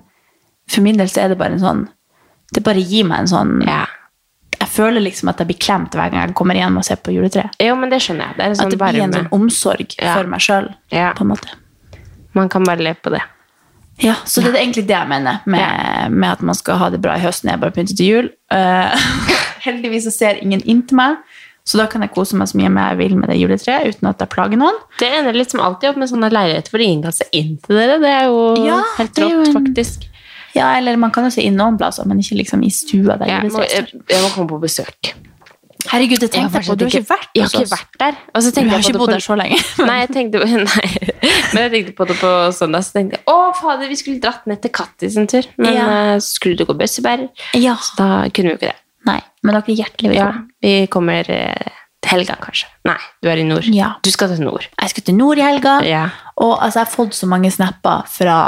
for 0.68 0.84
min 0.84 0.96
del 1.00 1.08
så 1.08 1.24
er 1.24 1.28
det 1.32 1.38
bare 1.40 1.52
en 1.56 1.60
sånn 1.64 1.88
Det 2.54 2.62
bare 2.62 2.78
gir 2.84 3.04
meg 3.08 3.24
en 3.24 3.26
sånn 3.26 3.62
yeah. 3.64 3.86
Jeg 4.60 4.68
føler 4.70 5.00
liksom 5.02 5.28
at 5.32 5.40
jeg 5.40 5.48
blir 5.48 5.58
klemt 5.58 5.90
hver 5.96 6.10
gang 6.12 6.28
jeg 6.28 6.34
kommer 6.38 6.54
hjem 6.54 6.76
og 6.78 6.84
ser 6.86 6.96
på 7.02 7.12
juletreet. 7.12 7.56
Jo, 7.60 7.74
men 7.76 7.90
det 7.90 7.98
skjønner 8.04 8.28
jeg. 8.30 8.36
Det 8.36 8.44
en 8.44 8.52
At 8.52 8.58
sånn 8.60 8.70
det 8.70 8.78
blir 8.78 9.02
en 9.02 9.12
sånn 9.12 9.28
omsorg 9.34 9.94
Ja. 9.98 10.14
for 10.14 10.26
meg 10.30 10.40
sjøl, 10.40 10.68
på 10.90 11.20
en 11.24 11.28
måte. 11.32 11.48
Man 12.34 12.48
kan 12.52 12.64
bare 12.66 12.82
leve 12.82 13.00
på 13.02 13.10
det. 13.14 13.22
Ja, 14.02 14.16
så 14.26 14.42
det 14.42 14.50
er 14.56 14.64
egentlig 14.64 14.88
det 14.88 14.96
jeg 14.96 15.06
mener 15.06 15.44
med, 15.46 16.10
med 16.10 16.28
at 16.32 16.40
man 16.42 16.56
skal 16.58 16.80
ha 16.80 16.88
det 16.90 16.98
bra 17.02 17.14
i 17.14 17.22
høsten. 17.22 17.50
Jeg 17.52 17.60
bare 17.62 17.70
pynter 17.76 17.94
til 17.94 18.08
jul. 18.10 18.30
Eh, 18.50 19.04
heldigvis 19.66 20.08
så 20.08 20.12
ser 20.14 20.40
ingen 20.42 20.64
inn 20.66 20.80
til 20.88 20.98
meg, 20.98 21.20
så 21.64 21.78
da 21.80 21.86
kan 21.88 22.02
jeg 22.04 22.10
kose 22.12 22.36
meg 22.36 22.50
så 22.50 22.58
mye 22.58 22.72
jeg 22.74 22.98
vil 22.98 23.14
med 23.16 23.30
det 23.30 23.38
juletreet 23.38 23.94
uten 23.94 24.10
at 24.10 24.20
jeg 24.20 24.32
plager 24.34 24.58
noen. 24.60 24.80
Det 25.00 25.08
ender 25.20 25.38
liksom 25.38 25.62
alltid 25.62 25.92
opp 25.92 26.00
med 26.02 26.10
sånne 26.10 26.32
leiligheter 26.34 26.74
hvor 26.74 26.82
ingen 26.84 27.04
kan 27.06 27.14
se 27.16 27.28
inn 27.38 27.54
til 27.62 27.78
dere. 27.78 28.00
Det 28.02 28.10
er 28.10 28.26
jo 28.26 28.42
Ja, 28.66 28.80
helt 28.98 29.22
rått, 29.22 29.46
en- 29.46 29.54
faktisk. 29.60 30.08
Ja, 30.54 30.72
eller 30.78 30.98
man 31.00 31.10
kan 31.14 31.24
jo 31.26 31.30
se 31.34 31.42
inn 31.42 31.56
noen 31.58 31.78
plasser, 31.78 32.06
men 32.06 32.20
ikke 32.22 32.36
liksom 32.42 32.60
i 32.66 32.70
stua 32.70 33.16
der 33.18 33.30
Jeg 33.30 33.50
må, 33.50 33.62
jeg, 33.66 33.88
jeg 34.10 34.22
må 34.22 34.28
komme 34.34 34.50
på 34.52 34.60
besøk. 34.62 35.14
Herregud, 35.90 36.22
Jeg 36.24 36.30
tenkte 36.32 36.58
jeg 36.60 36.66
på. 36.68 36.74
Du 36.78 36.84
har 36.84 36.90
ikke 36.90 37.08
vært 37.10 37.40
hos 37.42 37.54
oss. 37.60 37.70
vært 37.74 37.98
der. 38.00 38.16
Og 38.34 38.42
så 38.42 38.52
Du 38.54 38.60
har 38.70 38.78
ikke 38.80 38.98
bodd 38.98 39.10
der 39.12 39.22
så 39.24 39.36
lenge. 39.36 39.58
Nei, 39.88 39.98
jeg 40.00 40.10
tenkte, 40.14 40.40
nei, 40.44 40.88
men 41.52 41.60
jeg 41.62 41.70
tenkte 41.74 41.94
på 41.98 42.06
det 42.08 42.16
på 42.20 42.30
søndag. 42.56 42.84
Så 42.86 42.92
tenkte 42.96 43.18
jeg 43.18 43.24
å 43.28 43.36
fader, 43.58 43.88
vi 43.88 43.98
skulle 44.00 44.20
dratt 44.22 44.46
ned 44.46 44.62
til 44.64 44.70
Kattis 44.74 45.16
en 45.20 45.26
tur. 45.30 45.44
Men 45.58 45.74
Ja. 45.74 45.84
eh, 46.14 46.16
så 46.24 46.38
skulle 46.38 46.56
du 46.56 46.64
gå 46.64 46.74
bøssebær, 46.78 47.28
Ja. 47.54 47.74
så 47.76 47.96
da 48.00 48.08
kunne 48.30 48.48
vi 48.48 48.54
jo 48.54 48.58
ikke 48.62 48.72
det. 48.72 48.80
Nei, 49.06 49.20
men 49.42 49.54
dere 49.58 49.68
er 49.68 49.76
hjertelig 49.82 50.14
Ja, 50.14 50.26
velkommen. 50.32 50.50
vi 50.62 50.86
kommer 50.88 51.30
eh, 51.30 51.68
til 52.00 52.10
helga, 52.10 52.36
kanskje. 52.40 52.66
Nei, 52.88 52.96
du 53.22 53.28
er 53.28 53.36
i 53.36 53.44
nord. 53.44 53.64
Ja. 53.68 53.92
Du 54.02 54.10
skal 54.10 54.28
til 54.32 54.40
nord. 54.44 54.66
Jeg 54.80 54.90
skal 54.94 55.02
til 55.10 55.14
nord 55.16 55.38
i 55.38 55.42
helga, 55.44 55.80
Ja. 55.84 56.06
og 56.38 56.58
altså, 56.62 56.80
jeg 56.80 56.86
har 56.86 56.92
fått 56.96 57.12
så 57.14 57.26
mange 57.28 57.50
snapper 57.52 58.04
fra 58.08 58.38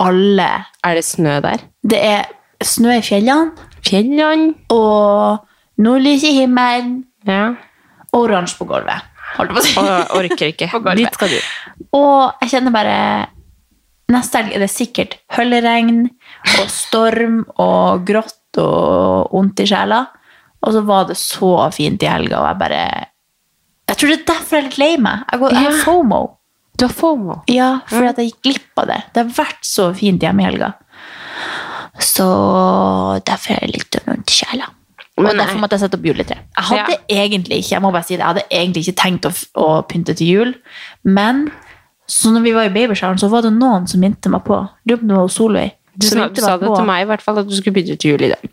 alle. 0.00 0.50
Er 0.84 0.94
det 0.96 1.04
snø 1.04 1.40
der? 1.44 1.60
Det 1.86 2.00
er 2.02 2.24
snø 2.64 2.96
i 2.96 3.02
fjellene, 3.04 3.52
Fjellene. 3.84 4.54
og 4.70 5.40
nordlys 5.80 6.24
i 6.28 6.34
himmelen, 6.40 7.04
Ja. 7.28 7.54
oransje 8.16 8.56
på 8.58 8.66
gulvet. 8.70 9.06
Holdt 9.36 9.52
på 9.54 9.60
å 9.60 9.64
si. 9.64 9.74
Og 9.78 10.14
orker 10.18 10.50
ikke. 10.52 10.68
Dit 10.98 11.14
skal 11.14 11.28
du. 11.30 11.38
Og 11.96 12.40
jeg 12.42 12.50
kjenner 12.56 12.74
bare 12.74 12.96
Neste 14.10 14.40
helg 14.40 14.56
er 14.56 14.62
det 14.64 14.70
sikkert 14.72 15.12
høljregn 15.36 16.00
og 16.58 16.70
storm 16.74 17.36
og 17.62 18.00
grått 18.08 18.58
og 18.58 19.28
vondt 19.30 19.60
i 19.62 19.66
sjela. 19.70 20.00
Og 20.66 20.74
så 20.74 20.80
var 20.82 21.04
det 21.06 21.14
så 21.20 21.52
fint 21.70 22.02
i 22.02 22.08
helga, 22.10 22.40
og 22.40 22.48
jeg 22.48 22.58
bare 22.58 22.80
Jeg 23.86 24.00
tror 24.00 24.10
det 24.10 24.16
er 24.18 24.26
derfor 24.32 24.56
jeg 24.56 24.64
er 24.64 24.66
litt 24.66 24.80
lei 24.82 24.90
meg. 24.98 25.22
Jeg, 25.30 25.40
går, 25.44 25.54
jeg 25.54 25.68
har 25.68 25.78
FOMO. 25.84 26.20
Du 26.74 26.84
har 26.88 26.92
FOMO. 26.98 27.36
Ja, 27.54 27.70
for 27.86 28.10
at 28.10 28.18
jeg 28.18 28.32
gikk 28.32 28.42
glipp 28.48 28.82
av 28.82 28.90
det. 28.90 28.98
Det 29.14 29.22
har 29.22 29.30
vært 29.38 29.62
så 29.70 29.86
fint 29.94 30.26
hjemme 30.26 30.42
i 30.42 30.48
helga. 30.48 30.72
Så 32.02 32.26
derfor 33.30 33.54
er 33.54 33.66
jeg 33.68 33.76
litt 33.78 34.00
vondt 34.10 34.30
i 34.34 34.38
sjela. 34.40 34.68
Og 35.28 35.36
derfor 35.38 35.58
måtte 35.62 35.76
jeg 35.76 35.80
sette 35.84 35.98
opp 35.98 36.06
juletre. 36.06 36.36
Jeg 36.56 36.64
hadde 36.70 36.96
egentlig 37.08 37.58
ikke 37.62 37.74
jeg 37.76 37.82
må 37.84 37.90
bare 37.92 38.06
si 38.08 38.14
det, 38.14 38.20
jeg 38.22 38.26
hadde 38.30 38.44
egentlig 38.50 38.82
ikke 38.86 38.96
tenkt 39.02 39.26
å, 39.28 39.32
å 39.60 39.66
pynte 39.90 40.14
til 40.18 40.26
jul, 40.34 40.54
men 41.04 41.50
så 42.10 42.32
når 42.34 42.42
vi 42.42 42.52
var 42.56 42.64
i 42.66 42.72
babyshoweren, 42.74 43.18
så 43.22 43.28
var 43.30 43.42
det 43.46 43.52
noen 43.54 43.86
som 43.86 44.00
minte 44.02 44.28
meg 44.32 44.42
på. 44.46 44.56
Lurer 44.88 45.02
og 45.02 45.08
det 45.08 45.16
var 45.20 45.28
Solveig. 45.30 45.74
Du 46.00 46.06
sa, 46.06 46.28
du 46.28 46.40
sa 46.40 46.56
det 46.56 46.66
på- 46.66 46.76
til 46.76 46.86
meg 46.88 47.02
i 47.04 47.08
hvert 47.10 47.22
fall, 47.22 47.38
at 47.38 47.46
du 47.48 47.54
skulle 47.54 47.74
begynne 47.76 47.96
til 48.00 48.10
jul 48.14 48.22
i 48.26 48.32
dag. 48.32 48.48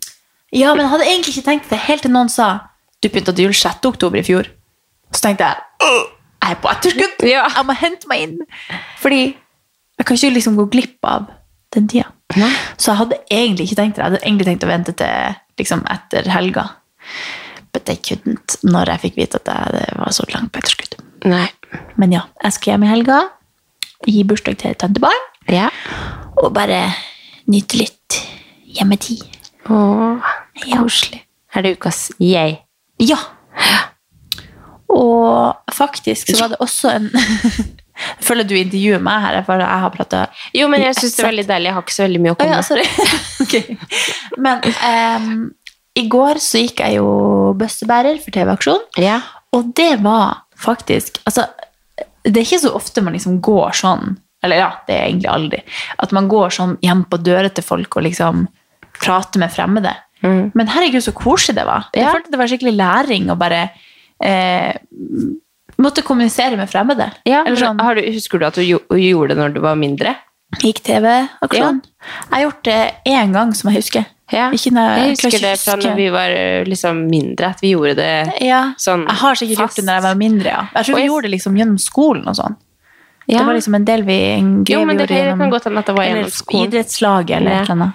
Ja, 0.53 0.73
men 0.75 0.83
jeg 0.85 0.91
hadde 0.93 1.07
egentlig 1.09 1.33
ikke 1.37 1.45
tenkt 1.49 1.69
det, 1.69 1.79
helt 1.87 2.01
til 2.05 2.11
noen 2.13 2.29
sa 2.29 2.49
du 3.01 3.09
pynta 3.09 3.33
til 3.33 3.45
jul 3.47 3.53
6. 3.57 3.85
oktober 3.89 4.19
i 4.19 4.23
fjor. 4.25 4.47
Så 5.13 5.21
tenkte 5.23 5.47
jeg 5.47 5.57
jeg 6.47 6.51
er 6.53 6.59
på 6.61 6.69
etterskudd! 6.69 7.25
Jeg 7.27 7.65
må 7.65 7.73
hente 7.75 8.07
meg 8.07 8.21
inn! 8.27 8.37
Fordi 9.01 9.19
jeg 9.97 10.05
kan 10.05 10.15
ikke 10.15 10.33
liksom 10.37 10.55
gå 10.55 10.65
glipp 10.71 11.03
av 11.03 11.25
den 11.73 11.87
tida. 11.89 12.05
Så 12.77 12.91
jeg 12.91 12.97
hadde 13.01 13.17
egentlig 13.31 13.65
ikke 13.67 13.75
tenkt 13.81 13.95
det. 13.97 14.03
Jeg 14.03 14.11
hadde 14.11 14.21
egentlig 14.23 14.45
tenkt 14.47 14.63
å 14.63 14.69
vente 14.69 14.93
til 14.93 15.35
liksom, 15.59 15.83
etter 15.89 16.27
helga. 16.31 16.67
But 17.73 17.89
I 17.89 17.95
couldn't 18.01 18.57
når 18.63 18.89
jeg 18.93 18.99
fikk 19.05 19.17
vite 19.19 19.39
at 19.41 19.45
det 19.73 19.85
var 19.99 20.11
så 20.15 20.25
langt 20.33 20.51
på 20.53 20.59
etterskudd. 20.61 20.95
Nei. 21.25 21.47
Men 21.97 22.13
ja, 22.15 22.21
jeg 22.43 22.53
skal 22.55 22.71
hjem 22.73 22.83
i 22.87 22.91
helga, 22.91 23.19
gi 24.07 24.23
bursdag 24.23 24.57
til 24.61 24.75
tantebarn, 24.75 25.23
Ja. 25.49 25.69
og 26.37 26.53
bare 26.53 26.93
nyte 27.47 27.77
litt 27.81 28.19
hjemmetid. 28.77 29.23
Åh, 29.69 30.21
Ja. 30.65 30.81
koselig. 30.81 31.23
Er 31.55 31.61
det 31.61 31.77
ukas 31.79 32.11
jeg? 32.19 32.59
Ja. 32.99 33.17
Og 34.89 35.55
faktisk 35.73 36.29
så 36.31 36.39
var 36.45 36.53
det 36.53 36.59
også 36.63 36.89
en 36.95 37.09
føler 38.23 38.43
du 38.47 38.55
intervjuer 38.57 39.01
meg 39.03 39.21
her, 39.25 39.37
for 39.47 39.59
jeg 39.63 39.81
har 39.83 39.93
pratet 39.93 40.41
Jo, 40.53 40.67
men 40.71 40.81
jeg 40.85 40.95
syns 40.99 41.15
det 41.15 41.23
er 41.23 41.29
veldig 41.31 41.47
deilig. 41.49 41.69
Jeg 41.69 41.73
har 41.77 41.85
ikke 41.85 41.95
så 41.97 42.03
veldig 42.05 42.21
mye 42.25 42.33
å 42.33 42.37
komme 42.39 42.49
med. 42.49 42.57
Oh, 42.57 42.61
ja, 42.61 42.67
sorry. 42.67 42.85
Ok. 43.47 43.55
Men 44.37 44.61
um, 44.65 45.51
i 45.97 46.03
går 46.11 46.39
så 46.43 46.61
gikk 46.61 46.81
jeg 46.83 46.97
jo 46.99 47.07
bøssebærer 47.57 48.19
for 48.23 48.35
TV-aksjon, 48.35 48.83
Ja. 49.01 49.19
og 49.55 49.71
det 49.77 49.95
var 50.03 50.43
faktisk 50.57 51.19
Altså, 51.29 51.45
det 52.25 52.35
er 52.41 52.45
ikke 52.45 52.59
så 52.65 52.73
ofte 52.77 53.01
man 53.05 53.13
liksom 53.17 53.39
går 53.45 53.75
sånn 53.77 54.15
Eller 54.43 54.57
ja, 54.61 54.69
det 54.87 54.95
er 54.97 55.05
egentlig 55.07 55.29
aldri. 55.31 55.59
At 56.03 56.11
man 56.13 56.27
går 56.29 56.49
sånn 56.53 56.75
hjem 56.85 57.05
på 57.09 57.17
døra 57.25 57.49
til 57.49 57.65
folk 57.65 57.95
og 57.97 58.03
liksom 58.05 58.47
prater 59.01 59.39
med 59.41 59.49
fremmede. 59.53 59.91
Mm. 60.25 60.51
Men 60.57 60.69
herregud, 60.73 61.03
så 61.05 61.11
koselig 61.13 61.55
det 61.59 61.65
var. 61.69 61.87
Jeg 61.93 62.03
Ja. 62.05 62.11
følte 62.13 62.31
det 62.33 62.39
var 62.41 62.47
skikkelig 62.49 62.75
læring 62.77 63.29
å 63.29 63.37
bare 63.37 63.63
eh, 64.21 64.73
måtte 65.79 66.01
kommunisere 66.03 66.57
med 66.57 66.69
fremmede. 66.69 67.11
Ja, 67.25 67.43
Eller 67.45 67.57
sånn, 67.57 67.79
har 67.81 67.95
du, 67.95 68.01
husker 68.11 68.39
du 68.39 68.45
at 68.47 68.55
du 68.55 68.63
gjorde 68.63 69.27
det 69.33 69.37
når 69.37 69.53
du 69.53 69.59
var 69.61 69.75
mindre? 69.75 70.15
gikk 70.63 70.79
TV-aksjon. 70.87 71.81
Jeg 71.83 72.31
har 72.31 72.41
gjort 72.45 72.63
det 72.63 72.93
én 73.05 73.33
gang, 73.33 73.49
som 73.53 73.69
jeg 73.69 73.81
husker. 73.81 74.05
Ja. 74.31 74.49
Jeg 74.51 74.59
klarer 74.71 75.09
husker 75.11 75.39
det 75.43 75.53
fra 75.59 75.75
når 75.79 75.95
vi 75.95 76.05
var 76.11 76.29
liksom 76.67 77.01
mindre, 77.09 77.49
at 77.55 77.59
vi 77.63 77.73
gjorde 77.75 77.95
det 77.95 78.41
ja. 78.43 78.73
sånn 78.79 79.05
Jeg 79.07 79.19
har 79.21 79.35
sikkert 79.39 79.57
gjort 79.59 79.75
det 79.75 79.85
når 79.87 79.93
jeg 79.99 80.03
var 80.03 80.15
mindre, 80.15 80.47
ja. 80.55 80.63
Jeg 80.73 80.85
tror 80.85 80.95
vi 80.95 81.01
jeg- 81.01 81.09
gjorde 81.11 81.23
det 81.27 81.31
liksom 81.31 81.55
gjennom 81.59 81.77
skolen 81.79 82.27
og 82.27 82.35
sånn. 82.35 82.55
Ja. 83.27 83.39
Det 83.39 83.45
var 83.45 83.53
liksom 83.59 83.75
en 83.75 83.85
del 83.85 84.03
vi 84.07 84.17
en 84.37 84.63
Jo, 84.67 84.85
men 84.85 84.97
det 84.97 85.07
gjorde 85.07 85.15
kan 85.17 85.27
gjennom- 85.37 85.51
godt 85.51 85.63
hende 85.65 85.79
at 85.79 85.85
det 85.85 85.95
var 85.95 86.03
gjennom 86.05 86.31
skolen. 86.31 86.67
idrettslaget 86.71 87.35
eller 87.37 87.51
Ja. 87.51 87.57
et 87.61 87.69
eller 87.69 87.75
annet. 87.75 87.93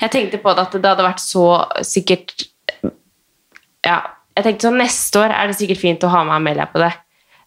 Jeg 0.00 0.10
tenkte 0.10 0.38
på 0.42 0.54
det 0.56 0.58
at 0.66 0.72
det 0.72 0.84
hadde 0.84 1.04
vært 1.04 1.20
så 1.20 1.66
sikkert 1.84 2.46
Ja, 3.86 4.00
jeg 4.36 4.44
tenkte 4.44 4.68
sånn 4.68 4.80
neste 4.80 5.16
år 5.20 5.30
er 5.32 5.46
det 5.48 5.56
sikkert 5.56 5.78
fint 5.80 6.00
å 6.00 6.08
ha 6.12 6.24
med 6.24 6.34
Amelia 6.36 6.66
på 6.66 6.78
det. 6.78 6.92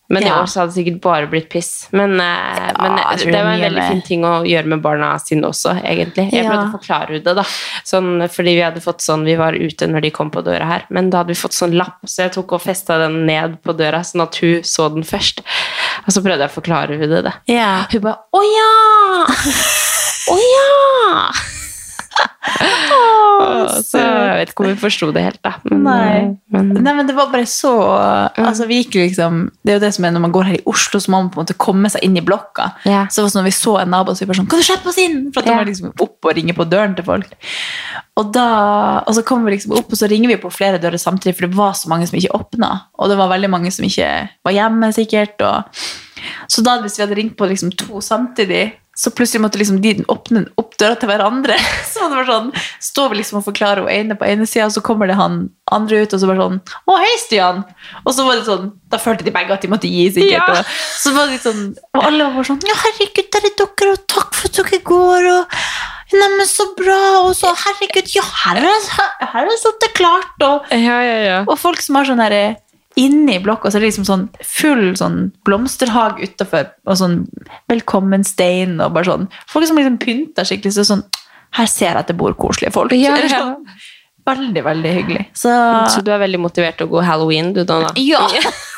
Men 0.09 0.23
i 0.23 0.27
Ja. 0.27 0.41
år 0.41 0.45
så 0.51 0.59
hadde 0.59 0.73
det 0.73 0.83
sikkert 0.83 1.01
bare 1.01 1.27
blitt 1.27 1.49
piss. 1.49 1.87
Men, 1.91 2.17
ja, 2.19 2.73
men 2.77 2.97
det 3.17 3.25
det 3.31 3.43
var 3.43 3.53
en 3.53 3.61
veldig 3.61 3.87
fin 3.89 4.01
ting 4.01 4.21
å 4.27 4.43
gjøre 4.45 4.65
med 4.65 4.81
barna 4.81 5.17
sine 5.19 5.47
også, 5.47 5.77
egentlig. 5.81 6.29
Jeg 6.31 6.45
prøvde 6.45 6.67
å 6.67 6.73
forklare 6.75 7.23
det, 7.23 7.35
da. 7.35 7.43
Sånn, 7.87 8.21
fordi 8.29 8.53
vi 8.57 8.61
hadde 8.61 8.81
fått 8.83 8.99
sånn, 9.01 9.23
vi 9.25 9.35
var 9.39 9.53
ute 9.53 9.87
når 9.87 10.01
de 10.01 10.11
kom 10.11 10.29
på 10.29 10.43
døra 10.43 10.65
her, 10.65 10.83
men 10.89 11.09
da 11.09 11.23
hadde 11.23 11.33
vi 11.33 11.39
fått 11.39 11.55
sånn 11.55 11.73
lapp, 11.77 11.97
så 12.05 12.23
jeg 12.27 12.33
tok 12.33 12.51
og 12.53 12.61
festa 12.61 12.97
den 12.99 13.25
ned 13.25 13.61
på 13.63 13.73
døra, 13.75 14.03
sånn 14.03 14.21
at 14.27 14.35
hun 14.43 14.61
så 14.61 14.89
den 14.93 15.03
først. 15.03 15.39
Og 16.05 16.11
så 16.11 16.21
prøvde 16.21 16.43
jeg 16.43 16.51
å 16.51 16.57
forklare 16.61 16.99
henne 16.99 17.23
det. 17.23 17.33
Ja. 17.47 17.85
Hun 17.89 18.01
bare 18.01 18.17
'Å 18.33 18.41
ja!' 18.43 19.25
Vet 24.53 24.59
ikke 24.59 24.63
om 24.63 24.69
hun 24.69 24.77
forsto 24.83 25.09
det 25.13 25.23
helt, 25.25 25.39
da. 25.43 25.51
Men, 25.69 25.83
Nei. 25.83 26.17
eh, 26.21 26.61
men 26.61 26.83
Nei, 26.83 26.93
men 26.99 27.07
det 27.09 27.15
var 27.17 27.31
bare 27.33 27.45
så 27.49 27.71
altså 28.37 28.67
vi 28.69 28.77
gikk 28.83 28.93
liksom, 29.01 29.49
Det 29.65 29.73
er 29.73 29.77
jo 29.79 29.83
det 29.85 29.93
som 29.95 30.05
er 30.05 30.11
når 30.15 30.21
man 30.27 30.31
går 30.35 30.43
her 30.51 30.57
i 30.59 30.63
Oslo, 30.69 30.99
så 31.01 31.11
må 31.11 31.21
man 31.23 31.29
på 31.33 31.39
en 31.41 31.45
måte 31.47 31.57
komme 31.57 31.89
seg 31.89 32.03
inn 32.05 32.17
i 32.17 32.21
blokka. 32.25 32.69
Ja. 32.85 33.05
Så 33.09 33.21
det 33.21 33.25
var 33.25 33.33
sånn 33.33 33.41
når 33.43 33.49
vi 33.49 33.55
så 33.57 33.73
en 33.81 33.89
nabo, 33.93 34.13
så 34.13 34.23
vi 34.23 34.29
bare 34.31 34.39
sånn 34.41 34.49
Kan 34.51 34.59
du 34.61 34.67
slippe 34.67 34.89
oss 34.93 34.97
inn? 35.01 35.31
For 35.33 35.41
at 35.41 35.45
de 35.45 35.51
Ja. 35.51 35.57
var 35.57 35.65
liksom 35.65 35.91
opp 35.99 36.25
og 36.29 36.35
ringe 36.37 36.53
på 36.53 36.67
døren 36.69 36.95
til 36.95 37.05
folk. 37.05 37.33
Og, 38.15 38.31
da, 38.33 38.47
og 39.07 39.15
så 39.17 39.23
kommer 39.25 39.49
vi 39.49 39.55
liksom 39.57 39.73
opp, 39.73 39.89
og 39.89 39.97
så 39.97 40.07
ringer 40.09 40.29
vi 40.29 40.37
på 40.37 40.51
flere 40.53 40.77
dører 40.79 41.01
samtidig, 41.01 41.33
for 41.35 41.47
det 41.47 41.55
var 41.57 41.73
så 41.73 41.89
mange 41.89 42.05
som 42.07 42.19
ikke 42.19 42.35
åpna. 42.37 42.69
Og 42.99 43.09
det 43.09 43.17
var 43.17 43.31
veldig 43.31 43.49
mange 43.49 43.71
som 43.73 43.85
ikke 43.87 44.29
var 44.45 44.53
hjemme, 44.53 44.91
sikkert. 44.93 45.41
Og, 45.41 45.83
så 46.47 46.61
da, 46.63 46.77
hvis 46.83 46.99
vi 46.99 47.03
hadde 47.07 47.17
ringt 47.17 47.35
på 47.39 47.47
liksom 47.49 47.71
to 47.75 47.99
samtidig, 48.05 48.73
så 48.95 49.09
plutselig 49.11 49.41
måtte 49.41 49.57
liksom 49.57 49.79
de 49.81 49.95
åpne 50.11 50.43
opp 50.61 50.75
døra 50.77 50.97
til 51.01 51.09
hverandre. 51.09 51.55
Så 51.89 52.05
det 52.11 52.17
var 52.19 52.27
sånn, 52.27 52.49
står 52.83 53.09
vi 53.09 53.19
liksom 53.19 53.39
og 53.39 53.45
forklarer 53.47 53.81
hun 53.85 53.89
ene 53.93 54.17
på 54.19 54.27
ene 54.27 54.45
sida, 54.49 54.67
og 54.67 54.75
så 54.75 54.83
kommer 54.85 55.09
det 55.09 55.15
han 55.17 55.39
andre 55.73 56.03
ut, 56.03 56.13
og 56.13 56.21
så 56.21 56.29
bare 56.29 56.43
sånn 56.43 56.59
Å, 56.61 56.97
hei, 57.01 57.13
Stian! 57.21 57.63
Og 58.03 58.11
så 58.13 58.25
var 58.27 58.37
det 58.37 58.45
sånn, 58.45 58.67
da 58.91 58.99
følte 59.01 59.25
de 59.25 59.33
begge 59.33 59.55
at 59.55 59.63
de 59.65 59.71
måtte 59.71 59.89
gi, 59.89 60.05
sikkert. 60.13 60.35
Ja. 60.35 60.59
Og 60.59 60.99
så 60.99 61.13
var 61.15 61.31
det 61.31 61.39
sånn, 61.41 61.63
og 61.95 62.05
alle 62.05 62.27
var 62.27 62.37
bare 62.37 62.49
sånn 62.51 62.61
Ja, 62.69 62.77
herregud, 62.83 63.31
der 63.33 63.49
er 63.49 63.55
dere, 63.63 63.95
og 63.95 64.05
takk 64.13 64.37
for 64.37 64.51
at 64.51 64.61
dere 64.61 64.81
går, 64.91 65.29
og 65.39 65.57
Neimen, 66.13 66.45
så 66.45 66.67
bra! 66.77 66.99
Og 67.23 67.31
så, 67.37 67.49
herregud, 67.63 68.11
ja, 68.13 68.21
her 68.43 68.59
er 68.61 68.67
er 68.69 69.55
sånn 69.57 69.79
det 69.81 69.89
er 69.89 69.95
klart! 69.97 70.35
Og, 70.45 70.69
Ja, 70.69 70.99
ja, 71.01 71.17
ja. 71.25 71.39
og 71.47 71.57
folk 71.57 71.81
som 71.81 71.97
har 71.97 72.05
sånn 72.05 72.21
derre 72.21 72.43
Inne 72.99 73.37
i 73.37 73.41
blokka 73.41 73.71
så 73.71 73.79
er 73.79 73.83
det 73.83 73.89
liksom 73.89 74.05
sånn 74.05 74.27
full 74.45 74.91
sånn 74.99 75.31
blomsterhage 75.47 76.27
utafor, 76.29 76.67
og 76.85 76.99
sånn 76.99 77.15
velkommenstein 77.71 78.77
og 78.77 78.93
bare 78.93 79.09
sånn 79.09 79.25
Folk 79.49 79.65
som 79.69 79.79
liksom 79.79 79.97
pynter 80.01 80.45
skikkelig, 80.45 80.75
så 80.75 80.85
sånn 80.91 81.01
Her 81.57 81.69
ser 81.69 81.91
jeg 81.91 82.01
at 82.03 82.11
det 82.11 82.17
bor 82.17 82.33
koselige 82.37 82.73
folk. 82.73 82.93
Ja, 82.97 83.15
ja. 83.17 83.29
sånn, 83.29 83.65
veldig, 84.25 84.63
veldig 84.65 84.93
hyggelig. 84.95 85.25
Så 85.37 85.53
Så 85.93 86.01
du 86.05 86.13
er 86.13 86.21
veldig 86.21 86.41
motivert 86.41 86.79
til 86.79 86.89
å 86.89 86.93
gå 86.95 87.03
halloween, 87.05 87.51
du, 87.53 87.63
Donna? 87.65 87.91
Ja! 87.97 88.25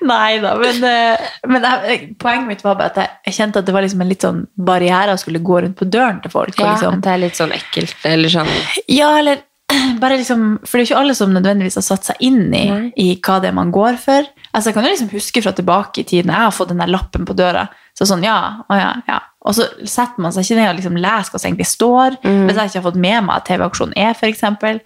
Nei 0.00 0.38
da, 0.40 0.54
men, 0.56 0.78
eh, 0.86 1.32
men 1.50 1.66
jeg, 1.66 2.12
poenget 2.20 2.48
mitt 2.48 2.62
var 2.64 2.78
bare 2.78 2.92
at 2.92 3.00
jeg, 3.02 3.10
jeg 3.28 3.36
kjente 3.36 3.60
at 3.60 3.68
det 3.68 3.74
var 3.74 3.84
liksom 3.84 4.00
en 4.02 4.08
litt 4.08 4.24
sånn 4.24 4.44
barriere 4.56 5.14
å 5.14 5.20
skulle 5.20 5.42
gå 5.44 5.60
rundt 5.64 5.76
på 5.78 5.88
døren 5.92 6.22
til 6.24 6.32
folk. 6.32 6.54
Ja, 6.56 6.72
liksom, 6.72 6.98
at 6.98 7.06
det 7.06 7.12
er 7.12 7.20
litt 7.26 7.38
sånn 7.38 7.52
ekkelt, 7.58 8.06
eller 8.08 8.32
sånn 8.32 8.52
Ja, 8.90 9.10
eller 9.20 9.42
bare 10.02 10.18
liksom 10.20 10.58
For 10.66 10.76
det 10.76 10.82
er 10.82 10.84
jo 10.84 10.90
ikke 10.90 11.00
alle 11.02 11.14
som 11.18 11.32
nødvendigvis 11.34 11.78
har 11.80 11.86
satt 11.86 12.08
seg 12.10 12.24
inn 12.24 12.52
i, 12.54 12.64
i 13.00 13.08
hva 13.22 13.38
det 13.42 13.50
er 13.50 13.56
man 13.56 13.72
går 13.74 13.98
for. 14.02 14.28
Altså 14.52 14.70
Jeg 14.70 14.76
kan 14.76 14.86
jo 14.86 14.92
liksom 14.92 15.12
huske 15.12 15.42
fra 15.44 15.52
tilbake 15.56 16.02
i 16.02 16.08
tiden 16.08 16.32
jeg 16.32 16.46
har 16.46 16.54
fått 16.54 16.72
den 16.72 16.82
der 16.82 16.92
lappen 16.92 17.24
på 17.28 17.36
døra. 17.38 17.66
Så 17.98 18.06
sånn, 18.08 18.24
ja, 18.24 18.64
å 18.68 18.78
ja, 18.78 18.92
ja. 19.08 19.18
Og 19.44 19.56
så 19.58 19.66
setter 19.88 20.22
man 20.22 20.32
seg 20.32 20.46
ikke 20.46 20.60
ned 20.60 20.70
og 20.70 20.78
liksom 20.78 20.96
leser 21.02 21.32
hva 21.34 21.40
som 21.40 21.48
egentlig 21.50 21.66
står. 21.68 22.20
Hvis 22.22 22.56
jeg 22.56 22.70
ikke 22.70 22.78
har 22.80 22.86
fått 22.86 23.02
med 23.02 23.24
meg 23.26 23.36
at 23.36 23.48
TV-aksjonen 23.50 23.96
er, 23.98 24.14
eksempel, 24.28 24.78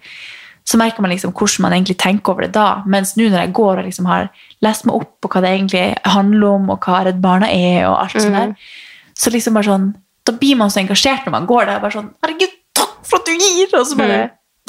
så 0.67 0.79
merker 0.81 1.03
man 1.05 1.13
liksom 1.13 1.31
hvordan 1.31 1.63
man 1.63 1.75
egentlig 1.77 1.95
tenker 2.01 2.33
over 2.33 2.43
det 2.43 2.53
da. 2.57 2.83
Mens 2.89 3.13
nå 3.15 3.29
når 3.29 3.45
jeg 3.45 3.53
går 3.55 3.77
og 3.79 3.85
liksom 3.87 4.09
har 4.09 4.27
lest 4.65 4.87
meg 4.89 4.97
opp 4.97 5.13
på 5.23 5.29
hva 5.31 5.43
det 5.45 5.53
egentlig 5.53 5.85
handler 6.03 6.47
om, 6.57 6.69
og 6.73 6.83
hva 6.83 7.03
Redd 7.07 7.21
Barna 7.23 7.47
er, 7.53 7.85
og 7.87 8.01
alt 8.01 8.17
sånt 8.17 8.35
der, 8.35 8.73
så 9.17 9.31
liksom 9.31 9.55
bare 9.55 9.69
sånn, 9.69 9.87
da 10.27 10.35
blir 10.35 10.57
man 10.59 10.73
så 10.73 10.81
engasjert 10.81 11.23
når 11.25 11.37
man 11.37 11.47
går 11.47 11.69
der. 11.69 11.79
bare 11.85 11.95
sånn, 11.95 12.09
herregud, 12.25 12.57
takk 12.75 12.97
for 13.07 13.21
at 13.21 13.29
du 13.29 13.37
gir! 13.37 13.71
Og 13.79 13.85
så 13.87 13.95
bare, 13.99 14.19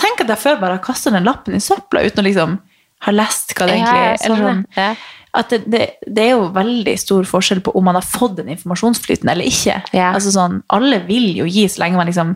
tenk 0.01 0.25
at 0.25 0.33
jeg 0.33 0.43
før 0.43 0.59
bare 0.63 0.79
har 0.79 0.85
kastet 0.85 1.17
den 1.17 1.29
lappen 1.29 1.57
i 1.57 1.63
søpla 1.63 2.05
uten 2.07 2.23
å 2.23 2.27
liksom 2.29 2.59
ha 3.07 3.15
lest 3.15 3.55
hva 3.55 3.69
det 3.69 3.79
egentlig 3.79 4.05
er. 4.05 4.21
sånn, 4.23 4.35
eller 4.35 4.53
sånn. 4.53 4.67
ja. 4.79 4.91
At 5.39 5.53
det, 5.53 5.59
det, 5.71 5.83
det 6.09 6.23
er 6.25 6.31
jo 6.33 6.47
veldig 6.55 6.95
stor 6.99 7.27
forskjell 7.29 7.61
på 7.63 7.75
om 7.77 7.85
man 7.87 7.99
har 7.99 8.07
fått 8.07 8.39
den 8.41 8.49
informasjonsflyten 8.55 9.29
eller 9.31 9.47
ikke. 9.47 9.77
Ja. 9.93 10.13
Altså 10.15 10.33
sånn, 10.35 10.63
Alle 10.73 11.03
vil 11.07 11.29
jo 11.37 11.47
gi 11.47 11.67
så 11.71 11.85
lenge 11.85 12.01
man 12.01 12.09
liksom 12.09 12.33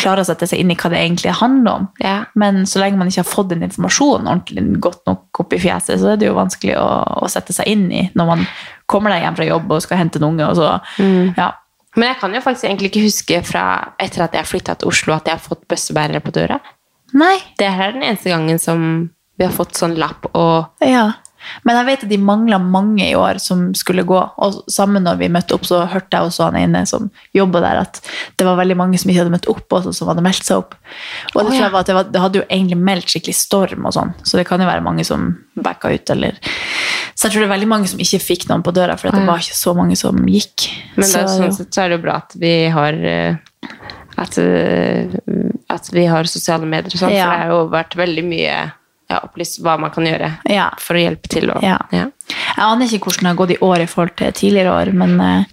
klarer 0.00 0.24
å 0.24 0.26
sette 0.26 0.46
seg 0.50 0.60
inn 0.60 0.72
i 0.74 0.76
hva 0.78 0.90
det 0.92 1.00
egentlig 1.00 1.34
handler 1.38 1.80
om. 1.80 1.88
Ja. 2.02 2.16
Men 2.38 2.64
så 2.68 2.82
lenge 2.82 2.98
man 3.00 3.10
ikke 3.10 3.22
har 3.22 3.30
fått 3.30 3.50
den 3.52 3.64
informasjonen 3.66 4.28
ordentlig 4.28 4.80
godt 4.82 5.04
nok 5.08 5.42
opp 5.44 5.54
i 5.54 5.60
fjeset, 5.62 6.00
så 6.02 6.12
er 6.12 6.20
det 6.20 6.28
jo 6.28 6.36
vanskelig 6.36 6.76
å, 6.80 6.88
å 7.24 7.30
sette 7.32 7.54
seg 7.56 7.70
inn 7.70 7.86
i 7.94 8.06
når 8.18 8.30
man 8.32 8.46
kommer 8.90 9.14
deg 9.14 9.24
hjem 9.24 9.38
fra 9.38 9.48
jobb 9.48 9.76
og 9.76 9.84
skal 9.84 10.02
hente 10.02 10.20
en 10.20 10.28
unge. 10.32 10.50
og 10.50 10.58
så, 10.58 10.72
ja. 11.38 11.52
Men 11.94 12.10
jeg 12.10 12.20
kan 12.20 12.34
jo 12.34 12.42
faktisk 12.42 12.66
egentlig 12.68 12.90
ikke 12.90 13.04
huske 13.06 13.42
fra 13.46 13.64
etter 14.02 14.26
at 14.26 14.34
jeg 14.34 14.50
flytta 14.50 14.74
til 14.78 14.90
Oslo, 14.90 15.14
at 15.14 15.30
jeg 15.30 15.38
har 15.38 15.44
fått 15.44 15.62
bøssebærere 15.70 16.22
på 16.24 16.34
døra. 16.34 16.58
Nei, 17.14 17.36
Det 17.58 17.70
her 17.70 17.92
er 17.92 17.98
den 17.98 18.06
eneste 18.06 18.32
gangen 18.32 18.58
som 18.58 19.10
vi 19.38 19.46
har 19.46 19.54
fått 19.54 19.74
sånn 19.78 19.96
lapp 19.98 20.28
og 20.32 20.84
ja. 20.84 21.12
Men 21.64 21.76
jeg 21.76 21.86
vet 21.88 22.04
at 22.06 22.12
de 22.12 22.18
mangla 22.20 22.58
mange 22.62 23.04
i 23.04 23.16
år 23.18 23.38
som 23.42 23.66
skulle 23.76 24.04
gå. 24.08 24.16
Og 24.16 24.62
sammen 24.72 25.04
når 25.06 25.18
vi 25.20 25.30
møtte 25.32 25.56
opp, 25.56 25.66
så 25.68 25.82
hørte 25.90 26.16
jeg 26.16 26.30
også 26.30 26.46
han 26.48 26.58
ene 26.60 26.84
som 26.88 27.10
jobba 27.36 27.60
der, 27.64 27.82
at 27.84 28.00
det 28.40 28.46
var 28.48 28.58
veldig 28.60 28.76
mange 28.80 29.00
som 29.00 29.12
ikke 29.12 29.24
hadde 29.24 29.34
møtt 29.34 29.48
opp, 29.52 29.66
også, 29.68 29.92
som 29.96 30.10
hadde 30.10 30.24
meldt 30.24 30.46
seg 30.46 30.62
opp. 30.62 30.76
Og 31.34 31.42
det, 31.42 31.50
oh, 31.50 31.58
ja. 31.58 31.68
var 31.68 31.84
at 31.84 31.90
det, 31.90 31.96
var, 31.98 32.08
det 32.14 32.22
hadde 32.24 32.40
jo 32.40 32.46
egentlig 32.48 32.80
meldt 32.80 33.12
skikkelig 33.12 33.36
storm 33.36 33.88
og 33.88 33.96
sånn, 33.96 34.14
så 34.24 34.40
det 34.40 34.46
kan 34.48 34.62
jo 34.62 34.70
være 34.70 34.84
mange 34.86 35.06
som 35.06 35.34
backa 35.54 35.92
ut 35.94 36.10
eller 36.10 36.40
Så 37.14 37.28
jeg 37.28 37.34
tror 37.34 37.44
det 37.44 37.46
er 37.46 37.52
veldig 37.54 37.68
mange 37.70 37.88
som 37.92 38.00
ikke 38.02 38.18
fikk 38.24 38.48
noen 38.48 38.64
på 38.64 38.72
døra, 38.74 38.96
for 38.98 39.10
det 39.10 39.20
Ja. 39.20 39.26
var 39.28 39.44
ikke 39.44 39.60
så 39.60 39.74
mange 39.76 39.96
som 39.96 40.16
gikk. 40.26 40.70
Men 40.96 41.06
Så, 41.06 41.22
sånn 41.28 41.52
sett 41.52 41.70
så 41.76 41.84
er 41.84 41.92
det 41.92 41.98
jo 42.00 42.02
bra 42.08 42.16
at 42.24 42.34
vi 42.34 42.54
har 42.74 42.92
eh, 42.92 43.36
at, 44.16 44.38
eh, 44.38 45.10
at 45.70 45.88
vi 45.92 46.06
har 46.06 46.24
sosiale 46.30 46.66
medier 46.66 46.92
og 46.94 47.00
sånn, 47.00 47.10
Ja. 47.14 47.24
for 47.24 47.30
det 47.34 47.42
har 47.42 47.48
jo 47.52 47.68
vært 47.70 47.96
veldig 47.96 48.24
mye 48.24 48.72
ja, 49.10 49.18
opplyst 49.20 49.60
hva 49.60 49.78
man 49.78 49.90
kan 49.90 50.04
gjøre 50.04 50.30
Ja. 50.48 50.70
for 50.78 50.94
å 50.94 51.02
hjelpe 51.02 51.28
til. 51.28 51.50
Og, 51.50 51.62
Ja. 51.62 51.78
Jeg 51.92 52.10
aner 52.58 52.86
ikke 52.86 53.04
hvordan 53.10 53.22
det 53.22 53.32
har 53.32 53.34
gått 53.46 53.50
i 53.50 53.58
år 53.60 53.80
i 53.80 53.86
forhold 53.86 54.16
til 54.16 54.32
tidligere 54.32 54.72
år, 54.72 54.92
men, 54.94 55.20
eh, 55.20 55.44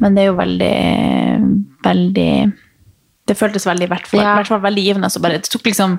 men 0.00 0.14
det 0.14 0.22
er 0.22 0.26
jo 0.26 0.36
veldig, 0.36 1.64
veldig 1.82 2.52
Det 3.26 3.38
føltes 3.38 3.64
veldig, 3.64 3.84
i 3.84 3.88
hvert 3.88 4.06
fall, 4.46 4.60
veldig 4.60 4.84
givende. 4.84 5.08
Så 5.10 5.18
bare, 5.18 5.38
det 5.38 5.48
tok 5.48 5.62
liksom 5.62 5.98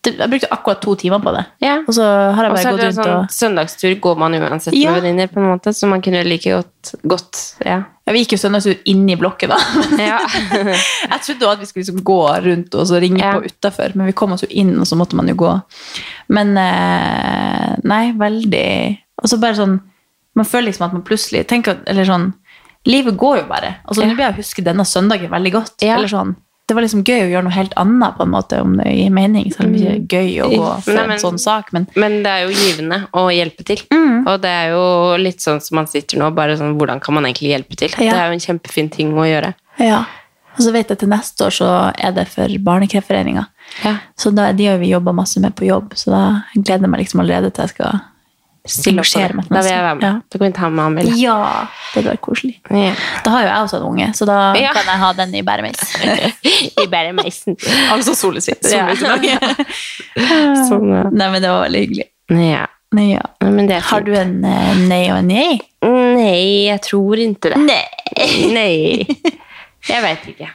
Jeg 0.00 0.30
brukte 0.32 0.48
akkurat 0.48 0.80
to 0.80 0.94
timer 0.96 1.20
på 1.20 1.32
det. 1.34 1.42
Ja. 1.60 1.74
Og 1.84 1.92
så 1.92 2.04
har 2.08 2.46
jeg 2.46 2.54
bare 2.54 2.70
gått 2.72 2.82
rundt 2.86 2.96
sånn 2.96 3.10
og 3.18 3.34
søndagstur 3.34 3.98
går 4.00 4.16
man 4.22 4.36
uansett 4.38 4.76
Ja. 4.78 4.94
med 4.94 5.02
venninner, 5.02 5.28
på 5.28 5.42
en 5.42 5.50
måte, 5.50 5.74
så 5.76 5.90
man 5.90 6.00
kunne 6.00 6.22
like 6.24 6.48
godt, 6.48 6.92
godt 7.04 7.40
ja. 7.66 7.82
ja, 8.06 8.14
Vi 8.14 8.22
gikk 8.22 8.32
jo 8.32 8.40
søndagstur 8.40 8.78
inn 8.88 9.04
i 9.12 9.18
blokken, 9.20 9.52
da. 9.52 9.58
ja. 10.10 10.22
Jeg 10.56 11.20
trodde 11.26 11.44
også 11.44 11.52
at 11.52 11.60
vi 11.60 11.68
skulle 11.68 11.84
liksom 11.84 12.00
gå 12.08 12.18
rundt 12.48 12.74
og 12.80 12.88
så 12.88 13.02
ringe 13.04 13.20
på 13.20 13.44
utafor, 13.52 13.92
men 13.94 14.08
vi 14.08 14.16
kom 14.16 14.32
oss 14.32 14.46
jo 14.46 14.48
inn, 14.48 14.72
og 14.80 14.88
så 14.88 14.96
måtte 14.96 15.20
man 15.20 15.28
jo 15.28 15.36
gå. 15.44 15.52
Men 16.32 16.56
eh, 16.56 17.76
nei, 17.84 18.04
veldig 18.16 18.66
Og 19.20 19.28
så 19.28 19.36
bare 19.42 19.58
sånn 19.58 19.80
Man 20.38 20.46
føler 20.46 20.70
liksom 20.70 20.86
at 20.86 20.92
man 20.94 21.02
plutselig 21.02 21.42
tenker, 21.50 21.80
Eller 21.90 22.06
sånn 22.06 22.28
Livet 22.88 23.16
går 23.18 23.42
jo 23.42 23.48
bare. 23.50 23.74
Altså. 23.84 24.06
Nå 24.06 24.14
blir 24.14 24.24
jeg 24.30 24.32
å 24.32 24.38
huske 24.38 24.62
denne 24.64 24.86
søndagen 24.88 25.28
veldig 25.28 25.50
godt. 25.52 25.74
Eller 25.84 26.08
sånn 26.08 26.30
det 26.70 26.76
var 26.78 26.84
liksom 26.86 27.02
gøy 27.02 27.24
å 27.24 27.30
gjøre 27.32 27.44
noe 27.48 27.54
helt 27.56 27.72
annet, 27.82 28.14
på 28.16 28.22
en 28.22 28.30
måte, 28.30 28.60
om 28.62 28.76
det 28.78 28.86
gir 28.94 29.10
mening. 29.10 29.48
Selv 29.52 29.66
om 29.68 29.72
det 29.74 29.80
ikke 30.04 30.20
er 30.20 30.28
gøy 30.30 30.36
å 30.44 30.50
gå 30.54 30.68
for 30.86 30.94
Nei, 30.94 31.02
men- 31.08 31.16
en 31.16 31.24
sånn 31.24 31.40
sak. 31.42 31.72
Men 31.74 31.88
Men 31.98 32.22
det 32.22 32.30
er 32.30 32.46
jo 32.46 32.54
givende 32.54 33.00
å 33.12 33.26
hjelpe 33.34 33.66
til. 33.66 33.82
Mm. 33.90 34.26
Og 34.30 34.40
det 34.44 34.50
er 34.54 34.70
jo 34.70 35.16
litt 35.18 35.42
sånn 35.42 35.60
som 35.60 35.76
man 35.80 35.86
sitter 35.90 36.18
nå, 36.22 36.30
bare 36.34 36.56
sånn 36.56 36.78
hvordan 36.78 37.02
kan 37.02 37.14
man 37.18 37.24
egentlig 37.26 37.50
hjelpe 37.52 37.76
til? 37.76 37.90
Ja. 37.98 38.12
Det 38.14 38.20
er 38.20 38.30
jo 38.30 38.38
en 38.38 38.46
kjempefin 38.46 38.90
ting 38.90 39.12
å 39.12 39.26
gjøre. 39.26 39.54
ja. 39.78 40.04
Og 40.58 40.64
så 40.66 40.72
vet 40.74 40.88
jeg 40.88 40.98
til 40.98 41.08
neste 41.08 41.46
år 41.46 41.52
så 41.54 41.68
er 41.96 42.10
det 42.12 42.26
for 42.28 42.46
Barnekreftforeninga. 42.48 43.46
Ja. 43.84 43.98
Så 44.18 44.34
da, 44.34 44.52
de 44.52 44.66
har 44.66 44.78
vi 44.78 44.90
jobba 44.90 45.12
masse 45.14 45.40
med 45.40 45.54
på 45.54 45.64
jobb, 45.64 45.94
så 45.94 46.10
da 46.10 46.42
gleder 46.54 46.82
jeg 46.82 46.90
meg 46.90 47.00
liksom 47.00 47.20
allerede 47.22 47.52
til 47.54 47.62
jeg 47.64 47.70
skal 47.76 48.00
Stille 48.68 49.00
opp 49.00 49.08
på 49.08 49.20
det. 49.20 49.46
Da 49.48 49.60
vil 49.64 49.70
jeg 49.72 49.82
være 49.84 49.94
med. 49.96 50.04
Ja. 50.04 50.12
Da 50.28 50.38
kan 50.38 50.46
vi 50.46 50.52
ta 50.58 50.68
med 50.68 50.84
Amelie. 50.84 51.14
Ja, 51.16 51.36
det 51.94 52.02
var 52.04 52.18
koselig. 52.20 52.58
Ja. 52.68 52.90
Da 53.24 53.30
har 53.32 53.44
jo 53.44 53.48
jeg 53.48 53.64
også 53.64 53.78
en 53.80 53.86
unge, 53.88 54.08
så 54.18 54.26
da 54.28 54.36
Ja. 54.58 54.72
kan 54.76 54.84
jeg 54.84 55.00
ha 55.00 55.12
den 55.16 55.34
i 55.34 55.42
bæremeis. 55.42 55.80
I 56.84 56.86
bæremeisen. 56.92 57.56
Altså 57.90 58.14
solesvitt. 58.14 58.68
Ja. 58.70 58.90
Sånn, 60.68 60.90
ja. 60.92 61.06
Nei, 61.08 61.30
men 61.32 61.40
det 61.40 61.48
var 61.48 61.64
veldig 61.64 61.82
hyggelig. 61.86 62.06
Ja. 62.36 62.66
Nei, 62.92 63.06
ja. 63.14 63.22
Nei, 63.40 63.50
Men 63.54 63.68
det 63.70 63.76
er 63.78 63.84
Har 63.86 64.02
du 64.02 64.10
en 64.18 64.32
uh, 64.44 64.74
nei 64.90 65.04
og 65.12 65.20
en 65.20 65.28
nei? 65.30 65.60
Nei, 65.86 66.66
jeg 66.66 66.80
tror 66.82 67.20
ikke 67.22 67.52
det. 67.54 67.60
Nei. 67.62 67.84
Nei. 68.58 69.06
Jeg 69.88 70.02
veit 70.04 70.26
ikke. 70.34 70.50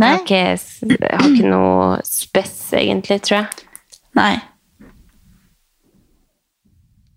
Jeg 0.00 0.06
har 0.06 0.20
ikke, 0.20 0.42
jeg 0.86 1.16
har 1.16 1.26
ikke 1.26 1.48
noe 1.50 1.98
spess, 2.06 2.54
egentlig, 2.78 3.18
tror 3.26 3.40
jeg. 3.40 3.66
Nei. 4.16 4.34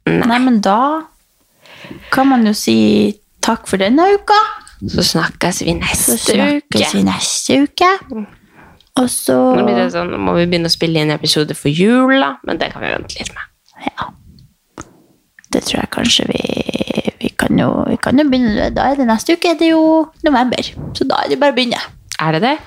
Nei, 0.09 0.39
men 0.43 0.59
da 0.61 1.03
kan 2.11 2.27
man 2.29 2.45
jo 2.47 2.53
si 2.57 2.75
takk 3.43 3.67
for 3.69 3.77
denne 3.81 4.05
uka. 4.15 4.37
Så 4.83 5.03
snakkes 5.13 5.61
vi 5.63 5.71
Så 5.73 5.79
neste 5.79 6.17
snakkes 6.19 6.89
uke. 6.91 6.97
vi 6.97 7.03
neste 7.07 7.59
uke. 7.63 7.91
Og 8.99 9.07
så 9.09 9.35
Nå 9.57 9.63
blir 9.65 9.77
det 9.79 9.91
sånn, 9.95 10.11
må 10.21 10.35
vi 10.37 10.45
begynne 10.45 10.69
å 10.69 10.73
spille 10.73 10.99
inn 11.01 11.11
episode 11.15 11.55
for 11.57 11.71
jula, 11.73 12.33
men 12.45 12.59
det 12.61 12.71
kan 12.73 12.83
vi 12.83 12.91
vente 12.91 13.15
litt 13.19 13.31
med. 13.33 13.85
Ja. 13.87 14.09
Det 15.53 15.61
tror 15.65 15.79
jeg 15.83 15.89
kanskje 15.93 16.25
vi 16.31 16.41
Vi 17.23 17.29
kan 17.39 17.57
jo, 17.59 17.69
vi 17.87 17.95
kan 18.01 18.17
jo 18.19 18.23
begynne 18.29 18.69
Da 18.75 18.89
er 18.91 18.95
det 18.99 19.05
neste 19.07 19.35
uke, 19.37 19.53
det 19.59 19.67
er 19.69 19.71
jo 19.75 20.09
november. 20.25 20.61
Så 20.97 21.05
da 21.07 21.21
er 21.23 21.29
det 21.31 21.39
bare 21.39 21.55
å 21.55 21.57
begynne. 21.57 21.79
Er 22.21 22.35
det 22.35 22.41
det? 22.43 22.57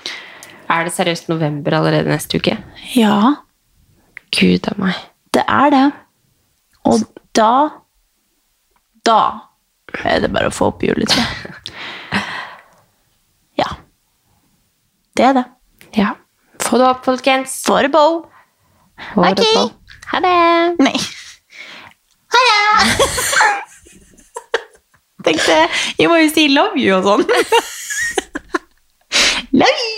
Er 0.73 0.85
det 0.89 0.93
seriøst 0.97 1.29
november 1.29 1.77
allerede 1.79 2.09
neste 2.11 2.41
uke? 2.41 2.57
Ja, 2.97 3.37
Gud 4.35 4.67
a 4.69 4.75
meg. 4.81 4.97
det 5.37 5.45
er 5.47 5.71
det. 5.71 5.85
Og 6.89 7.05
da 7.37 7.51
Da 9.07 9.19
er 10.05 10.21
det 10.25 10.31
bare 10.35 10.49
å 10.51 10.55
få 10.55 10.67
opp 10.73 10.83
juletreet. 10.83 11.27
Ja. 13.57 13.69
Det 15.17 15.25
er 15.25 15.33
det. 15.39 15.45
Ja. 15.97 16.11
Få 16.61 16.77
det 16.81 16.87
opp, 16.91 17.05
folkens. 17.07 17.55
På. 17.65 17.77
Få 19.15 19.23
det 19.25 19.31
Ok. 19.33 19.39
på. 19.55 19.63
Ha 20.13 20.19
det. 20.21 20.35
Nei. 20.85 20.97
Ha 22.35 22.41
det! 22.51 22.63
Tenkte 25.27 25.57
Jeg 25.99 26.07
må 26.13 26.17
jo 26.21 26.29
si 26.35 26.45
love 26.53 26.77
you 26.79 26.93
og 26.99 27.05
sånn. 27.09 27.25
love 29.63 29.81
you! 29.89 29.97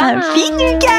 Ha 0.00 0.04
en 0.16 0.22
fin 0.34 0.54
uke! 0.66 0.98